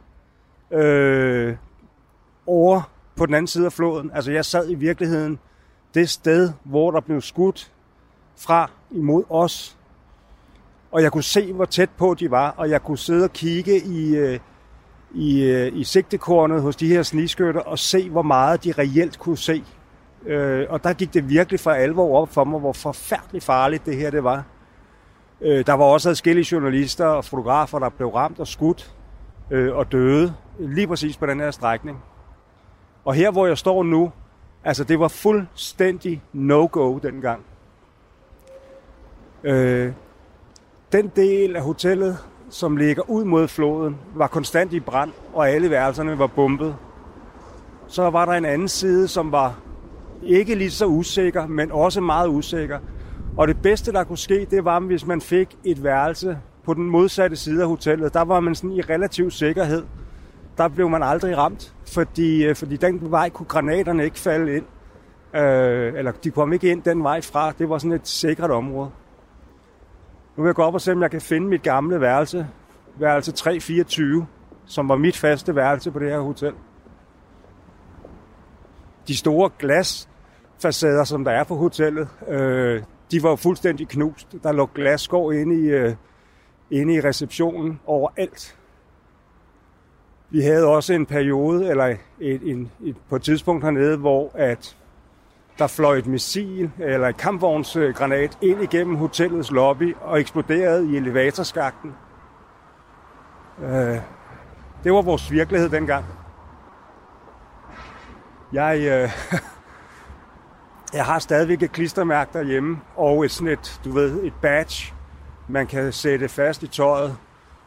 øh, 0.71 1.57
over 2.47 2.94
på 3.17 3.27
den 3.27 3.35
anden 3.35 3.47
side 3.47 3.67
af 3.67 3.73
floden. 3.73 4.11
Altså 4.15 4.33
jeg 4.33 4.45
sad 4.45 4.71
i 4.71 4.75
virkeligheden 4.75 5.39
det 5.95 6.11
sted, 6.11 6.53
hvor 6.65 6.91
der 6.91 7.01
blev 7.01 7.21
skudt 7.21 7.73
fra 8.37 8.71
imod 8.91 9.25
os. 9.31 9.77
Og 10.93 11.03
jeg 11.03 11.13
kunne 11.13 11.25
se, 11.25 11.53
hvor 11.53 11.65
tæt 11.65 11.91
på 11.91 12.15
de 12.15 12.31
var, 12.31 12.55
og 12.57 12.71
jeg 12.71 12.83
kunne 12.83 12.99
sidde 12.99 13.25
og 13.25 13.33
kigge 13.33 13.79
i, 13.79 14.17
øh, 14.17 14.39
i, 15.15 15.43
øh, 15.43 15.73
i 15.77 15.85
sigtekornet 15.85 16.63
hos 16.63 16.77
de 16.77 16.89
her 16.89 17.03
sniskytter 17.03 17.61
og 17.61 17.79
se, 17.79 18.11
hvor 18.11 18.23
meget 18.23 18.65
de 18.65 18.73
reelt 18.73 19.19
kunne 19.19 19.39
se. 19.39 19.65
Øh, 20.27 20.67
og 20.71 20.85
der 20.85 20.93
gik 20.93 21.15
det 21.15 21.29
virkelig 21.29 21.61
for 21.61 21.71
alvor 21.71 22.21
op 22.21 22.29
for 22.29 22.45
mig, 22.45 22.61
hvor 22.61 22.73
forfærdeligt 22.73 23.45
farligt 23.45 23.87
det 23.87 23.97
her 23.97 24.11
det 24.11 24.25
var. 24.25 24.45
Øh, 25.41 25.67
der 25.67 25.73
var 25.73 25.85
også 25.85 26.11
adskillige 26.11 26.49
journalister 26.53 27.07
og 27.07 27.25
fotografer, 27.25 27.79
der 27.79 27.89
blev 27.89 28.09
ramt 28.09 28.41
og 28.41 28.47
skudt 28.47 28.95
øh, 29.51 29.77
og 29.77 29.93
døde 29.93 30.35
lige 30.59 30.87
præcis 30.87 31.17
på 31.17 31.27
den 31.27 31.41
her 31.41 31.51
strækning. 31.51 32.03
Og 33.05 33.15
her, 33.15 33.31
hvor 33.31 33.47
jeg 33.47 33.59
står 33.59 33.83
nu, 33.83 34.13
altså 34.65 34.85
det 34.85 35.01
var 35.01 35.09
fuldstændig 35.09 36.23
no-go 36.33 36.99
dengang. 36.99 37.41
Øh, 39.45 39.93
den 40.93 41.13
del 41.17 41.57
af 41.57 41.63
hotellet, 41.63 42.19
som 42.51 42.77
ligger 42.77 43.11
ud 43.11 43.25
mod 43.25 43.49
floden, 43.49 43.97
var 44.15 44.27
konstant 44.27 44.73
i 44.73 44.81
brand, 44.81 45.13
og 45.35 45.49
alle 45.51 45.71
værelserne 45.71 46.19
var 46.19 46.27
bombet. 46.27 46.77
Så 47.89 48.11
var 48.11 48.25
der 48.25 48.33
en 48.33 48.45
anden 48.45 48.69
side, 48.69 49.09
som 49.09 49.33
var 49.33 49.59
ikke 50.23 50.55
lige 50.55 50.71
så 50.71 50.87
usikker, 50.87 51.47
men 51.47 51.73
også 51.73 52.01
meget 52.01 52.29
usikker. 52.29 52.79
Og 53.37 53.49
det 53.49 53.63
bedste, 53.63 53.93
der 53.93 54.05
kunne 54.05 54.19
ske, 54.19 54.47
det 54.51 54.65
var, 54.65 54.81
hvis 54.81 55.07
man 55.07 55.21
fik 55.21 55.57
et 55.65 55.85
værelse 55.85 56.39
på 56.65 56.75
den 56.75 56.85
modsatte 56.85 57.37
side 57.37 57.63
af 57.63 57.69
hotellet. 57.69 58.15
Der 58.15 58.23
var 58.23 58.41
man 58.41 58.55
sådan 58.55 58.73
i 58.73 58.81
relativ 58.81 59.31
sikkerhed. 59.31 59.85
Der 60.59 60.69
blev 60.69 60.91
man 60.91 61.03
aldrig 61.03 61.37
ramt, 61.37 61.74
fordi, 61.87 62.45
øh, 62.45 62.57
fordi 62.57 62.77
den 62.77 63.11
vej 63.11 63.29
kunne 63.29 63.47
granaterne 63.47 64.05
ikke 64.05 64.19
falde 64.19 64.57
ind. 64.57 64.65
Øh, 65.35 65.99
eller 65.99 66.13
de 66.13 66.31
kom 66.31 66.53
ikke 66.53 66.71
ind 66.71 66.83
den 66.83 67.03
vej 67.03 67.21
fra. 67.21 67.53
Det 67.59 67.69
var 67.69 67.79
sådan 67.79 67.93
et 67.93 68.09
sikkert 68.09 68.51
område. 68.51 68.91
Nu 70.37 70.43
vil 70.43 70.49
jeg 70.49 70.55
gå 70.55 70.63
op 70.63 70.75
og 70.75 70.81
se, 70.81 70.93
om 70.93 71.03
jeg 71.03 71.11
kan 71.11 71.21
finde 71.21 71.47
mit 71.47 71.63
gamle 71.63 72.01
værelse. 72.01 72.47
Værelse 72.97 73.33
324, 73.33 74.27
som 74.67 74.89
var 74.89 74.97
mit 74.97 75.17
faste 75.17 75.57
værelse 75.57 75.91
på 75.91 75.99
det 75.99 76.11
her 76.11 76.21
hotel. 76.21 76.53
de 79.09 79.17
store 79.17 79.51
glasfacader, 79.59 81.05
som 81.05 81.25
der 81.25 81.31
er 81.31 81.45
på 81.45 81.57
hotellet, 81.57 82.09
øh, 82.29 82.83
de 83.11 83.23
var 83.23 83.37
fuldstændig 83.37 83.89
knust. 83.89 84.35
Der 84.43 84.53
lå 84.53 84.67
glasskår 84.75 85.33
inde 85.33 85.61
i, 85.61 85.67
øh, 85.67 85.95
inde 86.71 86.95
i 86.95 87.01
receptionen 87.01 87.81
overalt. 87.87 88.57
Vi 90.35 90.41
havde 90.41 90.67
også 90.67 90.93
en 90.93 91.07
periode, 91.07 91.69
eller 91.69 91.97
et, 92.21 92.43
en, 92.43 92.71
et, 92.85 92.97
på 93.09 93.17
et 93.17 93.23
tidspunkt 93.23 93.65
hernede, 93.65 93.97
hvor 93.97 94.31
at 94.35 94.77
der 95.59 95.67
fløj 95.67 95.97
et 95.97 96.07
missil 96.07 96.71
eller 96.79 97.09
et 97.09 97.17
kampvognsgranat 97.17 98.39
ind 98.43 98.63
igennem 98.63 98.97
hotellets 98.97 99.51
lobby 99.51 99.97
og 100.01 100.21
eksploderede 100.21 100.91
i 100.93 100.97
elevatorskakten. 100.97 101.95
Øh, 103.63 103.99
det 104.85 104.93
var 104.93 105.03
vores 105.03 105.31
virkelighed 105.31 105.69
dengang. 105.69 106.05
Jeg, 108.53 108.79
øh, 108.79 109.11
jeg 110.99 111.05
har 111.05 111.19
stadigvæk 111.19 111.63
et 111.63 111.73
klistermærke 111.73 112.31
derhjemme 112.33 112.81
og 112.97 113.25
et 113.25 113.31
sådan 113.31 113.53
et, 113.53 113.81
du 113.85 113.93
ved, 113.93 114.23
et 114.23 114.35
badge, 114.43 114.95
man 115.49 115.67
kan 115.67 115.93
sætte 115.93 116.29
fast 116.29 116.63
i 116.63 116.67
tøjet, 116.67 117.17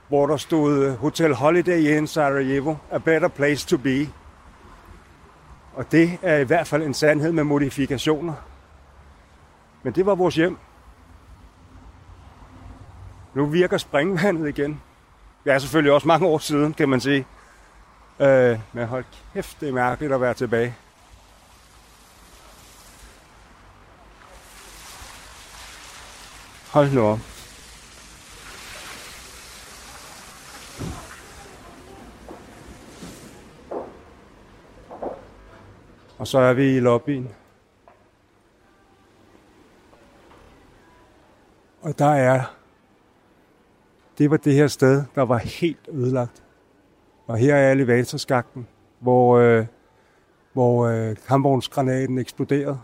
hvor 0.07 0.27
der 0.27 0.37
stod 0.37 0.85
øh, 0.85 0.93
Hotel 0.93 1.33
Holiday 1.33 1.97
Inn 1.97 2.07
Sarajevo, 2.07 2.75
a 2.91 2.97
better 2.97 3.27
place 3.27 3.67
to 3.67 3.77
be. 3.77 4.09
Og 5.73 5.91
det 5.91 6.17
er 6.21 6.37
i 6.37 6.43
hvert 6.43 6.67
fald 6.67 6.83
en 6.83 6.93
sandhed 6.93 7.31
med 7.31 7.43
modifikationer. 7.43 8.33
Men 9.83 9.93
det 9.93 10.05
var 10.05 10.15
vores 10.15 10.35
hjem. 10.35 10.57
Nu 13.33 13.45
virker 13.45 13.77
springvandet 13.77 14.47
igen. 14.57 14.81
Det 15.43 15.53
er 15.53 15.59
selvfølgelig 15.59 15.91
også 15.91 16.07
mange 16.07 16.27
år 16.27 16.37
siden, 16.37 16.73
kan 16.73 16.89
man 16.89 17.01
sige. 17.01 17.25
Øh, 18.19 18.59
men 18.73 18.87
hold 18.87 19.05
kæft, 19.33 19.59
det 19.59 19.69
er 19.69 19.73
mærkeligt 19.73 20.13
at 20.13 20.21
være 20.21 20.33
tilbage. 20.33 20.75
Hold 26.71 26.91
nu 26.91 27.01
op. 27.01 27.36
Og 36.17 36.27
så 36.27 36.39
er 36.39 36.53
vi 36.53 36.75
i 36.75 36.79
lobbyen. 36.79 37.29
Og 41.81 41.99
der 41.99 42.09
er, 42.09 42.55
det 44.17 44.31
var 44.31 44.37
det 44.37 44.53
her 44.53 44.67
sted, 44.67 45.03
der 45.15 45.21
var 45.21 45.37
helt 45.37 45.89
ødelagt. 45.91 46.43
Og 47.27 47.37
her 47.37 47.55
er 47.55 47.71
elevatorskakten, 47.71 48.67
hvor, 48.99 49.37
øh, 49.37 49.65
hvor 50.53 50.85
øh, 50.85 51.15
kampvognsgranaten 51.27 52.17
eksploderede. 52.17 52.79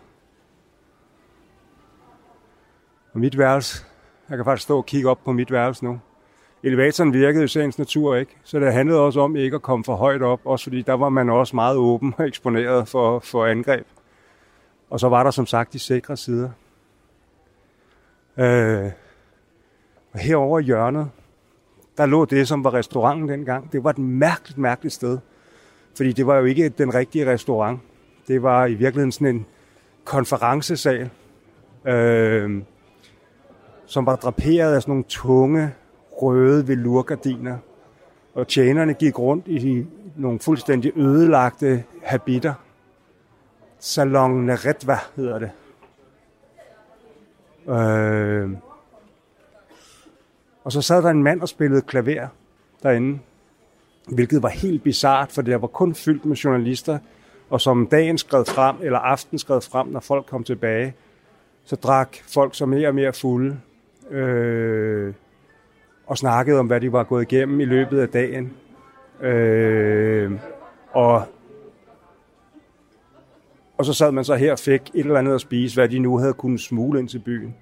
Og 3.14 3.20
mit 3.20 3.38
værelse, 3.38 3.86
jeg 4.30 4.38
kan 4.38 4.46
faktisk 4.46 4.64
stå 4.64 4.78
og 4.78 4.86
kigge 4.86 5.10
op 5.10 5.24
på 5.24 5.32
mit 5.32 5.52
værelse 5.52 5.86
nu. 5.86 6.00
Elevatoren 6.64 7.14
virkede 7.14 7.44
i 7.44 7.48
sagens 7.48 7.78
natur 7.78 8.16
ikke, 8.16 8.38
så 8.44 8.60
det 8.60 8.74
handlede 8.74 9.00
også 9.00 9.20
om 9.20 9.36
ikke 9.36 9.56
at 9.56 9.62
komme 9.62 9.86
for 9.86 9.96
højt 9.96 10.22
op, 10.22 10.40
også 10.46 10.64
fordi 10.64 10.82
der 10.82 10.94
var 10.94 11.10
man 11.10 11.30
også 11.30 11.56
meget 11.56 11.78
åben 11.78 12.14
og 12.18 12.28
eksponeret 12.28 12.88
for, 12.88 13.20
for 13.20 13.46
angreb. 13.46 13.88
Og 14.90 15.00
så 15.00 15.10
var 15.10 15.24
der 15.24 15.32
som 15.32 15.46
sagt 15.46 15.74
de 15.74 15.80
sikre 15.80 16.18
sider. 16.18 16.50
Øh, 18.38 18.92
og 20.14 20.20
herover 20.20 20.60
i 20.60 20.64
hjørnet, 20.64 21.10
der 21.98 22.06
lå 22.06 22.26
det, 22.26 22.48
som 22.48 22.64
var 22.64 22.74
restauranten 22.74 23.30
dengang. 23.30 23.72
Det 23.72 23.84
var 23.84 23.90
et 23.90 23.98
mærkeligt, 23.98 24.58
mærkeligt 24.58 24.94
sted. 24.94 25.18
Fordi 25.98 26.12
det 26.12 26.28
var 26.28 26.38
jo 26.38 26.46
ikke 26.46 26.70
den 26.70 26.94
rigtige 26.94 27.32
restaurant. 27.32 27.80
Det 28.28 28.44
var 28.44 28.66
i 28.66 28.74
virkeligheden 28.74 29.12
sådan 29.12 29.36
en 29.36 29.46
konferencesal, 30.04 31.10
øh, 31.86 32.62
som 33.86 34.06
var 34.06 34.16
draperet 34.16 34.76
af 34.76 34.82
sådan 34.82 34.92
nogle 34.92 35.04
tunge, 35.08 35.74
røde 36.22 36.68
velurgardiner. 36.68 37.58
Og 38.34 38.48
tjenerne 38.48 38.94
gik 38.94 39.20
rundt 39.20 39.48
i 39.48 39.86
nogle 40.16 40.40
fuldstændig 40.40 40.92
ødelagte 40.98 41.84
habiter. 42.04 42.54
Salon 43.80 44.46
Naretva 44.46 44.98
hedder 45.16 45.40
det. 45.40 45.52
Øh, 47.68 48.50
og 50.64 50.72
så 50.72 50.82
sad 50.82 51.04
der 51.04 51.10
en 51.10 51.24
mand 51.24 51.42
og 51.42 51.50
spillede 51.50 51.82
klaver 51.82 52.28
derinde, 52.84 53.20
hvilket 54.08 54.44
var 54.44 54.50
helt 54.50 54.84
bizart, 54.84 55.32
for 55.32 55.42
det 55.42 55.62
var 55.62 55.68
kun 55.68 55.96
fyldt 55.96 56.26
med 56.26 56.36
journalister, 56.36 57.00
og 57.50 57.62
som 57.62 57.88
dagen 57.88 58.18
skred 58.18 58.46
frem, 58.46 58.76
eller 58.82 59.00
aften 59.00 59.40
skred 59.40 59.62
frem, 59.62 59.88
når 59.88 60.00
folk 60.00 60.26
kom 60.26 60.44
tilbage, 60.44 60.94
så 61.64 61.76
drak 61.76 62.18
folk 62.34 62.56
så 62.56 62.66
mere 62.66 62.88
og 62.88 62.96
mere 62.96 63.14
fulde, 63.14 63.60
øh, 64.10 65.14
og 66.08 66.18
snakkede 66.18 66.60
om, 66.60 66.68
hvad 66.68 66.82
de 66.82 66.92
var 66.92 67.04
gået 67.04 67.32
igennem 67.32 67.60
i 67.60 67.66
løbet 67.66 68.00
af 68.00 68.10
dagen. 68.10 68.54
Øh, 69.22 70.32
og, 70.92 71.24
og 73.78 73.86
så 73.86 73.94
sad 73.94 74.12
man 74.12 74.24
så 74.24 74.36
her 74.36 74.52
og 74.52 74.60
fik 74.60 74.82
et 74.94 75.00
eller 75.06 75.20
andet 75.20 75.36
at 75.36 75.42
spise, 75.42 75.76
hvad 75.76 75.90
de 75.90 76.00
nu 76.00 76.18
havde 76.18 76.34
kunnet 76.34 76.62
smule 76.62 77.00
ind 77.00 77.10
til 77.10 77.20
byen. 77.20 77.56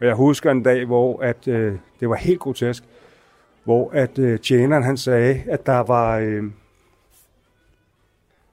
Og 0.00 0.06
jeg 0.06 0.14
husker 0.14 0.50
en 0.50 0.62
dag, 0.62 0.84
hvor 0.84 1.22
at, 1.22 1.48
øh, 1.48 1.74
det 2.00 2.08
var 2.08 2.16
helt 2.16 2.40
grotesk, 2.40 2.84
hvor 3.64 3.90
at 3.92 4.18
øh, 4.18 4.40
tjeneren 4.40 4.82
han 4.82 4.96
sagde, 4.96 5.42
at 5.46 5.66
der 5.66 5.78
var, 5.78 6.18
øh, 6.18 6.44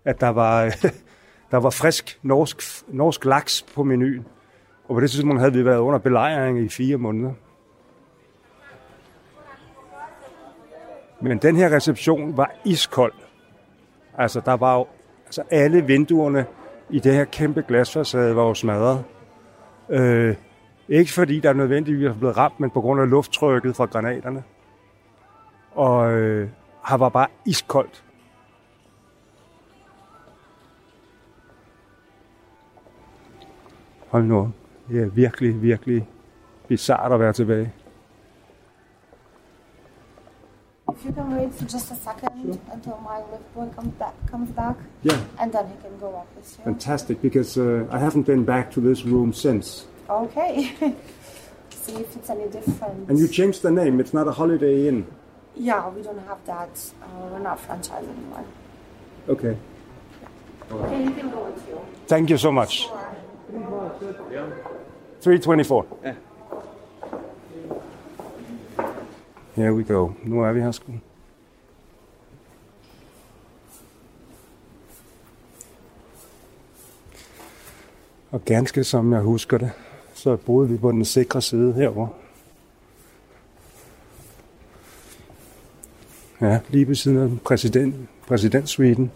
at 0.06 0.22
der 0.22 0.30
var, 0.30 0.66
øh, 0.66 0.72
der 1.52 1.58
var 1.58 1.70
frisk 1.70 2.20
norsk, 2.22 2.84
norsk 2.88 3.26
laks 3.26 3.66
på 3.76 3.84
menuen. 3.84 4.26
Og 4.88 4.96
på 4.96 5.02
det 5.02 5.12
tidspunkt 5.12 5.40
havde 5.40 5.54
vi 5.54 5.66
været 5.66 5.80
under 5.80 6.00
belejring 6.00 6.60
i 6.60 6.70
fire 6.70 6.98
måneder. 6.98 7.34
Men 11.24 11.38
den 11.38 11.56
her 11.56 11.76
reception 11.76 12.38
var 12.38 12.52
iskold. 12.66 13.14
Altså, 14.18 14.42
der 14.46 14.54
var 14.54 14.76
jo, 14.76 14.88
altså 15.26 15.44
alle 15.52 15.86
vinduerne 15.86 16.46
i 16.90 17.00
det 17.00 17.14
her 17.14 17.26
kæmpe 17.26 17.64
glasfacade 17.68 18.36
var 18.36 18.44
jo 18.44 18.54
smadret. 18.54 19.04
Øh, 19.90 20.36
ikke 20.90 21.12
fordi 21.12 21.40
der 21.40 21.50
er 21.50 21.54
nødvendigvis 21.54 22.08
er 22.08 22.14
blevet 22.14 22.38
ramt, 22.38 22.60
men 22.60 22.70
på 22.70 22.82
grund 22.82 23.02
af 23.02 23.10
lufttrykket 23.10 23.76
fra 23.76 23.86
granaterne. 23.86 24.44
Og 25.72 26.12
øh, 26.12 26.50
her 26.90 26.98
var 26.98 27.10
bare 27.10 27.28
iskoldt. 27.46 28.04
Hold 34.10 34.24
nu 34.24 34.52
Det 34.90 35.04
er 35.04 35.10
virkelig, 35.10 35.62
virkelig 35.62 36.08
bizart 36.68 37.12
at 37.12 37.20
være 37.20 37.34
tilbage. 37.34 37.74
If 40.92 41.06
you 41.06 41.14
can 41.14 41.36
wait 41.38 41.54
for 41.54 41.66
just 41.66 41.92
a 41.92 41.96
second 41.96 42.30
Sure. 42.44 42.60
until 42.74 42.98
my 43.04 43.18
lift 43.32 43.54
boy 43.56 43.68
comes 43.76 43.94
back, 44.00 44.14
comes 44.32 44.50
back, 44.52 44.76
Yeah, 45.04 45.18
and 45.40 45.52
then 45.52 45.66
he 45.68 45.76
can 45.82 45.98
go 46.00 46.08
up 46.16 46.28
with 46.36 46.58
you. 46.58 46.64
fantastic, 46.66 47.22
because 47.22 47.58
uh, 47.58 47.88
I 47.90 48.00
haven't 48.00 48.26
been 48.26 48.44
back 48.44 48.70
to 48.72 48.82
this 48.82 49.06
room 49.06 49.34
since. 49.34 49.86
Okay. 50.10 50.74
See 51.84 51.96
if 51.96 52.16
it's 52.16 52.30
any 52.30 52.48
different. 52.50 53.10
And 53.10 53.18
you 53.18 53.28
changed 53.28 53.62
the 53.62 53.72
name, 53.72 54.00
it's 54.02 54.14
not 54.14 54.28
a 54.28 54.32
Holiday 54.32 54.88
Inn. 54.88 55.06
Yeah, 55.56 55.90
we 55.90 56.02
don't 56.02 56.20
have 56.28 56.44
that. 56.46 56.70
Uh, 57.02 57.06
we're 57.32 57.40
not 57.40 57.60
franchise 57.60 58.06
anymore. 58.06 58.44
Okay. 59.30 59.58
Okay, 60.72 61.04
you 61.04 61.12
can 61.12 61.30
go 61.30 61.46
with 61.46 61.68
you. 61.70 61.80
Thank 62.08 62.30
you 62.30 62.38
so 62.38 62.52
much. 62.52 62.88
324. 65.22 65.86
Ja. 66.04 66.14
Here 69.56 69.74
we 69.74 69.84
go. 69.84 70.12
Nu 70.24 70.42
er 70.42 70.52
vi 70.52 70.62
her 70.62 70.72
sgu. 70.72 70.92
Og 78.32 78.46
ganske 78.46 78.84
som 78.84 79.14
jeg 79.14 79.22
husker 79.22 79.58
det, 79.58 79.72
så 80.14 80.36
boede 80.36 80.70
vi 80.70 80.78
på 80.78 80.92
den 80.92 81.06
sikre 81.06 81.42
side 81.42 81.74
herovre. 81.74 82.10
Ja, 86.42 86.60
lige 86.70 86.88
ved 86.88 86.96
siden 86.96 87.18
af 87.18 87.42
præsident, 87.42 87.96
præsidentsuiten. 88.28 89.12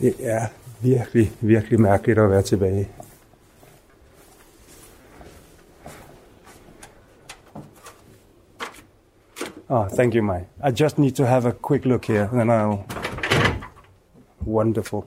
Det 0.00 0.14
er 0.20 0.46
virkelig, 0.82 1.32
virkelig 1.40 1.80
mærkeligt 1.80 2.18
at 2.18 2.30
være 2.30 2.42
tilbage. 2.42 2.88
Oh, 9.68 9.88
thank 9.88 10.14
you, 10.14 10.22
Mai. 10.22 10.40
I 10.40 10.72
just 10.80 10.98
need 10.98 11.12
to 11.12 11.24
have 11.24 11.48
a 11.48 11.52
quick 11.68 11.84
look 11.84 12.06
here, 12.06 12.28
then 12.32 12.50
I'll... 12.50 12.96
Wonderful. 14.46 15.02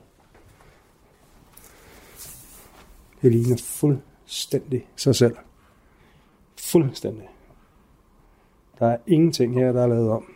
Det 3.22 3.32
ligner 3.32 3.56
fuldstændig 3.56 4.88
sig 4.96 5.14
selv. 5.14 5.36
Fuldstændig. 6.60 7.28
Der 8.78 8.86
er 8.86 8.96
ingenting 9.06 9.54
her, 9.54 9.72
der 9.72 9.82
er 9.82 9.86
lavet 9.86 10.10
om. 10.10 10.33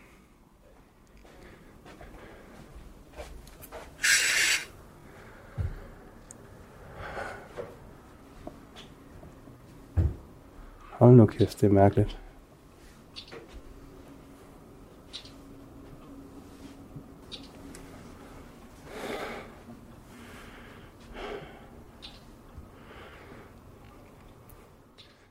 Hold 11.09 11.17
nu 11.17 11.27
kæft, 11.27 11.61
det 11.61 11.67
er 11.67 11.73
mærkeligt. 11.73 12.19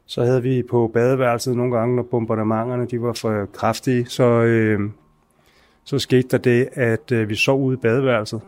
Så 0.05 0.23
havde 0.23 0.43
vi 0.43 0.63
på 0.63 0.91
badeværelset 0.93 1.57
nogle 1.57 1.77
gange, 1.77 1.95
når 1.95 2.03
bombardementerne 2.03 2.87
de 2.87 3.01
var 3.01 3.13
for 3.13 3.45
kraftige, 3.45 4.05
så, 4.05 4.23
øh, 4.23 4.79
så 5.83 5.99
skete 5.99 6.27
der 6.27 6.37
det, 6.37 6.69
at 6.71 7.11
øh, 7.11 7.29
vi 7.29 7.35
sov 7.35 7.61
ude 7.61 7.73
i 7.73 7.81
badeværelset. 7.81 8.41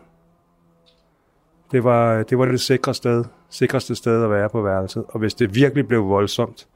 Det 1.72 1.84
var, 1.84 2.22
det 2.22 2.38
var 2.38 2.44
det 2.44 2.60
sikreste 2.60 3.02
sted, 3.02 3.24
sikreste 3.50 3.94
sted 3.94 4.24
at 4.24 4.30
være 4.30 4.48
på 4.48 4.62
værelset. 4.62 5.04
Og 5.08 5.18
hvis 5.18 5.34
det 5.34 5.54
virkelig 5.54 5.88
blev 5.88 6.08
voldsomt, 6.08 6.66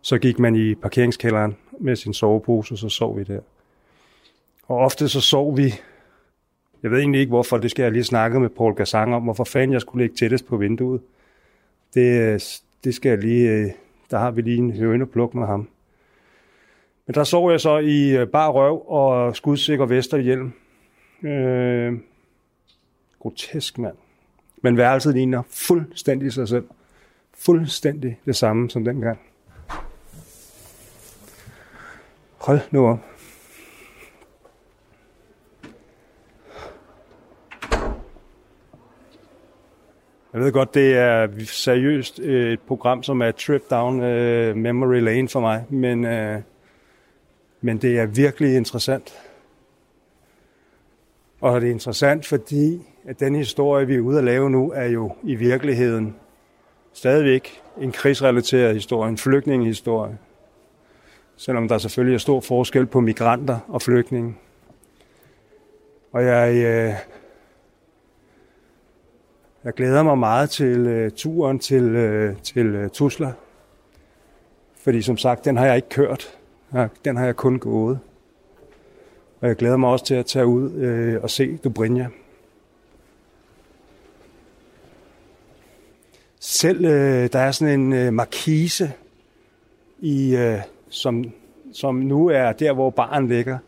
så 0.00 0.18
gik 0.18 0.38
man 0.38 0.56
i 0.56 0.74
parkeringskælderen 0.74 1.56
med 1.80 1.96
sin 1.96 2.14
sovepose, 2.14 2.74
og 2.74 2.78
så 2.78 2.88
sov 2.88 3.18
vi 3.18 3.24
der. 3.24 3.40
Og 4.68 4.78
ofte 4.78 5.08
så 5.08 5.20
sov 5.20 5.56
vi, 5.56 5.74
jeg 6.82 6.90
ved 6.90 6.98
egentlig 6.98 7.20
ikke 7.20 7.30
hvorfor, 7.30 7.58
det 7.58 7.70
skal 7.70 7.82
jeg 7.82 7.92
lige 7.92 8.04
snakke 8.04 8.40
med 8.40 8.48
Paul 8.48 8.74
Gassang 8.74 9.14
om, 9.14 9.22
hvorfor 9.22 9.44
fanden 9.44 9.72
jeg 9.72 9.80
skulle 9.80 10.04
ligge 10.04 10.16
tættest 10.16 10.46
på 10.46 10.56
vinduet. 10.56 11.00
Det, 11.94 12.60
det 12.84 12.94
skal 12.94 13.08
jeg 13.08 13.18
lige, 13.18 13.50
øh, 13.50 13.70
der 14.10 14.18
har 14.18 14.30
vi 14.30 14.42
lige 14.42 14.56
en 14.56 14.72
høne 14.72 15.06
pluk 15.06 15.34
med 15.34 15.46
ham. 15.46 15.68
Men 17.06 17.14
der 17.14 17.24
sov 17.24 17.50
jeg 17.50 17.60
så 17.60 17.78
i 17.78 18.16
øh, 18.16 18.26
bar 18.26 18.50
røv 18.50 18.88
og 18.88 19.36
skudsikker 19.36 19.86
vesterhjelm. 19.86 20.52
Øh, 21.22 21.98
grotesk 23.20 23.78
mand. 23.78 23.96
Men 24.62 24.76
værelset 24.76 25.14
ligner 25.14 25.42
fuldstændig 25.50 26.32
sig 26.32 26.48
selv. 26.48 26.64
Fuldstændig 27.38 28.18
det 28.26 28.36
samme 28.36 28.70
som 28.70 28.84
dengang. 28.84 29.18
Hold 32.46 32.60
nu 32.70 32.86
op. 32.86 32.98
Jeg 40.32 40.40
ved 40.40 40.52
godt, 40.52 40.74
det 40.74 40.96
er 40.96 41.28
seriøst 41.44 42.20
øh, 42.20 42.52
et 42.52 42.60
program, 42.60 43.02
som 43.02 43.22
er 43.22 43.30
trip 43.30 43.62
down 43.70 43.94
uh, 43.94 44.56
memory 44.56 45.00
lane 45.00 45.28
for 45.28 45.40
mig, 45.40 45.64
men, 45.70 46.04
uh, 46.04 46.42
men 47.60 47.78
det 47.78 47.98
er 47.98 48.06
virkelig 48.06 48.56
interessant. 48.56 49.18
Og 51.40 51.60
det 51.60 51.66
er 51.66 51.72
interessant, 51.72 52.26
fordi 52.26 52.86
at 53.04 53.20
den 53.20 53.34
historie, 53.34 53.86
vi 53.86 53.94
er 53.94 54.00
ude 54.00 54.18
at 54.18 54.24
lave 54.24 54.50
nu, 54.50 54.72
er 54.72 54.86
jo 54.86 55.16
i 55.22 55.34
virkeligheden 55.34 56.16
stadigvæk 56.92 57.62
en 57.78 57.92
krigsrelateret 57.92 58.74
historie, 58.74 59.08
en 59.08 59.18
flygtningehistorie. 59.18 60.18
Selvom 61.36 61.68
der 61.68 61.78
selvfølgelig 61.78 62.14
er 62.14 62.18
stor 62.18 62.40
forskel 62.40 62.86
på 62.86 63.00
migranter 63.00 63.58
og 63.68 63.82
flygtninge. 63.82 64.36
Og 66.12 66.24
jeg, 66.24 66.54
øh, 66.54 66.94
jeg 69.64 69.72
glæder 69.72 70.02
mig 70.02 70.18
meget 70.18 70.50
til 70.50 70.78
øh, 70.78 71.10
turen 71.10 71.58
til, 71.58 71.82
øh, 71.82 72.36
til 72.42 72.66
øh, 72.66 72.90
Tusla, 72.90 73.32
Fordi 74.76 75.02
som 75.02 75.16
sagt, 75.16 75.44
den 75.44 75.56
har 75.56 75.66
jeg 75.66 75.76
ikke 75.76 75.88
kørt. 75.88 76.38
Den 77.04 77.16
har 77.16 77.24
jeg 77.24 77.36
kun 77.36 77.58
gået. 77.58 77.98
Og 79.40 79.48
jeg 79.48 79.56
glæder 79.56 79.76
mig 79.76 79.90
også 79.90 80.04
til 80.04 80.14
at 80.14 80.26
tage 80.26 80.46
ud 80.46 80.72
øh, 80.72 81.22
og 81.22 81.30
se 81.30 81.56
Dobrinja. 81.56 82.06
Selv 86.40 86.84
øh, 86.84 87.28
der 87.32 87.38
er 87.38 87.50
sådan 87.50 87.80
en 87.80 87.92
øh, 87.92 88.12
markise, 88.12 88.92
i, 89.98 90.36
øh, 90.36 90.60
som, 90.96 91.24
som 91.72 91.94
nu 91.94 92.28
er 92.28 92.52
der, 92.52 92.72
hvor 92.72 92.90
baren 92.90 93.28
ligger. 93.28 93.58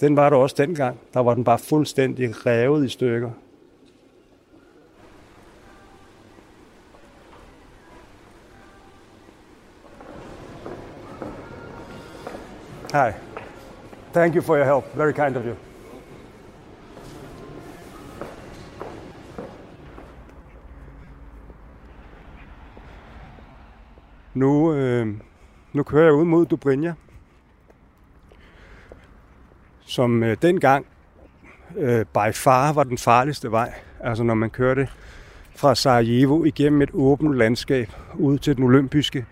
Den 0.00 0.16
var 0.16 0.30
der 0.30 0.36
også 0.36 0.56
dengang. 0.58 0.98
Der 1.14 1.20
var 1.20 1.34
den 1.34 1.44
bare 1.44 1.58
fuldstændig 1.58 2.46
revet 2.46 2.84
i 2.84 2.88
stykker. 2.88 3.30
Hi. 12.92 13.12
Thank 14.12 14.34
you 14.36 14.42
for 14.42 14.56
your 14.56 14.64
help. 14.64 14.96
Very 14.96 15.12
kind 15.12 15.36
of 15.36 15.44
you. 15.44 15.54
Nu, 24.34 24.74
øh, 24.74 25.27
nu 25.72 25.82
kører 25.82 26.04
jeg 26.04 26.14
ud 26.14 26.24
mod 26.24 26.46
Dubrinja, 26.46 26.94
som 29.80 30.22
øh, 30.22 30.36
dengang 30.42 30.86
øh, 31.76 32.04
by 32.04 32.32
far 32.34 32.72
var 32.72 32.84
den 32.84 32.98
farligste 32.98 33.50
vej. 33.50 33.74
Altså 34.00 34.24
når 34.24 34.34
man 34.34 34.50
kørte 34.50 34.88
fra 35.56 35.74
Sarajevo 35.74 36.44
igennem 36.44 36.82
et 36.82 36.90
åbent 36.92 37.34
landskab 37.34 37.92
ud 38.14 38.38
til 38.38 38.56
den 38.56 38.64
olympiske 38.64 39.26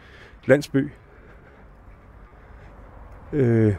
landsby. 0.46 0.90
Øh, 3.33 3.75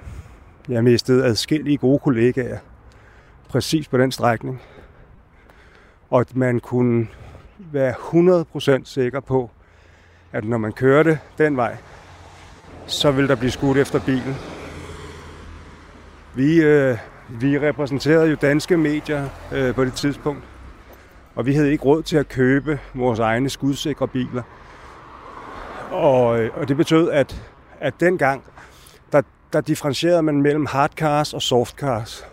jeg 0.69 0.83
mistede 0.83 1.25
adskillige 1.25 1.77
gode 1.77 1.99
kollegaer 1.99 2.57
præcis 3.49 3.87
på 3.87 3.97
den 3.97 4.11
strækning. 4.11 4.61
Og 6.09 6.19
at 6.19 6.35
man 6.35 6.59
kunne 6.59 7.07
være 7.57 7.93
100% 8.79 8.81
sikker 8.83 9.19
på, 9.19 9.51
at 10.31 10.45
når 10.45 10.57
man 10.57 10.71
kørte 10.71 11.19
den 11.37 11.57
vej, 11.57 11.77
så 12.87 13.11
vil 13.11 13.27
der 13.27 13.35
blive 13.35 13.51
skudt 13.51 13.77
efter 13.77 13.99
bilen. 13.99 14.35
Vi, 16.35 16.61
øh, 16.61 16.97
vi 17.29 17.59
repræsenterede 17.59 18.29
jo 18.29 18.35
danske 18.41 18.77
medier 18.77 19.29
øh, 19.51 19.75
på 19.75 19.85
det 19.85 19.93
tidspunkt, 19.93 20.43
og 21.35 21.45
vi 21.45 21.53
havde 21.53 21.71
ikke 21.71 21.83
råd 21.83 22.03
til 22.03 22.17
at 22.17 22.29
købe 22.29 22.79
vores 22.93 23.19
egne 23.19 23.49
skudsikre 23.49 24.07
biler. 24.07 24.43
Og, 25.91 26.39
øh, 26.39 26.49
og 26.57 26.67
det 26.67 26.77
betød, 26.77 27.09
at, 27.09 27.41
at 27.79 27.93
dengang, 27.99 28.43
der, 29.11 29.21
der 29.53 29.61
differentierede 29.61 30.23
man 30.23 30.41
mellem 30.41 30.65
hardcars 30.65 31.33
og 31.33 31.41
softcars. 31.41 32.25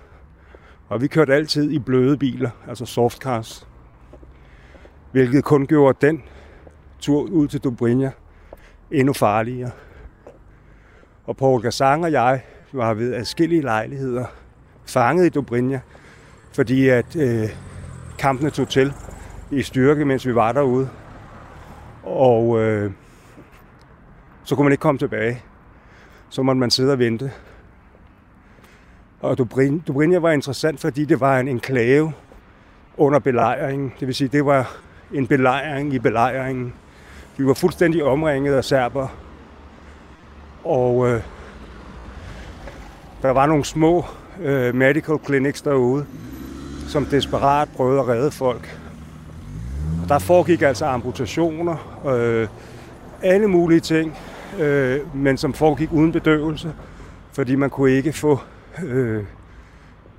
Og 0.89 1.01
vi 1.01 1.07
kørte 1.07 1.35
altid 1.35 1.71
i 1.71 1.79
bløde 1.79 2.17
biler, 2.17 2.51
altså 2.69 2.87
softcars. 2.87 3.69
Hvilket 5.13 5.45
kun 5.45 5.67
gjorde 5.67 6.07
den 6.07 6.23
tur 7.01 7.23
ud 7.23 7.49
til 7.49 7.61
Dobrinja 7.61 8.11
endnu 8.91 9.13
farligere. 9.13 9.71
Og 11.27 11.37
Paul 11.37 11.63
Gassang 11.63 12.05
og 12.05 12.13
jeg 12.13 12.41
var 12.73 12.95
ved 12.95 13.15
adskillige 13.15 13.63
lejligheder 13.63 14.25
fanget 14.87 15.27
i 15.27 15.29
Dobrinja, 15.29 15.81
fordi 16.53 16.89
at 16.89 17.17
øh, 17.17 17.49
kampene 18.19 18.51
tog 18.51 18.69
til 18.69 18.93
i 19.51 19.63
styrke, 19.63 20.05
mens 20.05 20.27
vi 20.27 20.35
var 20.35 20.53
derude. 20.53 20.89
Og 22.03 22.61
øh, 22.61 22.93
så 24.45 24.57
kunne 24.57 24.65
man 24.65 24.73
ikke 24.73 24.83
komme 24.83 24.99
tilbage. 24.99 25.43
Så 26.29 26.43
måtte 26.43 26.59
man 26.59 26.71
sidde 26.71 26.93
og 26.93 26.99
vente. 26.99 27.33
Og 29.21 29.39
Dobrinja 29.87 30.19
var 30.19 30.31
interessant, 30.31 30.81
fordi 30.81 31.05
det 31.05 31.21
var 31.21 31.39
en 31.39 31.49
enklave 31.49 32.13
under 32.97 33.19
belejringen. 33.19 33.93
Det 34.01 34.07
vil 34.07 34.15
sige, 34.15 34.29
det 34.29 34.47
var 34.47 34.77
en 35.13 35.27
belejring 35.27 35.95
i 35.95 35.99
belejringen. 35.99 36.75
Vi 37.37 37.47
var 37.47 37.55
fuldstændig 37.55 38.05
omringet 38.05 38.55
af 38.55 38.65
serber. 38.65 39.24
Og 40.65 41.09
øh, 41.09 41.23
der 43.23 43.31
var 43.31 43.47
nogle 43.47 43.65
små 43.65 44.05
øh, 44.43 44.75
medical 44.75 45.19
clinics 45.25 45.63
derude, 45.63 46.07
som 46.89 47.05
desperat 47.05 47.69
prøvede 47.77 48.01
at 48.01 48.09
redde 48.09 48.31
folk. 48.31 48.79
Og 50.03 50.09
der 50.09 50.19
foregik 50.19 50.63
altså 50.63 50.87
amputationer, 50.87 52.01
øh, 52.07 52.49
alle 53.23 53.49
mulige 53.49 53.81
ting, 53.81 54.19
øh, 54.61 55.17
men 55.17 55.37
som 55.37 55.55
foregik 55.55 55.93
uden 55.93 56.13
bedøvelse, 56.13 56.73
fordi 57.33 57.55
man 57.55 57.71
kunne 57.71 57.91
ikke 57.91 58.13
få 58.13 58.39
øh, 58.85 59.25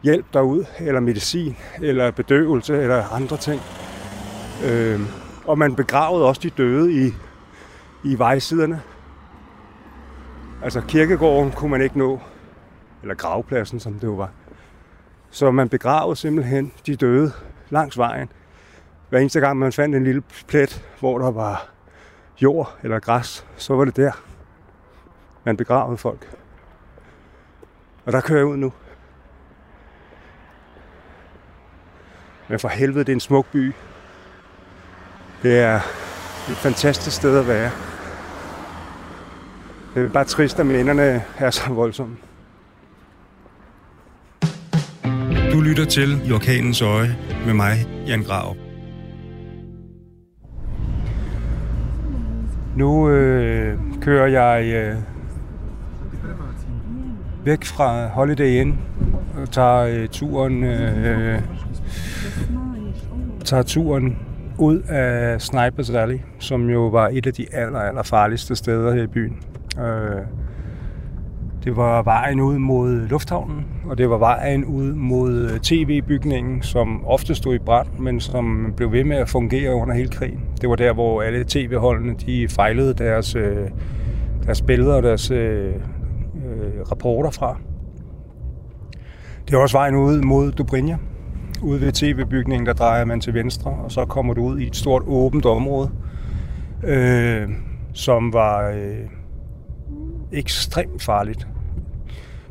hjælp 0.03 0.25
derud, 0.33 0.65
eller 0.79 0.99
medicin, 0.99 1.55
eller 1.81 2.11
bedøvelse, 2.11 2.81
eller 2.81 3.13
andre 3.13 3.37
ting. 3.37 3.61
Øh, 4.65 4.99
og 5.45 5.57
man 5.57 5.75
begravede 5.75 6.25
også 6.25 6.41
de 6.43 6.49
døde 6.49 7.05
i, 7.05 7.13
i 8.03 8.17
vejsiderne. 8.17 8.81
Altså 10.65 10.81
kirkegården 10.81 11.51
kunne 11.51 11.71
man 11.71 11.81
ikke 11.81 11.99
nå, 11.99 12.19
eller 13.01 13.15
gravpladsen, 13.15 13.79
som 13.79 13.93
det 13.93 14.03
jo 14.03 14.13
var. 14.13 14.29
Så 15.29 15.51
man 15.51 15.69
begravede 15.69 16.15
simpelthen 16.15 16.71
de 16.85 16.95
døde 16.95 17.31
langs 17.69 17.97
vejen. 17.97 18.31
Hver 19.09 19.19
eneste 19.19 19.39
gang 19.39 19.57
man 19.57 19.73
fandt 19.73 19.95
en 19.95 20.03
lille 20.03 20.23
plet, 20.47 20.85
hvor 20.99 21.19
der 21.19 21.31
var 21.31 21.69
jord 22.41 22.77
eller 22.83 22.99
græs, 22.99 23.45
så 23.57 23.75
var 23.75 23.85
det 23.85 23.95
der. 23.95 24.11
man 25.43 25.57
begravede 25.57 25.97
folk. 25.97 26.37
Og 28.05 28.13
der 28.13 28.21
kører 28.21 28.39
jeg 28.39 28.45
ud 28.45 28.57
nu. 28.57 28.73
Men 32.47 32.59
for 32.59 32.67
helvede, 32.67 32.99
det 32.99 33.09
er 33.09 33.15
en 33.15 33.19
smuk 33.19 33.45
by. 33.51 33.73
Det 35.43 35.59
er 35.59 35.75
et 36.49 36.57
fantastisk 36.57 37.15
sted 37.15 37.39
at 37.39 37.47
være. 37.47 37.94
Det 39.95 40.03
er 40.03 40.09
bare 40.09 40.23
trist, 40.23 40.59
at 40.59 40.65
minderne 40.65 41.21
er 41.37 41.49
så 41.49 41.73
voldsomme. 41.73 42.17
Du 45.51 45.61
lytter 45.61 45.85
til 45.85 46.29
I 46.29 46.31
Orkanens 46.31 46.81
Øje 46.81 47.15
med 47.45 47.53
mig, 47.53 47.73
Jan 48.07 48.23
Grav. 48.23 48.55
Nu 52.77 53.09
øh, 53.09 53.77
kører 54.01 54.27
jeg 54.27 54.73
øh, 54.73 54.95
væk 57.45 57.63
fra 57.63 58.07
Holiday 58.07 58.61
Inn 58.61 58.79
og 59.37 59.51
tager 59.51 59.81
øh, 59.81 60.07
turen 60.07 60.63
øh, 60.63 61.41
tager 63.45 63.63
turen 63.63 64.17
ud 64.59 64.79
af 64.79 65.41
Snipers 65.41 65.93
Valley, 65.93 66.19
som 66.39 66.69
jo 66.69 66.87
var 66.87 67.09
et 67.13 67.27
af 67.27 67.33
de 67.33 67.45
aller, 67.53 67.79
aller 67.79 68.03
farligste 68.03 68.55
steder 68.55 68.93
her 68.93 69.03
i 69.03 69.07
byen. 69.07 69.43
Øh, 69.79 70.21
det 71.65 71.75
var 71.75 72.03
vejen 72.03 72.39
ud 72.39 72.57
mod 72.57 73.07
lufthavnen, 73.07 73.65
og 73.85 73.97
det 73.97 74.09
var 74.09 74.17
vejen 74.17 74.65
ud 74.65 74.93
mod 74.93 75.49
øh, 75.51 75.59
tv-bygningen, 75.59 76.61
som 76.61 77.05
ofte 77.05 77.35
stod 77.35 77.55
i 77.55 77.59
brand, 77.59 77.87
men 77.99 78.19
som 78.19 78.73
blev 78.77 78.91
ved 78.91 79.03
med 79.03 79.17
at 79.17 79.29
fungere 79.29 79.75
under 79.75 79.95
hele 79.95 80.09
krigen. 80.09 80.39
Det 80.61 80.69
var 80.69 80.75
der, 80.75 80.93
hvor 80.93 81.21
alle 81.21 81.45
tv-holdene 81.47 82.15
de 82.25 82.47
fejlede 82.49 82.93
deres, 82.93 83.35
øh, 83.35 83.69
deres 84.45 84.61
billeder 84.61 84.93
og 84.93 85.03
deres 85.03 85.31
øh, 85.31 85.73
øh 86.35 86.91
rapporter 86.91 87.29
fra. 87.29 87.57
Det 89.47 89.55
var 89.55 89.61
også 89.61 89.77
vejen 89.77 89.95
ud 89.95 90.21
mod 90.21 90.51
Dobrinja. 90.51 90.97
Ude 91.61 91.81
ved 91.81 91.91
tv-bygningen, 91.91 92.65
der 92.65 92.73
drejer 92.73 93.05
man 93.05 93.19
til 93.21 93.33
venstre, 93.33 93.71
og 93.71 93.91
så 93.91 94.05
kommer 94.05 94.33
du 94.33 94.43
ud 94.43 94.59
i 94.59 94.67
et 94.67 94.75
stort 94.75 95.03
åbent 95.07 95.45
område, 95.45 95.91
øh, 96.83 97.49
som 97.93 98.33
var 98.33 98.69
øh, 98.69 99.09
ekstremt 100.35 101.03
farligt. 101.03 101.47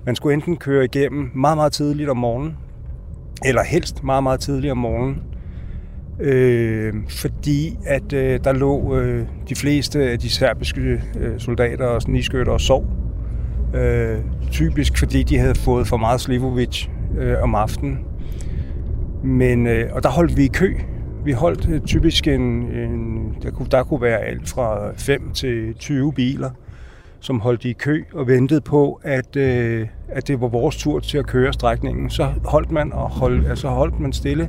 Man 0.07 0.16
skulle 0.16 0.35
enten 0.35 0.57
køre 0.57 0.85
igennem 0.85 1.30
meget, 1.35 1.57
meget 1.57 1.72
tidligt 1.72 2.09
om 2.09 2.16
morgenen, 2.16 2.57
eller 3.45 3.62
helst 3.64 4.05
meget, 4.05 4.22
meget 4.22 4.41
tidligt 4.41 4.70
om 4.70 4.78
morgenen, 4.78 5.22
øh, 6.20 6.95
fordi 7.09 7.78
at 7.87 8.12
øh, 8.12 8.41
der 8.45 8.53
lå 8.53 8.97
øh, 8.99 9.26
de 9.49 9.55
fleste 9.55 10.11
af 10.11 10.18
de 10.18 10.30
serbiske 10.30 10.80
øh, 11.20 11.39
soldater 11.39 11.87
og 11.87 12.01
niskytter 12.09 12.53
og 12.53 12.61
sov. 12.61 12.87
Øh, 13.74 14.18
typisk 14.51 14.99
fordi 14.99 15.22
de 15.22 15.39
havde 15.39 15.55
fået 15.55 15.87
for 15.87 15.97
meget 15.97 16.20
Slivovic 16.20 16.89
øh, 17.18 17.43
om 17.43 17.55
aftenen. 17.55 17.99
Men, 19.24 19.66
øh, 19.66 19.91
og 19.93 20.03
der 20.03 20.09
holdt 20.09 20.37
vi 20.37 20.45
i 20.45 20.49
kø. 20.49 20.74
Vi 21.24 21.32
holdt 21.32 21.68
øh, 21.68 21.80
typisk 21.80 22.28
en, 22.28 22.41
en 22.41 23.35
der, 23.43 23.51
kunne, 23.51 23.68
der 23.70 23.82
kunne 23.82 24.03
være 24.03 24.18
alt 24.18 24.49
fra 24.49 24.93
5 24.97 25.30
til 25.35 25.74
20 25.74 26.12
biler 26.12 26.51
som 27.24 27.40
holdt 27.40 27.64
i 27.64 27.72
kø 27.72 28.02
og 28.14 28.26
ventede 28.26 28.60
på, 28.60 29.00
at, 29.02 29.36
øh, 29.36 29.88
at 30.08 30.28
det 30.28 30.40
var 30.40 30.48
vores 30.48 30.76
tur 30.76 31.00
til 31.00 31.18
at 31.18 31.26
køre 31.26 31.52
strækningen. 31.52 32.10
Så 32.10 32.28
holdt 32.44 32.70
man, 32.70 32.92
og 32.92 33.10
hold, 33.10 33.46
altså 33.46 33.68
holdt 33.68 34.00
man 34.00 34.12
stille 34.12 34.48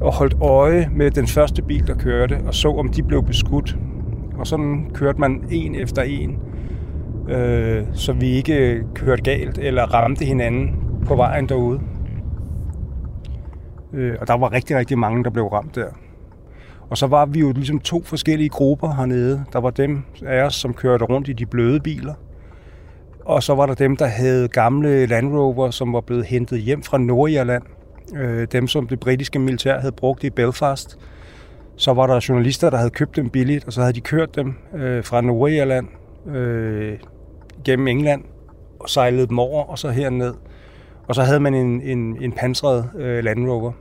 og 0.00 0.14
holdt 0.14 0.36
øje 0.40 0.90
med 0.92 1.10
den 1.10 1.26
første 1.26 1.62
bil, 1.62 1.86
der 1.86 1.94
kørte, 1.94 2.40
og 2.46 2.54
så, 2.54 2.68
om 2.68 2.88
de 2.88 3.02
blev 3.02 3.22
beskudt. 3.22 3.76
Og 4.38 4.46
sådan 4.46 4.90
kørte 4.94 5.20
man 5.20 5.44
en 5.50 5.74
efter 5.74 6.02
en, 6.02 6.38
øh, 7.28 7.84
så 7.92 8.12
vi 8.12 8.26
ikke 8.26 8.82
kørte 8.94 9.22
galt 9.22 9.58
eller 9.58 9.82
ramte 9.82 10.24
hinanden 10.24 10.76
på 11.06 11.14
vejen 11.14 11.48
derude. 11.48 11.80
Øh, 13.92 14.16
og 14.20 14.26
der 14.26 14.36
var 14.36 14.52
rigtig, 14.52 14.76
rigtig 14.76 14.98
mange, 14.98 15.24
der 15.24 15.30
blev 15.30 15.46
ramt 15.46 15.74
der. 15.74 15.86
Og 16.90 16.98
så 16.98 17.06
var 17.06 17.26
vi 17.26 17.40
jo 17.40 17.52
ligesom 17.52 17.78
to 17.78 18.02
forskellige 18.02 18.48
grupper 18.48 18.94
hernede. 18.94 19.44
Der 19.52 19.60
var 19.60 19.70
dem 19.70 20.02
af 20.26 20.42
os, 20.42 20.54
som 20.54 20.74
kørte 20.74 21.04
rundt 21.04 21.28
i 21.28 21.32
de 21.32 21.46
bløde 21.46 21.80
biler. 21.80 22.14
Og 23.24 23.42
så 23.42 23.54
var 23.54 23.66
der 23.66 23.74
dem, 23.74 23.96
der 23.96 24.06
havde 24.06 24.48
gamle 24.48 25.06
Land 25.06 25.36
Rover, 25.36 25.70
som 25.70 25.92
var 25.92 26.00
blevet 26.00 26.24
hentet 26.24 26.60
hjem 26.60 26.82
fra 26.82 26.98
Nordirland. 26.98 27.62
Øh, 28.16 28.46
dem, 28.52 28.66
som 28.66 28.88
det 28.88 29.00
britiske 29.00 29.38
militær 29.38 29.78
havde 29.78 29.92
brugt 29.92 30.24
i 30.24 30.30
Belfast. 30.30 30.98
Så 31.76 31.92
var 31.92 32.06
der 32.06 32.26
journalister, 32.28 32.70
der 32.70 32.76
havde 32.76 32.90
købt 32.90 33.16
dem 33.16 33.30
billigt, 33.30 33.64
og 33.64 33.72
så 33.72 33.80
havde 33.80 33.92
de 33.92 34.00
kørt 34.00 34.36
dem 34.36 34.54
øh, 34.74 35.04
fra 35.04 35.20
Nordirland 35.20 35.88
øh, 36.26 36.98
gennem 37.64 37.88
England 37.88 38.24
og 38.80 38.88
sejlet 38.88 39.28
dem 39.28 39.38
over, 39.38 39.64
og 39.64 39.78
så 39.78 39.90
herned. 39.90 40.34
Og 41.08 41.14
så 41.14 41.22
havde 41.22 41.40
man 41.40 41.54
en, 41.54 41.80
en, 41.80 42.16
en 42.20 42.32
pansret 42.32 42.90
øh, 42.98 43.24
Land 43.24 43.48
Rover. 43.48 43.72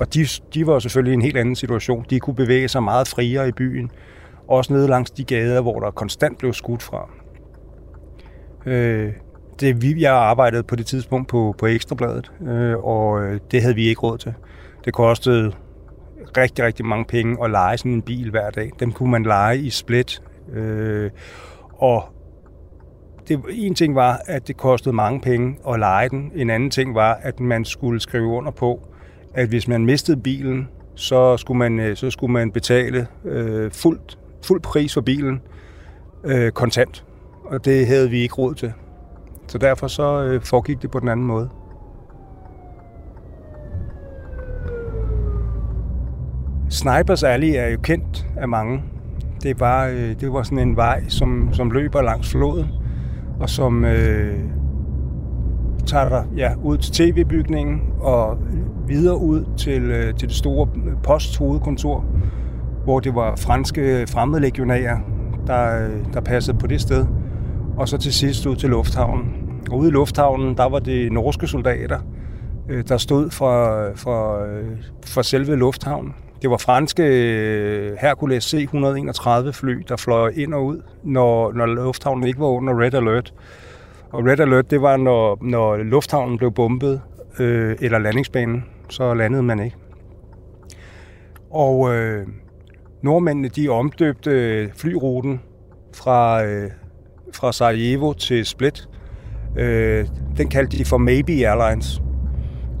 Og 0.00 0.14
de, 0.14 0.26
de 0.54 0.66
var 0.66 0.78
selvfølgelig 0.78 1.12
i 1.12 1.14
en 1.14 1.22
helt 1.22 1.36
anden 1.36 1.56
situation. 1.56 2.06
De 2.10 2.20
kunne 2.20 2.36
bevæge 2.36 2.68
sig 2.68 2.82
meget 2.82 3.08
friere 3.08 3.48
i 3.48 3.52
byen. 3.52 3.90
Også 4.48 4.72
nede 4.72 4.88
langs 4.88 5.10
de 5.10 5.24
gader, 5.24 5.60
hvor 5.60 5.80
der 5.80 5.90
konstant 5.90 6.38
blev 6.38 6.52
skudt 6.52 6.82
fra. 6.82 7.10
Øh, 8.66 9.12
det, 9.60 9.82
vi, 9.82 10.00
jeg 10.00 10.12
arbejdede 10.14 10.62
på 10.62 10.76
det 10.76 10.86
tidspunkt 10.86 11.28
på, 11.28 11.54
på 11.58 11.66
Ekstrabladet, 11.66 12.32
øh, 12.42 12.76
og 12.76 13.22
øh, 13.22 13.40
det 13.50 13.62
havde 13.62 13.74
vi 13.74 13.88
ikke 13.88 14.00
råd 14.00 14.18
til. 14.18 14.34
Det 14.84 14.94
kostede 14.94 15.52
rigtig, 16.36 16.64
rigtig 16.64 16.86
mange 16.86 17.04
penge 17.04 17.44
at 17.44 17.50
lege 17.50 17.78
sådan 17.78 17.92
en 17.92 18.02
bil 18.02 18.30
hver 18.30 18.50
dag. 18.50 18.70
Dem 18.80 18.92
kunne 18.92 19.10
man 19.10 19.22
lege 19.22 19.58
i 19.58 19.70
split. 19.70 20.22
Øh, 20.52 21.10
og 21.72 22.04
det, 23.28 23.40
en 23.50 23.74
ting 23.74 23.94
var, 23.94 24.20
at 24.26 24.48
det 24.48 24.56
kostede 24.56 24.94
mange 24.94 25.20
penge 25.20 25.58
at 25.68 25.78
lege 25.78 26.08
den. 26.08 26.32
En 26.34 26.50
anden 26.50 26.70
ting 26.70 26.94
var, 26.94 27.18
at 27.22 27.40
man 27.40 27.64
skulle 27.64 28.00
skrive 28.00 28.26
under 28.26 28.50
på, 28.50 28.89
at 29.34 29.48
hvis 29.48 29.68
man 29.68 29.84
mistede 29.84 30.20
bilen, 30.20 30.68
så 30.94 31.36
skulle 31.36 31.58
man, 31.58 31.80
øh, 31.80 31.96
så 31.96 32.10
skulle 32.10 32.32
man 32.32 32.50
betale 32.50 33.06
øh, 33.24 33.70
fuldt, 33.70 34.18
fuld 34.44 34.60
pris 34.60 34.94
for 34.94 35.00
bilen 35.00 35.40
øh, 36.24 36.52
kontant. 36.52 37.04
Og 37.44 37.64
det 37.64 37.86
havde 37.86 38.10
vi 38.10 38.18
ikke 38.18 38.34
råd 38.34 38.54
til. 38.54 38.72
Så 39.46 39.58
derfor 39.58 39.86
så 39.86 40.22
øh, 40.22 40.42
foregik 40.42 40.82
det 40.82 40.90
på 40.90 41.00
den 41.00 41.08
anden 41.08 41.26
måde. 41.26 41.48
Snipers 46.70 47.22
Alley 47.22 47.52
er 47.56 47.66
jo 47.66 47.78
kendt 47.82 48.26
af 48.36 48.48
mange. 48.48 48.82
Det 49.42 49.60
var, 49.60 49.86
øh, 49.86 50.20
det 50.20 50.32
var 50.32 50.42
sådan 50.42 50.68
en 50.68 50.76
vej, 50.76 51.04
som, 51.08 51.48
som 51.52 51.70
løber 51.70 52.02
langs 52.02 52.30
floden, 52.30 52.66
og 53.40 53.50
som 53.50 53.84
øh, 53.84 54.38
tager 55.86 56.08
dig 56.08 56.26
ja, 56.36 56.54
ud 56.62 56.78
til 56.78 56.92
tv-bygningen 56.92 57.82
og 58.00 58.38
videre 58.90 59.16
ud 59.16 59.44
til, 59.56 59.82
øh, 59.82 60.14
til 60.14 60.28
det 60.28 60.36
store 60.36 60.68
øh, 60.86 60.92
posthovedkontor, 61.02 62.04
hvor 62.84 63.00
det 63.00 63.14
var 63.14 63.36
franske 63.36 63.80
øh, 63.80 64.08
fremmedlegionærer, 64.08 64.98
der, 65.46 65.88
der 66.12 66.20
passede 66.20 66.58
på 66.58 66.66
det 66.66 66.80
sted. 66.80 67.06
Og 67.76 67.88
så 67.88 67.98
til 67.98 68.12
sidst 68.12 68.46
ud 68.46 68.56
til 68.56 68.70
lufthavnen. 68.70 69.32
Og 69.70 69.78
ude 69.78 69.88
i 69.88 69.92
lufthavnen, 69.92 70.56
der 70.56 70.68
var 70.68 70.78
det 70.78 71.12
norske 71.12 71.46
soldater, 71.46 71.98
der 72.88 72.96
stod 72.96 73.30
for, 73.30 73.88
for, 73.94 74.46
for 75.06 75.22
selve 75.22 75.56
lufthavnen. 75.56 76.14
Det 76.42 76.50
var 76.50 76.56
franske 76.56 77.02
Hercules 78.00 78.54
C-131 78.54 79.50
fly, 79.50 79.82
der 79.88 79.96
fløj 79.96 80.32
ind 80.36 80.54
og 80.54 80.64
ud, 80.64 80.82
når, 81.04 81.52
når 81.52 81.66
lufthavnen 81.66 82.26
ikke 82.26 82.40
var 82.40 82.46
under 82.46 82.80
Red 82.80 82.94
Alert. 82.94 83.34
Og 84.10 84.24
Red 84.24 84.40
Alert, 84.40 84.70
det 84.70 84.82
var, 84.82 84.96
når, 84.96 85.38
når 85.40 85.76
lufthavnen 85.76 86.38
blev 86.38 86.52
bombet, 86.52 87.00
øh, 87.38 87.76
eller 87.80 87.98
landingsbanen, 87.98 88.64
så 88.90 89.14
landede 89.14 89.42
man 89.42 89.60
ikke. 89.60 89.76
Og 91.50 91.94
øh, 91.94 92.26
nordmændene, 93.02 93.48
de 93.48 93.68
omdøbte 93.68 94.30
øh, 94.30 94.68
flyruten 94.76 95.40
fra, 95.94 96.44
øh, 96.44 96.70
fra 97.34 97.52
Sarajevo 97.52 98.12
til 98.12 98.44
Split. 98.46 98.88
Øh, 99.56 100.06
den 100.36 100.48
kaldte 100.48 100.78
de 100.78 100.84
for 100.84 100.98
Maybe 100.98 101.32
Airlines. 101.32 102.02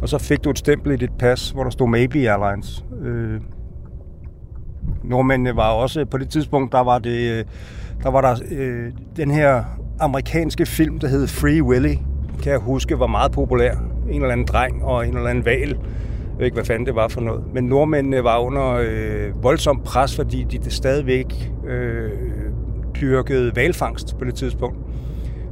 Og 0.02 0.08
så 0.08 0.18
fik 0.18 0.44
du 0.44 0.50
et 0.50 0.58
stempel 0.58 0.92
i 0.92 0.96
dit 0.96 1.18
pas, 1.18 1.50
hvor 1.50 1.62
der 1.62 1.70
stod 1.70 1.88
Maybe 1.88 2.18
Airlines. 2.18 2.84
Øh, 3.02 3.40
nordmændene 5.04 5.56
var 5.56 5.70
også, 5.70 6.04
på 6.04 6.18
det 6.18 6.28
tidspunkt, 6.28 6.72
der 6.72 6.80
var 6.80 6.98
det, 6.98 7.38
øh, 7.38 7.44
der 8.02 8.10
var 8.10 8.20
der 8.20 8.36
øh, 8.50 8.92
den 9.16 9.30
her 9.30 9.64
amerikanske 10.00 10.66
film, 10.66 10.98
der 10.98 11.08
hed 11.08 11.26
Free 11.26 11.62
Willy, 11.62 11.94
kan 12.42 12.52
jeg 12.52 12.60
huske, 12.60 12.98
var 12.98 13.06
meget 13.06 13.32
populær. 13.32 13.89
En 14.10 14.22
eller 14.22 14.32
anden 14.32 14.46
dreng 14.46 14.84
og 14.84 15.08
en 15.08 15.16
eller 15.16 15.30
anden 15.30 15.44
val. 15.44 15.68
Jeg 15.68 16.38
ved 16.38 16.44
ikke, 16.44 16.54
hvad 16.54 16.64
fanden 16.64 16.86
det 16.86 16.94
var 16.94 17.08
for 17.08 17.20
noget. 17.20 17.42
Men 17.54 17.64
nordmændene 17.64 18.24
var 18.24 18.38
under 18.38 18.72
øh, 18.72 19.42
voldsom 19.42 19.80
pres, 19.84 20.16
fordi 20.16 20.44
de 20.44 20.70
stadigvæk 20.70 21.52
øh, 21.66 22.10
dyrkede 23.00 23.56
valfangst 23.56 24.18
på 24.18 24.24
det 24.24 24.34
tidspunkt. 24.34 24.78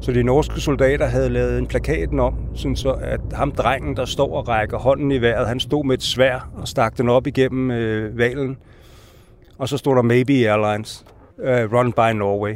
Så 0.00 0.12
de 0.12 0.22
norske 0.22 0.60
soldater 0.60 1.06
havde 1.06 1.28
lavet 1.28 1.58
en 1.58 1.66
plakaten 1.66 2.20
om, 2.20 2.34
sådan 2.54 2.76
så 2.76 2.90
at 2.90 3.20
ham 3.32 3.52
drengen, 3.52 3.96
der 3.96 4.04
står 4.04 4.36
og 4.36 4.48
rækker 4.48 4.78
hånden 4.78 5.12
i 5.12 5.20
vejret, 5.20 5.48
han 5.48 5.60
stod 5.60 5.84
med 5.84 5.94
et 5.94 6.02
svær 6.02 6.50
og 6.54 6.68
stak 6.68 6.98
den 6.98 7.08
op 7.08 7.26
igennem 7.26 7.70
øh, 7.70 8.18
valen. 8.18 8.56
Og 9.58 9.68
så 9.68 9.76
stod 9.76 9.96
der 9.96 10.02
Maybe 10.02 10.32
Airlines, 10.32 11.04
øh, 11.40 11.72
run 11.72 11.92
by 11.92 12.18
Norway. 12.18 12.54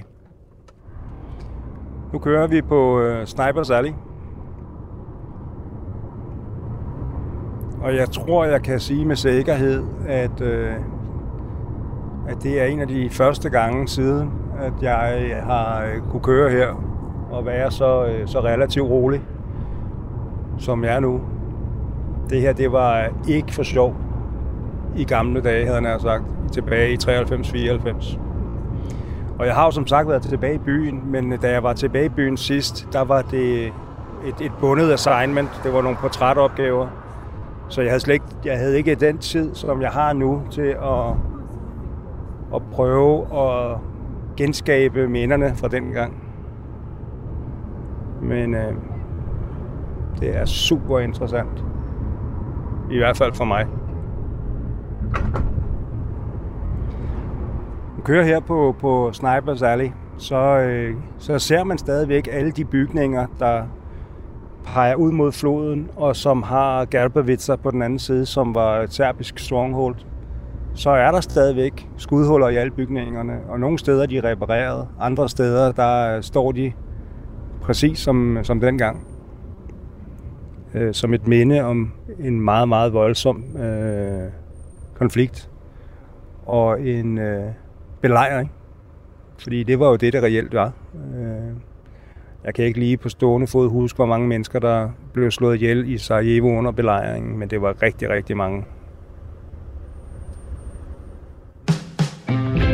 Nu 2.12 2.18
kører 2.18 2.46
vi 2.46 2.62
på 2.62 3.00
øh, 3.00 3.26
Snipers 3.26 3.70
Alley. 3.70 3.92
Og 7.83 7.97
jeg 7.97 8.11
tror, 8.11 8.45
jeg 8.45 8.62
kan 8.62 8.80
sige 8.80 9.05
med 9.05 9.16
sikkerhed, 9.16 9.85
at, 10.09 10.41
øh, 10.41 10.72
at 12.28 12.43
det 12.43 12.61
er 12.61 12.64
en 12.64 12.80
af 12.80 12.89
de 12.89 13.09
første 13.11 13.51
gange 13.51 13.89
siden, 13.89 14.30
at 14.61 14.72
jeg 14.83 15.30
øh, 15.30 15.47
har 15.47 15.85
øh, 15.85 16.01
kunne 16.11 16.22
køre 16.22 16.51
her 16.51 16.68
og 17.30 17.47
være 17.47 17.70
så, 17.70 18.05
øh, 18.05 18.28
så 18.28 18.41
relativt 18.41 18.91
rolig, 18.91 19.22
som 20.59 20.85
jeg 20.85 20.95
er 20.95 21.01
nu. 21.01 21.20
Det 22.30 22.41
her, 22.41 22.53
det 22.53 22.72
var 22.72 23.09
ikke 23.28 23.55
for 23.55 23.62
sjov 23.62 23.97
i 24.97 25.05
gamle 25.05 25.41
dage, 25.41 25.66
havde 25.66 25.89
jeg 25.89 26.01
sagt, 26.01 26.24
tilbage 26.53 26.93
i 26.93 26.97
93-94. 26.97 28.18
Og 29.39 29.47
jeg 29.47 29.55
har 29.55 29.64
jo 29.64 29.70
som 29.70 29.87
sagt 29.87 30.09
været 30.09 30.22
tilbage 30.22 30.55
i 30.55 30.59
byen, 30.59 31.03
men 31.05 31.33
øh, 31.33 31.43
da 31.43 31.51
jeg 31.51 31.62
var 31.62 31.72
tilbage 31.72 32.07
i 32.07 32.09
byen 32.09 32.37
sidst, 32.37 32.89
der 32.93 33.05
var 33.05 33.22
det 33.22 33.66
et, 33.66 34.41
et 34.41 34.53
bundet 34.61 34.93
assignment. 34.93 35.61
Det 35.64 35.72
var 35.72 35.83
nogle 35.83 35.97
portrætopgaver. 36.01 37.01
Så 37.73 37.83
jeg 37.83 37.91
havde, 37.91 38.01
slet 38.01 38.14
ikke, 38.14 38.27
jeg 38.45 38.59
havde 38.59 38.77
ikke 38.77 38.95
den 38.95 39.18
tid, 39.18 39.55
som 39.55 39.83
jeg 39.83 39.91
har 39.91 40.12
nu, 40.12 40.43
til 40.51 40.62
at, 40.62 41.09
at 42.55 42.62
prøve 42.73 43.27
at 43.39 43.79
genskabe 44.37 45.09
minderne 45.09 45.55
fra 45.55 45.68
den 45.68 45.91
gang. 45.93 46.23
Men 48.23 48.55
øh, 48.55 48.75
det 50.20 50.37
er 50.37 50.45
super 50.45 50.99
interessant. 50.99 51.64
I 52.91 52.99
hvert 52.99 53.16
fald 53.16 53.35
for 53.35 53.45
mig. 53.45 53.66
Man 57.95 58.03
kører 58.05 58.25
her 58.25 58.41
på, 58.41 58.75
på 58.81 59.12
Snipers 59.12 59.62
Alley, 59.62 59.91
så, 60.16 60.59
øh, 60.59 60.95
så 61.18 61.39
ser 61.39 61.64
man 61.64 61.79
stadigvæk 61.79 62.29
alle 62.33 62.51
de 62.51 62.64
bygninger, 62.64 63.27
der 63.39 63.62
peger 64.64 64.94
ud 64.94 65.12
mod 65.12 65.32
floden, 65.32 65.88
og 65.96 66.16
som 66.16 66.42
har 66.42 66.84
Gerbevitser 66.84 67.56
på 67.56 67.70
den 67.70 67.82
anden 67.82 67.98
side, 67.98 68.26
som 68.26 68.54
var 68.54 68.80
et 68.80 68.92
serbisk 68.92 69.38
stronghold. 69.38 69.94
Så 70.74 70.90
er 70.90 71.10
der 71.10 71.20
stadigvæk 71.20 71.88
skudhuller 71.96 72.48
i 72.48 72.56
alle 72.56 72.70
bygningerne, 72.70 73.40
og 73.48 73.60
nogle 73.60 73.78
steder 73.78 74.06
de 74.06 74.18
er 74.18 74.24
repareret, 74.24 74.88
andre 75.00 75.28
steder 75.28 75.72
der 75.72 76.20
står 76.20 76.52
de 76.52 76.72
præcis 77.62 77.98
som, 77.98 78.38
som 78.42 78.60
dengang. 78.60 79.06
Øh, 80.74 80.94
som 80.94 81.14
et 81.14 81.26
minde 81.26 81.60
om 81.60 81.92
en 82.18 82.40
meget, 82.40 82.68
meget 82.68 82.92
voldsom 82.92 83.56
øh, 83.56 84.30
konflikt 84.94 85.50
og 86.46 86.80
en 86.80 87.18
øh, 87.18 87.44
belejring. 88.00 88.52
Fordi 89.38 89.62
det 89.62 89.80
var 89.80 89.88
jo 89.88 89.96
det, 89.96 90.12
det 90.12 90.22
reelt 90.22 90.54
var. 90.54 90.72
Øh, 90.94 91.56
jeg 92.45 92.55
kan 92.55 92.64
ikke 92.64 92.78
lige 92.78 92.97
på 92.97 93.09
stående 93.09 93.47
fod 93.47 93.68
huske, 93.68 93.97
hvor 93.97 94.07
mange 94.07 94.28
mennesker, 94.28 94.59
der 94.59 94.88
blev 95.12 95.30
slået 95.30 95.55
ihjel 95.55 95.88
i 95.88 95.99
Sarajevo 95.99 96.59
under 96.59 96.70
belejringen, 96.70 97.38
men 97.38 97.51
det 97.51 97.62
var 97.62 97.82
rigtig, 97.82 98.11
rigtig 98.11 98.36
mange. 98.36 98.64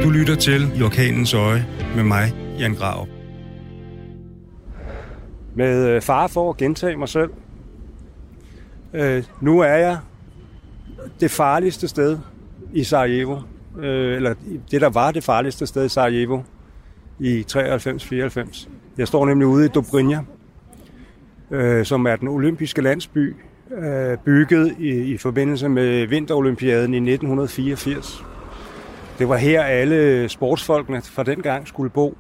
Du 0.03 0.11
lytter 0.11 0.37
til 0.37 0.79
I 0.79 0.83
Orkanens 0.83 1.35
Øje 1.35 1.67
med 1.97 2.05
mig, 2.05 2.35
Jan 2.59 2.75
Grav. 2.75 3.07
Med 5.55 5.89
øh, 5.89 6.03
far 6.03 6.27
for 6.27 6.51
at 6.51 6.57
gentage 6.57 6.97
mig 6.97 7.09
selv. 7.09 7.31
Øh, 8.93 9.25
nu 9.41 9.61
er 9.61 9.75
jeg 9.75 9.99
det 11.21 11.31
farligste 11.31 11.89
sted 11.89 12.19
i 12.73 12.85
Sarajevo. 12.85 13.37
Øh, 13.79 14.17
eller 14.17 14.35
det, 14.71 14.81
der 14.81 14.89
var 14.89 15.13
det 15.13 15.25
farligste 15.25 15.67
sted 15.67 15.85
i 15.85 15.89
Sarajevo 15.89 16.43
i 17.19 17.45
93-94. 17.53 18.69
Jeg 18.99 19.09
står 19.09 19.27
nemlig 19.27 19.47
ude 19.47 19.65
i 19.65 19.69
Dobrinja, 19.69 20.21
øh, 21.51 21.85
som 21.87 22.07
er 22.07 22.17
den 22.17 22.29
olympiske 22.29 22.83
landsby, 22.83 23.37
øh, 23.71 24.19
bygget 24.19 24.77
i, 24.79 24.89
i 24.89 25.17
forbindelse 25.17 25.69
med 25.69 26.07
vinterolympiaden 26.07 26.95
i 26.95 26.97
1984. 26.97 28.25
Det 29.19 29.29
var 29.29 29.37
her 29.37 29.63
alle 29.63 30.29
sportsfolkene 30.29 31.03
fra 31.03 31.23
den 31.23 31.43
gang 31.43 31.69
skulle 31.69 31.91
bo. 31.91 32.17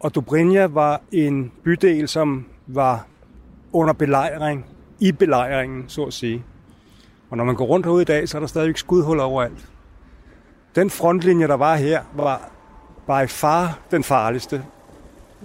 Og 0.00 0.14
Dobrinja 0.14 0.66
var 0.66 1.00
en 1.12 1.52
bydel, 1.64 2.08
som 2.08 2.46
var 2.66 3.06
under 3.72 3.92
belejring, 3.92 4.66
i 5.00 5.12
belejringen, 5.12 5.84
så 5.88 6.04
at 6.04 6.12
sige. 6.12 6.44
Og 7.30 7.36
når 7.36 7.44
man 7.44 7.54
går 7.54 7.64
rundt 7.64 7.86
herude 7.86 8.02
i 8.02 8.04
dag, 8.04 8.28
så 8.28 8.38
er 8.38 8.40
der 8.40 8.46
stadigvæk 8.46 8.76
skudhuller 8.76 9.24
overalt. 9.24 9.68
Den 10.74 10.90
frontlinje, 10.90 11.46
der 11.46 11.56
var 11.56 11.76
her, 11.76 12.02
var 12.14 12.50
by 13.06 13.28
far 13.28 13.78
den 13.90 14.04
farligste. 14.04 14.64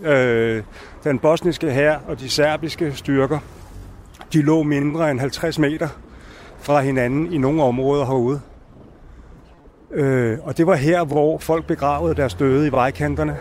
Øh, 0.04 0.64
den 1.04 1.20
bosniske 1.20 1.72
hær 1.72 1.98
og 2.08 2.20
de 2.20 2.30
serbiske 2.30 2.92
styrker, 2.92 3.40
de 4.34 4.42
lå 4.42 4.64
mindre 4.64 5.12
end 5.12 5.20
50 5.20 5.60
meter 5.60 5.88
fra 6.60 6.82
hinanden 6.82 7.34
i 7.34 7.38
nogle 7.38 7.64
områder 7.64 8.06
herude. 8.06 8.42
Øh, 9.92 10.38
og 10.44 10.58
det 10.58 10.68
var 10.68 10.76
her, 10.76 11.04
hvor 11.04 11.38
folk 11.38 11.68
begravede 11.68 12.16
deres 12.16 12.34
døde 12.34 12.68
i 12.68 12.72
vejkanterne. 12.72 13.38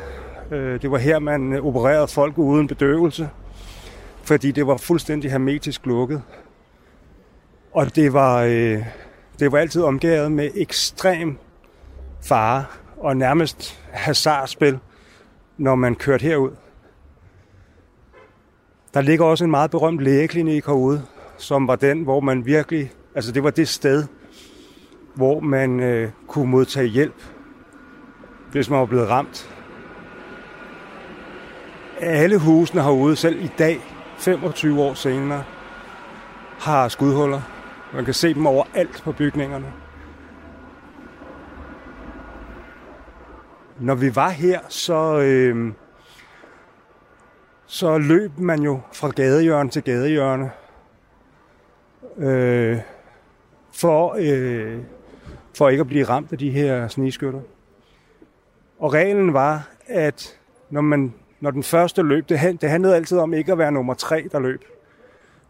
Øh, 0.51 0.83
det 0.83 0.91
var 0.91 0.99
her, 0.99 1.19
man 1.19 1.61
opererede 1.61 2.09
folk 2.09 2.39
uden 2.39 2.67
bedøvelse, 2.67 3.29
fordi 4.23 4.51
det 4.51 4.67
var 4.67 4.77
fuldstændig 4.77 5.31
hermetisk 5.31 5.87
lukket. 5.87 6.23
Og 7.73 7.97
det 7.97 8.13
var, 8.13 8.43
øh, 8.43 8.85
det 9.39 9.53
var 9.53 9.59
altid 9.59 9.83
omgivet 9.83 10.33
med 10.33 10.51
ekstrem 10.55 11.39
fare 12.23 12.65
og 12.97 13.17
nærmest 13.17 13.81
hasardspil, 13.93 14.79
når 15.57 15.75
man 15.75 15.95
kørte 15.95 16.23
herud. 16.23 16.51
Der 18.95 19.01
ligger 19.01 19.25
også 19.25 19.45
en 19.45 19.51
meget 19.51 19.71
berømt 19.71 20.01
lægeklinik 20.01 20.67
herude, 20.67 21.03
som 21.39 21.69
var 21.69 21.77
den, 21.77 22.03
hvor 22.03 22.21
man 22.21 22.47
virkelig, 22.47 22.93
altså 23.15 23.33
det 23.33 23.45
var 23.45 23.51
det 23.51 23.69
sted, 23.69 24.05
hvor 25.15 25.41
man 25.41 25.81
øh, 25.81 26.11
kunne 26.27 26.51
modtage 26.51 26.87
hjælp, 26.87 27.23
hvis 28.53 28.71
man 28.71 28.79
var 28.79 28.87
blevet 28.87 29.09
ramt. 29.09 29.51
Alle 32.01 32.39
husene 32.39 32.83
herude, 32.83 33.17
selv 33.17 33.45
i 33.45 33.51
dag, 33.59 33.81
25 34.19 34.81
år 34.81 34.95
senere, 34.95 35.45
har 36.59 36.89
skudhuller. 36.89 37.41
Man 37.95 38.05
kan 38.05 38.15
se 38.15 38.35
dem 38.35 38.47
overalt 38.47 39.03
på 39.05 39.13
bygningerne. 39.13 39.84
Når 43.81 43.95
vi 43.95 44.17
var 44.17 44.31
her, 44.31 44.61
så, 44.69 45.21
øh, 45.21 45.73
så 47.67 47.99
løb 47.99 48.39
man 48.39 48.63
jo 48.63 48.81
fra 48.93 49.09
gadehjørne 49.09 49.71
til 49.71 49.83
gadehjørne. 49.83 50.51
Øh, 52.19 52.79
for, 53.73 54.17
øh, 54.19 54.79
for 55.57 55.69
ikke 55.69 55.81
at 55.81 55.87
blive 55.87 56.05
ramt 56.05 56.33
af 56.33 56.39
de 56.39 56.51
her 56.51 56.89
snigskytter. 56.89 57.41
Og 58.79 58.93
reglen 58.93 59.33
var, 59.33 59.69
at 59.87 60.39
når, 60.71 60.81
man, 60.81 61.15
når 61.41 61.51
den 61.51 61.63
første 61.63 62.03
løb, 62.03 62.29
det, 62.29 62.61
det 62.61 62.71
handlede 62.71 62.97
altid 62.97 63.19
om 63.19 63.35
ikke 63.35 63.53
at 63.53 63.59
være 63.59 63.73
nummer 63.73 63.95
tre, 63.95 64.29
der 64.33 64.39
løb. 64.39 64.65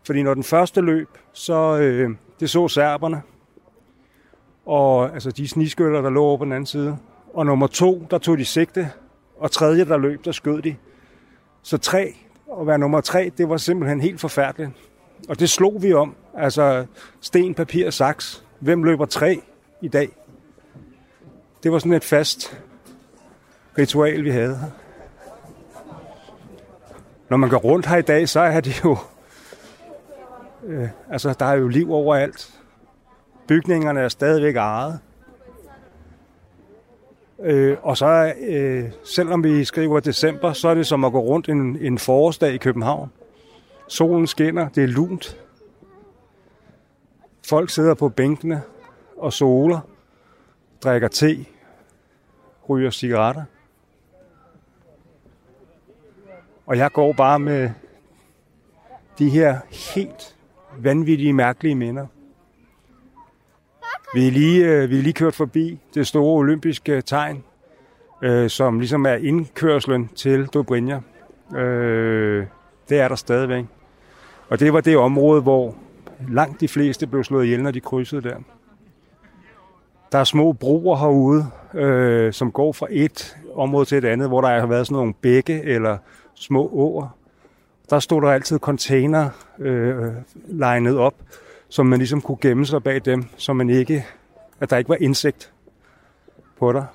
Fordi 0.06 0.22
når 0.22 0.34
den 0.34 0.42
første 0.42 0.80
løb, 0.80 1.08
så 1.32 1.78
øh, 1.78 2.10
det 2.40 2.50
så 2.50 2.68
serberne, 2.68 3.22
og 4.66 5.14
altså 5.14 5.30
de 5.30 5.48
sniskytter, 5.48 6.02
der 6.02 6.10
lå 6.10 6.24
over 6.24 6.36
på 6.36 6.44
den 6.44 6.52
anden 6.52 6.66
side. 6.66 6.98
Og 7.34 7.46
nummer 7.46 7.66
to, 7.66 8.06
der 8.10 8.18
tog 8.18 8.38
de 8.38 8.44
sigte, 8.44 8.90
og 9.36 9.50
tredje, 9.50 9.84
der 9.84 9.96
løb, 9.96 10.24
der 10.24 10.32
skød 10.32 10.62
de. 10.62 10.76
Så 11.62 11.78
tre, 11.78 12.14
at 12.60 12.66
være 12.66 12.78
nummer 12.78 13.00
tre, 13.00 13.32
det 13.38 13.48
var 13.48 13.56
simpelthen 13.56 14.00
helt 14.00 14.20
forfærdeligt. 14.20 14.70
Og 15.28 15.40
det 15.40 15.50
slog 15.50 15.82
vi 15.82 15.92
om. 15.92 16.14
Altså 16.34 16.86
sten, 17.20 17.54
papir, 17.54 17.90
saks. 17.90 18.44
Hvem 18.60 18.82
løber 18.82 19.06
tre 19.06 19.42
i 19.80 19.88
dag? 19.88 20.08
Det 21.62 21.72
var 21.72 21.78
sådan 21.78 21.92
et 21.92 22.04
fast 22.04 22.58
ritual, 23.78 24.24
vi 24.24 24.30
havde. 24.30 24.72
Når 27.28 27.36
man 27.36 27.50
går 27.50 27.58
rundt 27.58 27.86
her 27.86 27.96
i 27.96 28.02
dag, 28.02 28.28
så 28.28 28.40
er 28.40 28.60
det 28.60 28.84
jo... 28.84 28.96
Øh, 30.66 30.88
altså, 31.10 31.34
der 31.38 31.46
er 31.46 31.54
jo 31.54 31.68
liv 31.68 31.92
overalt. 31.92 32.54
Bygningerne 33.48 34.00
er 34.00 34.08
stadigvæk 34.08 34.56
ejet. 34.56 35.00
Øh, 37.44 37.76
og 37.82 37.96
så, 37.96 38.34
øh, 38.40 38.84
selvom 39.04 39.44
vi 39.44 39.64
skriver 39.64 40.00
december, 40.00 40.52
så 40.52 40.68
er 40.68 40.74
det 40.74 40.86
som 40.86 41.04
at 41.04 41.12
gå 41.12 41.20
rundt 41.20 41.48
en, 41.48 41.76
en 41.80 41.98
forårsdag 41.98 42.54
i 42.54 42.58
København. 42.58 43.10
Solen 43.88 44.26
skinner, 44.26 44.68
det 44.68 44.82
er 44.82 44.88
lunt. 44.88 45.40
Folk 47.48 47.70
sidder 47.70 47.94
på 47.94 48.08
bænkene 48.08 48.62
og 49.16 49.32
soler, 49.32 49.80
drikker 50.84 51.08
te, 51.08 51.44
ryger 52.68 52.90
cigaretter. 52.90 53.44
Og 56.66 56.76
jeg 56.78 56.92
går 56.92 57.12
bare 57.12 57.38
med 57.38 57.70
de 59.18 59.30
her 59.30 59.58
helt 59.94 60.36
vanvittige, 60.78 61.32
mærkelige 61.32 61.74
minder. 61.74 62.06
Vi 64.14 64.26
er 64.26 64.30
lige, 64.30 64.66
øh, 64.66 64.90
vi 64.90 64.98
er 64.98 65.02
lige 65.02 65.12
kørt 65.12 65.34
forbi 65.34 65.78
det 65.94 66.06
store 66.06 66.38
olympiske 66.38 67.02
tegn, 67.02 67.44
øh, 68.22 68.50
som 68.50 68.78
ligesom 68.78 69.06
er 69.06 69.14
indkørslen 69.14 70.10
til 70.16 70.46
Dobrinja. 70.46 71.00
Øh, 71.56 72.46
det 72.88 73.00
er 73.00 73.08
der 73.08 73.14
stadigvæk. 73.14 73.64
Og 74.48 74.60
det 74.60 74.72
var 74.72 74.80
det 74.80 74.96
område, 74.96 75.42
hvor 75.42 75.74
langt 76.28 76.60
de 76.60 76.68
fleste 76.68 77.06
blev 77.06 77.24
slået 77.24 77.44
ihjel, 77.44 77.62
når 77.62 77.70
de 77.70 77.80
krydsede 77.80 78.22
der. 78.22 78.36
Der 80.12 80.18
er 80.18 80.24
små 80.24 80.52
broer 80.52 80.96
herude, 80.96 81.46
øh, 81.74 82.32
som 82.32 82.52
går 82.52 82.72
fra 82.72 82.86
et 82.90 83.36
område 83.54 83.84
til 83.84 83.98
et 83.98 84.04
andet, 84.04 84.28
hvor 84.28 84.40
der 84.40 84.60
har 84.60 84.66
været 84.66 84.86
sådan 84.86 84.96
nogle 84.96 85.14
bække 85.14 85.62
eller 85.62 85.98
små 86.34 86.70
åer. 86.72 87.16
Der 87.90 87.98
stod 87.98 88.22
der 88.22 88.28
altid 88.28 88.58
container 88.58 89.28
øh, 89.58 90.12
legnet 90.46 90.98
op, 90.98 91.14
som 91.74 91.86
man 91.86 91.98
ligesom 91.98 92.20
kunne 92.20 92.38
gemme 92.40 92.66
sig 92.66 92.82
bag 92.82 93.04
dem, 93.04 93.24
så 93.36 93.52
man 93.52 93.70
ikke, 93.70 94.06
at 94.60 94.70
der 94.70 94.76
ikke 94.76 94.88
var 94.88 94.96
indsigt 95.00 95.52
på 96.58 96.72
dig. 96.72 96.86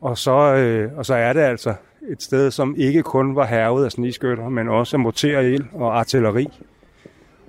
Og 0.00 0.18
så, 0.18 0.54
øh, 0.54 0.98
og 0.98 1.06
så 1.06 1.14
er 1.14 1.32
det 1.32 1.40
altså 1.40 1.74
et 2.08 2.22
sted, 2.22 2.50
som 2.50 2.74
ikke 2.78 3.02
kun 3.02 3.36
var 3.36 3.46
hervet 3.46 3.84
af 3.84 3.92
sniskytter, 3.92 4.48
men 4.48 4.68
også 4.68 4.96
af 4.96 5.00
morterild 5.00 5.64
og 5.72 5.98
artilleri. 5.98 6.62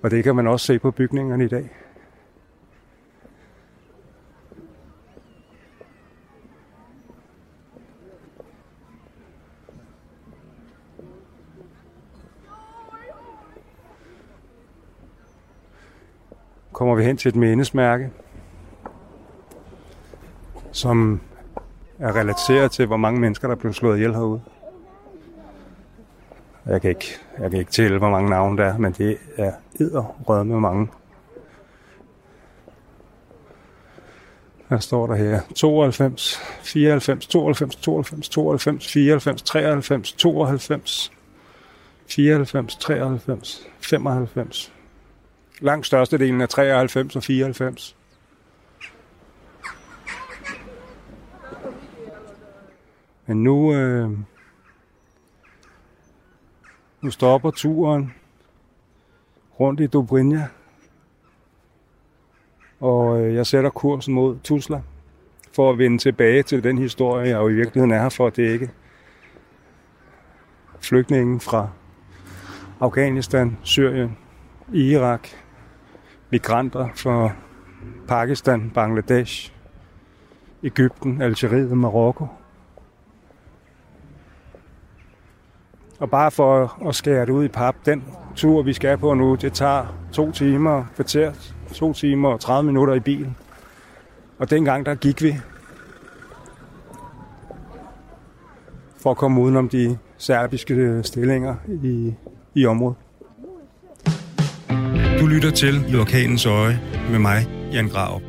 Og 0.02 0.12
det 0.12 0.24
kan 0.24 0.36
man 0.36 0.48
også 0.48 0.66
se 0.66 0.80
på 0.80 0.92
bygningerne 0.92 1.46
i 1.46 1.48
dag. 1.48 1.70
Kommer 16.76 16.96
vi 16.96 17.04
hen 17.04 17.18
til 17.18 17.30
et 17.30 17.36
mindesmærke, 17.36 18.12
som 20.72 21.22
er 22.00 22.16
relateret 22.16 22.72
til, 22.72 22.86
hvor 22.86 22.98
mange 22.98 23.20
mennesker, 23.20 23.48
der 23.48 23.56
blev 23.56 23.74
slået 23.74 23.98
ihjel 23.98 24.14
herude. 24.14 24.42
Jeg 26.66 26.82
kan 26.82 26.90
ikke, 26.90 27.18
jeg 27.40 27.52
kan 27.52 27.60
ikke 27.60 27.72
tælle, 27.72 27.98
hvor 27.98 28.10
mange 28.10 28.30
navne 28.30 28.58
der 28.58 28.66
er, 28.66 28.78
men 28.78 28.92
det 28.92 29.18
er 29.38 29.52
edderrød 29.80 30.44
med 30.44 30.60
mange. 30.60 30.88
Hvad 34.68 34.80
står 34.80 35.08
der 35.08 35.16
her? 35.16 35.42
92, 35.56 36.40
94, 36.62 37.28
92, 37.28 37.76
92, 37.76 38.30
92, 38.30 38.88
94, 38.94 39.42
93, 39.42 40.14
92, 40.14 41.12
94, 42.08 42.76
93, 42.76 43.68
95. 43.80 44.75
Langt 45.60 45.86
størstedelen 45.86 46.42
er 46.42 46.46
93 46.46 47.16
og 47.16 47.24
94. 47.24 47.98
Men 53.26 53.44
nu, 53.44 53.74
øh, 53.74 54.10
nu 57.02 57.10
stopper 57.10 57.52
turen 57.52 58.14
rundt 59.60 59.80
i 59.80 59.88
Dobrinja. 59.88 60.48
Og 62.80 63.22
øh, 63.22 63.36
jeg 63.36 63.46
sætter 63.46 63.70
kursen 63.70 64.14
mod 64.14 64.40
Tusla 64.44 64.82
for 65.54 65.72
at 65.72 65.78
vende 65.78 65.98
tilbage 65.98 66.44
til 66.44 66.64
den 66.64 66.78
historie, 66.78 67.30
jeg 67.30 67.36
jo 67.36 67.48
i 67.48 67.54
virkeligheden 67.54 67.92
er 67.92 68.02
her 68.02 68.10
for 68.10 68.28
at 68.28 68.36
dække. 68.36 68.72
Flygtningen 70.80 71.40
fra 71.40 71.70
Afghanistan, 72.80 73.58
Syrien, 73.64 74.18
Irak, 74.74 75.30
migranter 76.36 76.90
fra 76.96 77.32
Pakistan, 78.08 78.72
Bangladesh, 78.74 79.52
Ægypten, 80.64 81.22
Algeriet 81.22 81.72
og 81.72 81.78
Marokko. 81.78 82.28
Og 86.00 86.10
bare 86.10 86.32
for 86.32 86.78
at 86.88 86.96
skære 86.96 87.26
det 87.26 87.30
ud 87.30 87.46
i 87.46 87.48
pap, 87.48 87.76
den 87.86 88.04
tur, 88.36 88.62
vi 88.62 88.74
skal 88.74 88.98
på 88.98 89.14
nu, 89.14 89.36
det 89.36 89.54
tager 89.54 89.86
to 90.14 90.32
timer, 90.32 90.86
kvarter, 90.96 91.34
to 91.74 91.94
timer 91.94 92.30
og 92.30 92.40
30 92.40 92.68
minutter 92.68 92.94
i 92.94 93.00
bilen. 93.00 93.38
Og 94.40 94.50
dengang, 94.50 94.86
der 94.86 94.96
gik 94.96 95.24
vi 95.24 95.36
for 99.02 99.12
at 99.12 99.18
komme 99.18 99.42
udenom 99.42 99.70
de 99.70 99.98
serbiske 100.18 101.04
stillinger 101.04 101.56
i, 101.84 102.14
i 102.56 102.66
området. 102.66 103.05
Du 105.20 105.28
lytter 105.28 105.52
til 105.52 105.94
I 105.94 105.96
Orkanens 105.96 106.46
Øje 106.46 106.80
med 107.12 107.20
mig, 107.20 107.48
Jan 107.72 107.88
Grav. 107.88 108.22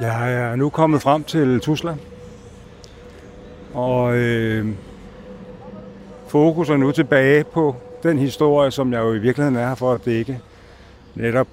Jeg 0.00 0.34
er 0.34 0.56
nu 0.56 0.70
kommet 0.70 1.02
frem 1.02 1.24
til 1.24 1.60
Tusla. 1.60 1.96
Og 3.74 4.16
øh, 4.16 4.68
fokus 6.28 6.68
er 6.68 6.76
nu 6.76 6.92
tilbage 6.92 7.44
på 7.44 7.76
den 8.02 8.18
historie, 8.18 8.70
som 8.70 8.92
jeg 8.92 9.00
jo 9.00 9.12
i 9.12 9.18
virkeligheden 9.18 9.56
er 9.56 9.68
her 9.68 9.74
for 9.74 9.92
at 9.92 10.04
dække. 10.04 10.40
Netop 11.14 11.48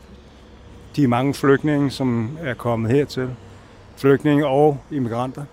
de 0.95 1.07
mange 1.07 1.33
flygtninge, 1.33 1.91
som 1.91 2.37
er 2.43 2.53
kommet 2.53 2.91
hertil. 2.91 3.29
Flygtninge 3.95 4.47
og 4.47 4.77
immigranter. 4.91 5.43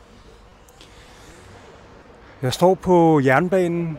Jeg 2.42 2.52
står 2.52 2.74
på 2.74 3.20
jernbanen 3.20 3.98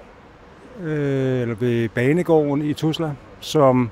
øh, 0.81 1.41
eller 1.41 1.55
ved 1.55 1.89
banegården 1.89 2.65
i 2.65 2.73
Tusla, 2.73 3.11
som 3.39 3.89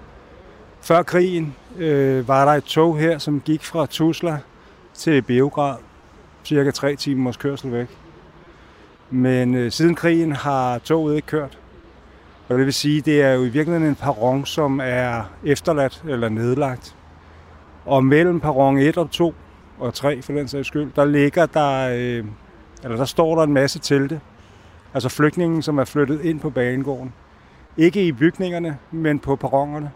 før 0.82 1.04
krigen 1.04 1.56
øh, 1.78 2.28
var 2.28 2.46
der 2.46 2.52
et 2.52 2.64
tog 2.64 2.98
her, 3.00 3.18
som 3.18 3.42
gik 3.46 3.64
fra 3.64 3.86
Tusla 3.86 4.38
til 4.94 5.22
Beograd, 5.22 5.76
cirka 6.44 6.72
tre 6.72 6.96
timers 6.96 7.38
kørsel 7.38 7.72
væk. 7.72 7.88
Men 9.10 9.56
øh, 9.56 9.72
siden 9.72 9.96
krigen 9.96 10.32
har 10.32 10.78
toget 10.78 11.16
ikke 11.16 11.26
kørt. 11.26 11.58
Og 12.50 12.58
det 12.58 12.66
vil 12.66 12.74
sige, 12.74 13.02
det 13.02 13.22
er 13.22 13.32
jo 13.32 13.44
i 13.44 13.50
virkeligheden 13.50 13.90
en 13.90 13.96
perron, 13.96 14.46
som 14.46 14.80
er 14.84 15.24
efterladt 15.44 16.04
eller 16.10 16.30
nedlagt. 16.30 16.96
Og 17.86 18.06
mellem 18.06 18.40
perron 18.40 18.78
1 18.78 18.98
og 18.98 19.12
2 19.12 19.34
og 19.80 19.94
3 19.94 20.22
for 20.22 20.34
den 20.34 20.48
sags 20.48 20.68
skyld, 20.68 20.92
der 20.96 21.06
ligger 21.06 21.46
der, 21.46 21.90
øh, 21.90 22.26
eller 22.84 22.98
der 22.98 23.06
står 23.06 23.36
der 23.36 23.44
en 23.44 23.54
masse 23.54 23.80
telte, 23.80 24.20
Altså 24.94 25.10
flygtningen, 25.10 25.62
som 25.62 25.78
er 25.78 25.86
flyttet 25.86 26.22
ind 26.22 26.40
på 26.40 26.50
banegården. 26.50 27.14
Ikke 27.78 28.08
i 28.08 28.12
bygningerne, 28.12 28.78
men 28.92 29.20
på 29.20 29.36
perronerne. 29.36 29.92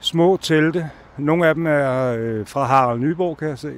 Små 0.00 0.36
telte. 0.36 0.90
Nogle 1.16 1.46
af 1.46 1.54
dem 1.54 1.66
er 1.66 2.16
øh, 2.18 2.46
fra 2.46 2.64
Harald 2.64 3.00
Nyborg, 3.00 3.36
kan 3.36 3.48
jeg 3.48 3.58
se. 3.58 3.74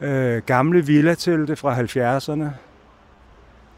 Øh, 0.00 0.42
gamle 0.46 0.86
villa-telte 0.86 1.56
fra 1.56 1.80
70'erne. 1.80 2.44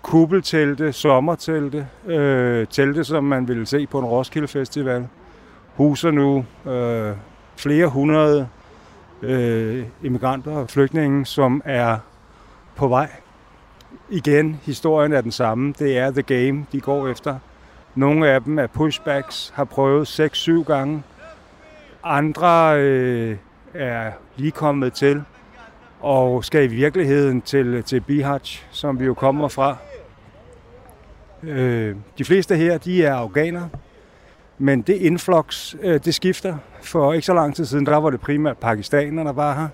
Kuppeltelte, 0.02 0.92
sommertelte. 0.92 1.88
Øh, 2.06 2.66
telte, 2.66 3.04
som 3.04 3.24
man 3.24 3.48
ville 3.48 3.66
se 3.66 3.86
på 3.86 3.98
en 3.98 4.04
Roskilde 4.04 4.48
Festival. 4.48 5.08
Huser 5.74 6.10
nu 6.10 6.44
øh, 6.72 7.16
flere 7.56 7.86
hundrede 7.86 8.48
øh, 9.22 9.86
immigranter 10.02 10.52
og 10.52 10.70
flygtninge, 10.70 11.26
som 11.26 11.62
er 11.64 11.98
på 12.76 12.88
vej 12.88 13.10
igen, 14.10 14.60
historien 14.62 15.12
er 15.12 15.20
den 15.20 15.32
samme. 15.32 15.74
Det 15.78 15.98
er 15.98 16.10
the 16.10 16.22
game, 16.22 16.66
de 16.72 16.80
går 16.80 17.08
efter. 17.08 17.38
Nogle 17.94 18.28
af 18.28 18.42
dem 18.42 18.58
er 18.58 18.66
pushbacks, 18.66 19.52
har 19.54 19.64
prøvet 19.64 20.20
6-7 20.20 20.62
gange. 20.62 21.02
Andre 22.04 22.80
øh, 22.80 23.36
er 23.74 24.12
lige 24.36 24.50
kommet 24.50 24.92
til 24.92 25.22
og 26.00 26.44
skal 26.44 26.64
i 26.64 26.66
virkeligheden 26.66 27.42
til, 27.42 27.82
til 27.82 28.00
Bihaj, 28.00 28.40
som 28.70 29.00
vi 29.00 29.04
jo 29.04 29.14
kommer 29.14 29.48
fra. 29.48 29.76
Øh, 31.42 31.96
de 32.18 32.24
fleste 32.24 32.56
her, 32.56 32.78
de 32.78 33.04
er 33.04 33.14
afghanere, 33.14 33.68
men 34.58 34.82
det 34.82 34.94
influx, 34.94 35.74
øh, 35.82 36.00
det 36.04 36.14
skifter. 36.14 36.56
For 36.82 37.12
ikke 37.12 37.26
så 37.26 37.34
lang 37.34 37.56
tid 37.56 37.64
siden, 37.64 37.86
der 37.86 37.96
var 37.96 38.10
det 38.10 38.20
primært 38.20 38.58
pakistanere, 38.58 39.24
der 39.24 39.32
var 39.32 39.54
her. 39.54 39.68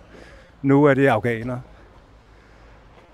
Nu 0.63 0.85
er 0.85 0.95
det 0.95 1.07
afghanere. 1.07 1.61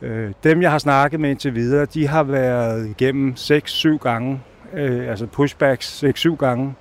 Øh, 0.02 0.32
dem, 0.44 0.62
jeg 0.62 0.70
har 0.70 0.78
snakket 0.78 1.20
med 1.20 1.30
indtil 1.30 1.54
videre, 1.54 1.84
de 1.84 2.06
har 2.06 2.22
været 2.22 2.86
igennem 2.88 3.34
6-7 3.36 3.98
gange, 3.98 4.40
øh, 4.74 5.10
altså 5.10 5.26
pushbacks 5.26 6.04
6-7 6.04 6.36
gange. 6.36 6.74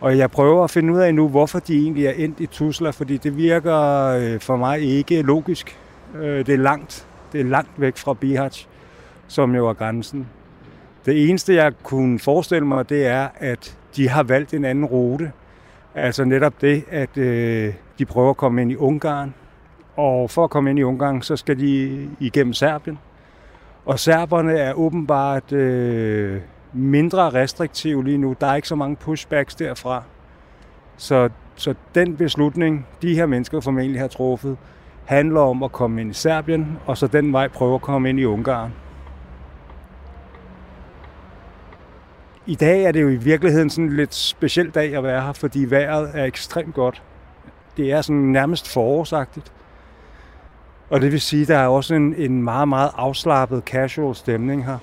Og 0.00 0.18
jeg 0.18 0.30
prøver 0.30 0.64
at 0.64 0.70
finde 0.70 0.92
ud 0.92 0.98
af 0.98 1.14
nu, 1.14 1.28
hvorfor 1.28 1.58
de 1.58 1.78
egentlig 1.78 2.06
er 2.06 2.12
endt 2.12 2.40
i 2.40 2.46
Tusla, 2.46 2.90
fordi 2.90 3.16
det 3.16 3.36
virker 3.36 4.06
øh, 4.06 4.40
for 4.40 4.56
mig 4.56 4.80
ikke 4.80 5.22
logisk. 5.22 5.78
Øh, 6.14 6.46
det 6.46 6.54
er 6.54 6.58
langt. 6.58 7.06
Det 7.32 7.40
er 7.40 7.44
langt 7.44 7.80
væk 7.80 7.96
fra 7.96 8.14
Bihar, 8.14 8.56
som 9.26 9.54
jo 9.54 9.68
er 9.68 9.74
grænsen. 9.74 10.28
Det 11.06 11.28
eneste, 11.28 11.54
jeg 11.54 11.72
kunne 11.82 12.18
forestille 12.18 12.66
mig, 12.66 12.88
det 12.88 13.06
er, 13.06 13.28
at 13.36 13.78
de 13.96 14.08
har 14.08 14.22
valgt 14.22 14.54
en 14.54 14.64
anden 14.64 14.84
rute. 14.84 15.32
Altså 15.94 16.24
netop 16.24 16.60
det, 16.60 16.84
at 16.90 17.18
øh, 17.18 17.74
de 17.98 18.04
prøver 18.04 18.30
at 18.30 18.36
komme 18.36 18.62
ind 18.62 18.72
i 18.72 18.76
Ungarn, 18.76 19.34
og 19.96 20.30
for 20.30 20.44
at 20.44 20.50
komme 20.50 20.70
ind 20.70 20.78
i 20.78 20.82
Ungarn, 20.82 21.22
så 21.22 21.36
skal 21.36 21.60
de 21.60 22.08
igennem 22.20 22.52
Serbien. 22.52 22.98
Og 23.86 23.98
serberne 23.98 24.52
er 24.52 24.72
åbenbart 24.72 25.52
øh, 25.52 26.40
mindre 26.72 27.30
restriktive 27.30 28.04
lige 28.04 28.18
nu. 28.18 28.36
Der 28.40 28.46
er 28.46 28.54
ikke 28.54 28.68
så 28.68 28.74
mange 28.74 28.96
pushbacks 28.96 29.54
derfra. 29.54 30.02
Så, 30.96 31.28
så 31.56 31.74
den 31.94 32.16
beslutning, 32.16 32.86
de 33.02 33.14
her 33.14 33.26
mennesker 33.26 33.60
formentlig 33.60 34.00
har 34.00 34.08
truffet, 34.08 34.56
handler 35.04 35.40
om 35.40 35.62
at 35.62 35.72
komme 35.72 36.00
ind 36.00 36.10
i 36.10 36.14
Serbien, 36.14 36.78
og 36.86 36.98
så 36.98 37.06
den 37.06 37.32
vej 37.32 37.48
prøve 37.48 37.74
at 37.74 37.82
komme 37.82 38.08
ind 38.08 38.20
i 38.20 38.24
Ungarn. 38.24 38.72
I 42.46 42.54
dag 42.54 42.84
er 42.84 42.92
det 42.92 43.02
jo 43.02 43.08
i 43.08 43.16
virkeligheden 43.16 43.70
sådan 43.70 43.84
en 43.84 43.96
lidt 43.96 44.14
speciel 44.14 44.70
dag 44.70 44.96
at 44.96 45.04
være 45.04 45.22
her, 45.22 45.32
fordi 45.32 45.64
vejret 45.64 46.10
er 46.14 46.24
ekstremt 46.24 46.74
godt. 46.74 47.02
Det 47.76 47.92
er 47.92 48.02
sådan 48.02 48.22
nærmest 48.22 48.72
forårsagtigt. 48.72 49.52
Og 50.94 51.00
det 51.00 51.12
vil 51.12 51.20
sige, 51.20 51.42
at 51.42 51.48
der 51.48 51.58
er 51.58 51.66
også 51.66 51.94
en, 51.94 52.14
en 52.14 52.42
meget, 52.42 52.68
meget 52.68 52.90
afslappet 52.96 53.62
casual 53.66 54.14
stemning 54.14 54.64
her. 54.64 54.78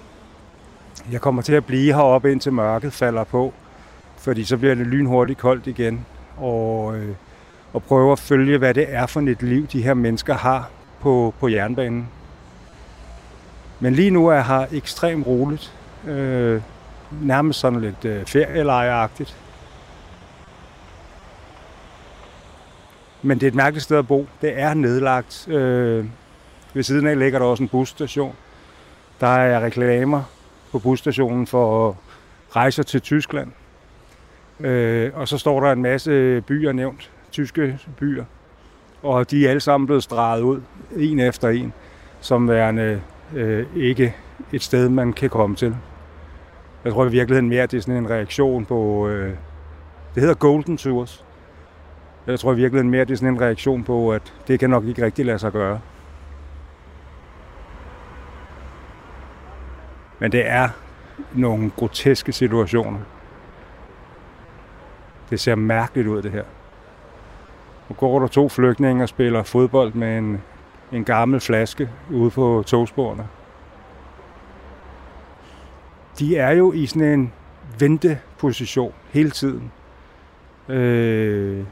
Jeg 1.12 1.22
kommer 1.22 1.41
til 1.41 1.53
at 1.53 1.66
blive 1.66 1.93
heroppe 1.93 2.32
indtil 2.32 2.53
mørket 2.53 2.93
falder 2.93 3.24
på, 3.24 3.53
fordi 4.18 4.43
så 4.43 4.57
bliver 4.57 4.76
det 4.76 4.88
lynhurtigt 4.88 5.39
koldt 5.39 5.68
igen. 5.68 6.05
Og, 6.38 6.97
øh, 6.97 7.16
og 7.74 7.84
prøve 7.84 8.12
at 8.12 8.20
følge, 8.20 8.57
hvad 8.57 8.74
det 8.74 8.86
er 8.89 9.05
for 9.05 9.22
et 9.22 9.41
liv, 9.41 9.68
de 9.68 9.82
her 9.82 9.93
mennesker 9.93 10.34
har 10.34 10.70
på, 10.99 11.34
på 11.39 11.47
jernbanen. 11.47 12.07
Men 13.80 13.93
lige 13.93 14.12
nu 14.12 14.28
er 14.28 14.41
her 14.41 14.66
ekstremt 14.72 15.28
roligt. 15.28 15.74
Øh, 16.07 16.62
nærmest 17.22 17.59
sådan 17.59 17.82
lidt 17.82 18.05
øh, 18.05 18.26
ferielejreagtigt. 18.26 19.38
Men 23.24 23.38
det 23.38 23.43
er 23.43 23.47
et 23.47 23.55
mærkeligt 23.55 23.84
sted 23.84 23.97
at 23.97 24.07
bo. 24.07 24.28
Det 24.41 24.59
er 24.59 24.74
nedlagt. 24.74 25.47
Øh, 25.47 26.05
ved 26.74 26.84
siden 26.84 27.07
af 27.07 27.19
ligger 27.19 27.39
der 27.39 27.45
også 27.45 27.63
en 27.63 27.69
busstation. 27.69 28.36
Der 29.19 29.28
er 29.28 29.65
reklamer 29.65 30.24
på 30.72 30.80
busstationen 30.80 31.47
for 31.47 31.97
rejser 32.55 32.84
til 32.84 33.01
Tyskland. 33.01 33.51
Øh, 34.59 35.11
og 35.13 35.28
så 35.28 35.38
står 35.38 35.59
der 35.59 35.72
en 35.72 35.82
masse 35.82 36.41
byer 36.41 36.72
nævnt, 36.72 37.11
tyske 37.32 37.80
byer. 37.97 38.26
Og 39.03 39.32
de 39.32 39.45
er 39.45 39.49
alle 39.49 39.59
sammen 39.59 39.86
blevet 39.86 40.03
streget 40.03 40.41
ud, 40.41 40.61
en 40.97 41.19
efter 41.19 41.49
en, 41.49 41.74
som 42.19 42.49
værende 42.49 43.01
øh, 43.36 43.65
ikke 43.76 44.15
et 44.53 44.63
sted, 44.63 44.89
man 44.89 45.13
kan 45.13 45.30
komme 45.30 45.55
til. 45.55 45.76
Jeg 46.84 46.93
tror 46.93 47.05
i 47.05 47.11
virkeligheden 47.11 47.49
mere, 47.49 47.63
at 47.63 47.72
det 47.72 47.78
er 47.78 47.82
sådan 47.82 47.97
en 47.97 48.09
reaktion 48.09 48.65
på... 48.65 49.07
Øh, 49.07 49.34
det 50.15 50.22
hedder 50.22 50.36
Golden 50.36 50.78
Tours. 50.78 51.26
Jeg 52.32 52.39
tror 52.39 52.53
i 52.53 52.55
virkeligheden 52.55 52.91
mere, 52.91 53.01
at 53.01 53.07
det 53.07 53.13
er 53.13 53.17
sådan 53.17 53.34
en 53.34 53.41
reaktion 53.41 53.84
på, 53.84 54.13
at 54.13 54.34
det 54.47 54.59
kan 54.59 54.69
nok 54.69 54.86
ikke 54.86 55.05
rigtig 55.05 55.25
lade 55.25 55.39
sig 55.39 55.51
gøre. 55.51 55.79
Men 60.19 60.32
det 60.32 60.47
er 60.47 60.69
nogle 61.34 61.71
groteske 61.77 62.32
situationer. 62.32 62.99
Det 65.29 65.39
ser 65.39 65.55
mærkeligt 65.55 66.07
ud, 66.07 66.21
det 66.21 66.32
her. 66.32 66.43
Nu 67.89 67.95
går 67.95 68.19
der 68.19 68.27
to 68.27 68.49
flygtninge 68.49 69.03
og 69.03 69.09
spiller 69.09 69.43
fodbold 69.43 69.93
med 69.93 70.17
en, 70.17 70.41
en 70.91 71.03
gammel 71.03 71.39
flaske 71.39 71.89
ude 72.11 72.29
på 72.29 72.63
togsporene. 72.67 73.27
De 76.19 76.38
er 76.38 76.51
jo 76.51 76.73
i 76.73 76.86
sådan 76.86 77.19
en 77.19 77.34
venteposition 77.79 78.93
hele 79.09 79.29
tiden. 79.29 79.71
Øh, 80.69 81.63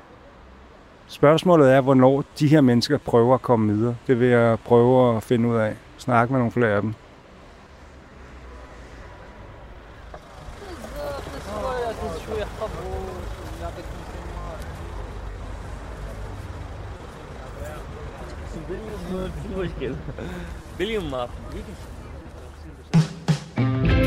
spørgsmålet 1.10 1.72
er, 1.74 1.82
hvornår 1.82 2.24
de 2.39 2.47
her 2.47 2.62
mennesker 2.62 2.97
prøver 2.97 3.36
at 3.36 3.41
komme 3.41 3.74
videre. 3.74 3.95
Det 4.07 4.20
vil 4.20 4.28
jeg 4.28 4.60
prøve 4.60 5.18
at 5.18 5.24
finde 5.24 5.49
ud 5.49 5.55
af. 5.55 5.74
Snakke 5.97 6.34
med 6.34 6.39
nogle 6.39 6.51
flere 6.51 6.70
af 6.76 6.82
dem. 6.82 6.93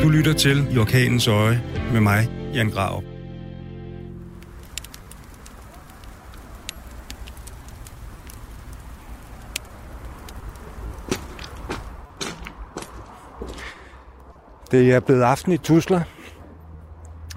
Du 0.02 0.08
lytter 0.08 0.32
til 0.32 0.74
I 0.74 0.78
Orkanens 0.78 1.28
Øje 1.28 1.62
med 1.92 2.00
mig, 2.00 2.28
Jan 2.54 2.70
Graup. 2.70 3.04
Det 14.72 14.92
er 14.92 15.00
blevet 15.00 15.22
aften 15.22 15.52
i 15.52 15.56
Tusla 15.56 16.02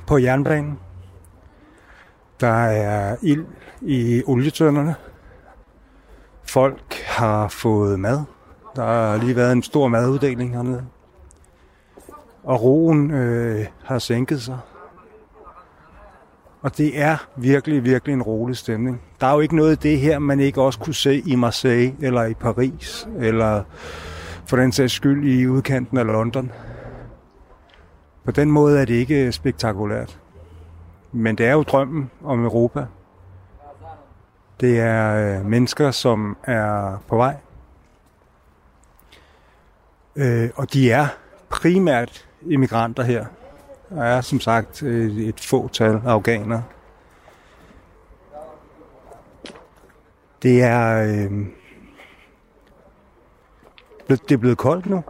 på 0.07 0.17
jernbanen. 0.17 0.79
Der 2.39 2.63
er 2.63 3.15
ild 3.21 3.45
i 3.81 4.23
olietønderne. 4.25 4.95
Folk 6.43 6.93
har 7.05 7.47
fået 7.47 7.99
mad. 7.99 8.21
Der 8.75 8.85
har 8.85 9.17
lige 9.17 9.35
været 9.35 9.51
en 9.51 9.63
stor 9.63 9.87
maduddeling 9.87 10.55
hernede. 10.55 10.85
Og 12.43 12.63
roen 12.63 13.11
øh, 13.11 13.65
har 13.83 13.99
sænket 13.99 14.41
sig. 14.41 14.57
Og 16.61 16.77
det 16.77 17.01
er 17.01 17.17
virkelig, 17.35 17.83
virkelig 17.83 18.13
en 18.13 18.21
rolig 18.21 18.57
stemning. 18.57 19.01
Der 19.21 19.27
er 19.27 19.33
jo 19.33 19.39
ikke 19.39 19.55
noget 19.55 19.85
i 19.85 19.89
det 19.89 19.99
her, 19.99 20.19
man 20.19 20.39
ikke 20.39 20.61
også 20.61 20.79
kunne 20.79 20.93
se 20.93 21.23
i 21.25 21.35
Marseille, 21.35 21.95
eller 22.01 22.25
i 22.25 22.33
Paris, 22.33 23.07
eller 23.19 23.63
for 24.45 24.57
den 24.57 24.71
sags 24.71 24.93
skyld 24.93 25.27
i 25.27 25.47
udkanten 25.47 25.97
af 25.97 26.05
London. 26.05 26.51
På 28.25 28.31
den 28.31 28.51
måde 28.51 28.81
er 28.81 28.85
det 28.85 28.93
ikke 28.93 29.31
spektakulært. 29.31 30.19
Men 31.11 31.37
det 31.37 31.45
er 31.45 31.51
jo 31.51 31.63
drømmen 31.63 32.11
om 32.23 32.43
Europa. 32.43 32.85
Det 34.59 34.79
er 34.79 35.37
øh, 35.39 35.45
mennesker, 35.45 35.91
som 35.91 36.37
er 36.43 36.97
på 37.07 37.17
vej. 37.17 37.35
Øh, 40.15 40.49
og 40.55 40.73
de 40.73 40.91
er 40.91 41.07
primært 41.49 42.27
immigranter 42.41 43.03
her. 43.03 43.25
Der 43.89 44.03
er 44.03 44.21
som 44.21 44.39
sagt 44.39 44.83
et, 44.83 45.27
et 45.27 45.39
fåtal 45.39 46.01
afghanere. 46.05 46.63
Det 50.41 50.63
er, 50.63 51.03
øh, 51.03 51.45
det 54.09 54.31
er 54.31 54.37
blevet 54.37 54.57
koldt 54.57 54.85
nu. 54.85 55.03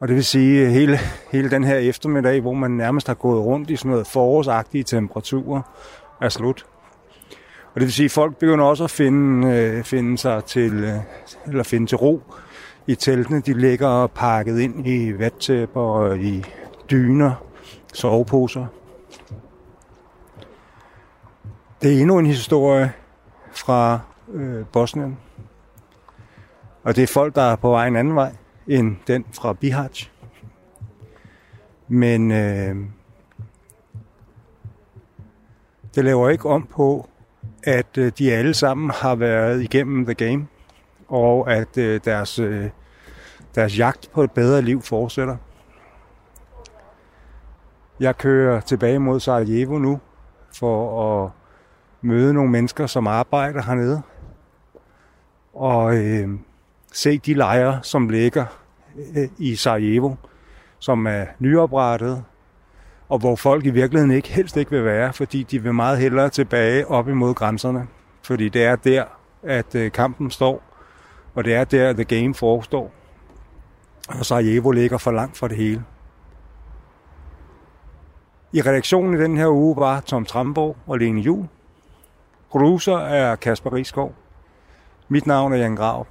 Og 0.00 0.08
det 0.08 0.16
vil 0.16 0.24
sige, 0.24 0.66
at 0.66 0.72
hele, 0.72 0.98
hele 1.30 1.50
den 1.50 1.64
her 1.64 1.76
eftermiddag, 1.76 2.40
hvor 2.40 2.54
man 2.54 2.70
nærmest 2.70 3.06
har 3.06 3.14
gået 3.14 3.44
rundt 3.44 3.70
i 3.70 3.76
sådan 3.76 3.90
noget 3.90 4.06
forårsagtige 4.06 4.84
temperaturer, 4.84 5.62
er 6.20 6.28
slut. 6.28 6.66
Og 7.74 7.80
det 7.80 7.82
vil 7.82 7.92
sige, 7.92 8.04
at 8.04 8.10
folk 8.10 8.36
begynder 8.36 8.64
også 8.64 8.84
at 8.84 8.90
finde, 8.90 9.48
øh, 9.48 9.84
finde 9.84 10.18
sig 10.18 10.44
til, 10.44 10.72
øh, 10.72 10.96
eller 11.46 11.62
finde 11.62 11.86
til 11.86 11.96
ro 11.96 12.22
i 12.86 12.94
teltene. 12.94 13.40
De 13.40 13.52
ligger 13.52 14.06
pakket 14.06 14.60
ind 14.60 14.86
i 14.86 15.18
vattæpper 15.18 15.80
og 15.80 16.18
i 16.18 16.44
dyner, 16.90 17.44
soveposer. 17.94 18.66
Det 21.82 21.96
er 21.96 22.00
endnu 22.00 22.18
en 22.18 22.26
historie 22.26 22.92
fra 23.52 24.00
øh, 24.32 24.66
Bosnien. 24.72 25.18
Og 26.84 26.96
det 26.96 27.02
er 27.02 27.06
folk, 27.06 27.34
der 27.34 27.42
er 27.42 27.56
på 27.56 27.70
vej 27.70 27.86
en 27.86 27.96
anden 27.96 28.14
vej 28.14 28.32
end 28.70 28.96
den 29.06 29.24
fra 29.32 29.52
Bihaj. 29.52 29.88
Men 31.88 32.30
øh, 32.30 32.76
det 35.94 36.04
laver 36.04 36.28
ikke 36.28 36.48
om 36.48 36.66
på, 36.66 37.08
at 37.62 37.98
øh, 37.98 38.12
de 38.18 38.32
alle 38.32 38.54
sammen 38.54 38.90
har 38.90 39.14
været 39.14 39.62
igennem 39.62 40.04
the 40.04 40.14
game, 40.14 40.46
og 41.08 41.52
at 41.52 41.78
øh, 41.78 42.00
deres, 42.04 42.38
øh, 42.38 42.70
deres 43.54 43.78
jagt 43.78 44.10
på 44.12 44.22
et 44.22 44.30
bedre 44.30 44.62
liv 44.62 44.82
fortsætter. 44.82 45.36
Jeg 48.00 48.18
kører 48.18 48.60
tilbage 48.60 48.98
mod 48.98 49.20
Sarajevo 49.20 49.78
nu 49.78 50.00
for 50.58 51.24
at 51.24 51.30
møde 52.02 52.34
nogle 52.34 52.50
mennesker, 52.50 52.86
som 52.86 53.06
arbejder 53.06 53.62
hernede. 53.62 54.02
Og 55.54 55.96
øh, 55.96 56.28
se 56.92 57.18
de 57.18 57.34
lejre, 57.34 57.80
som 57.82 58.08
ligger 58.08 58.59
Øh, 59.16 59.28
i 59.38 59.56
Sarajevo, 59.56 60.14
som 60.78 61.06
er 61.06 61.24
nyoprettet, 61.38 62.24
og 63.08 63.18
hvor 63.18 63.36
folk 63.36 63.66
i 63.66 63.70
virkeligheden 63.70 64.10
ikke 64.16 64.28
helst 64.28 64.56
ikke 64.56 64.70
vil 64.70 64.84
være, 64.84 65.12
fordi 65.12 65.42
de 65.42 65.62
vil 65.62 65.74
meget 65.74 65.98
hellere 65.98 66.28
tilbage 66.28 66.88
op 66.88 67.08
imod 67.08 67.34
grænserne. 67.34 67.86
Fordi 68.22 68.48
det 68.48 68.64
er 68.64 68.76
der, 68.76 69.04
at 69.42 69.74
øh, 69.74 69.92
kampen 69.92 70.30
står, 70.30 70.62
og 71.34 71.44
det 71.44 71.54
er 71.54 71.64
der, 71.64 71.92
the 71.92 72.04
game 72.04 72.34
forestår. 72.34 72.92
Og 74.08 74.26
Sarajevo 74.26 74.70
ligger 74.70 74.98
for 74.98 75.10
langt 75.10 75.36
fra 75.36 75.48
det 75.48 75.56
hele. 75.56 75.84
I 78.52 78.62
redaktionen 78.62 79.14
i 79.14 79.22
den 79.22 79.36
her 79.36 79.48
uge 79.48 79.76
var 79.76 80.00
Tom 80.00 80.24
Tramborg 80.24 80.76
og 80.86 80.98
Lene 80.98 81.20
Jul. 81.20 81.48
Producer 82.50 82.96
er 82.96 83.36
Kasper 83.36 83.72
Riskov. 83.72 84.14
Mit 85.08 85.26
navn 85.26 85.52
er 85.52 85.56
Jan 85.56 85.76
Grav. 85.76 86.06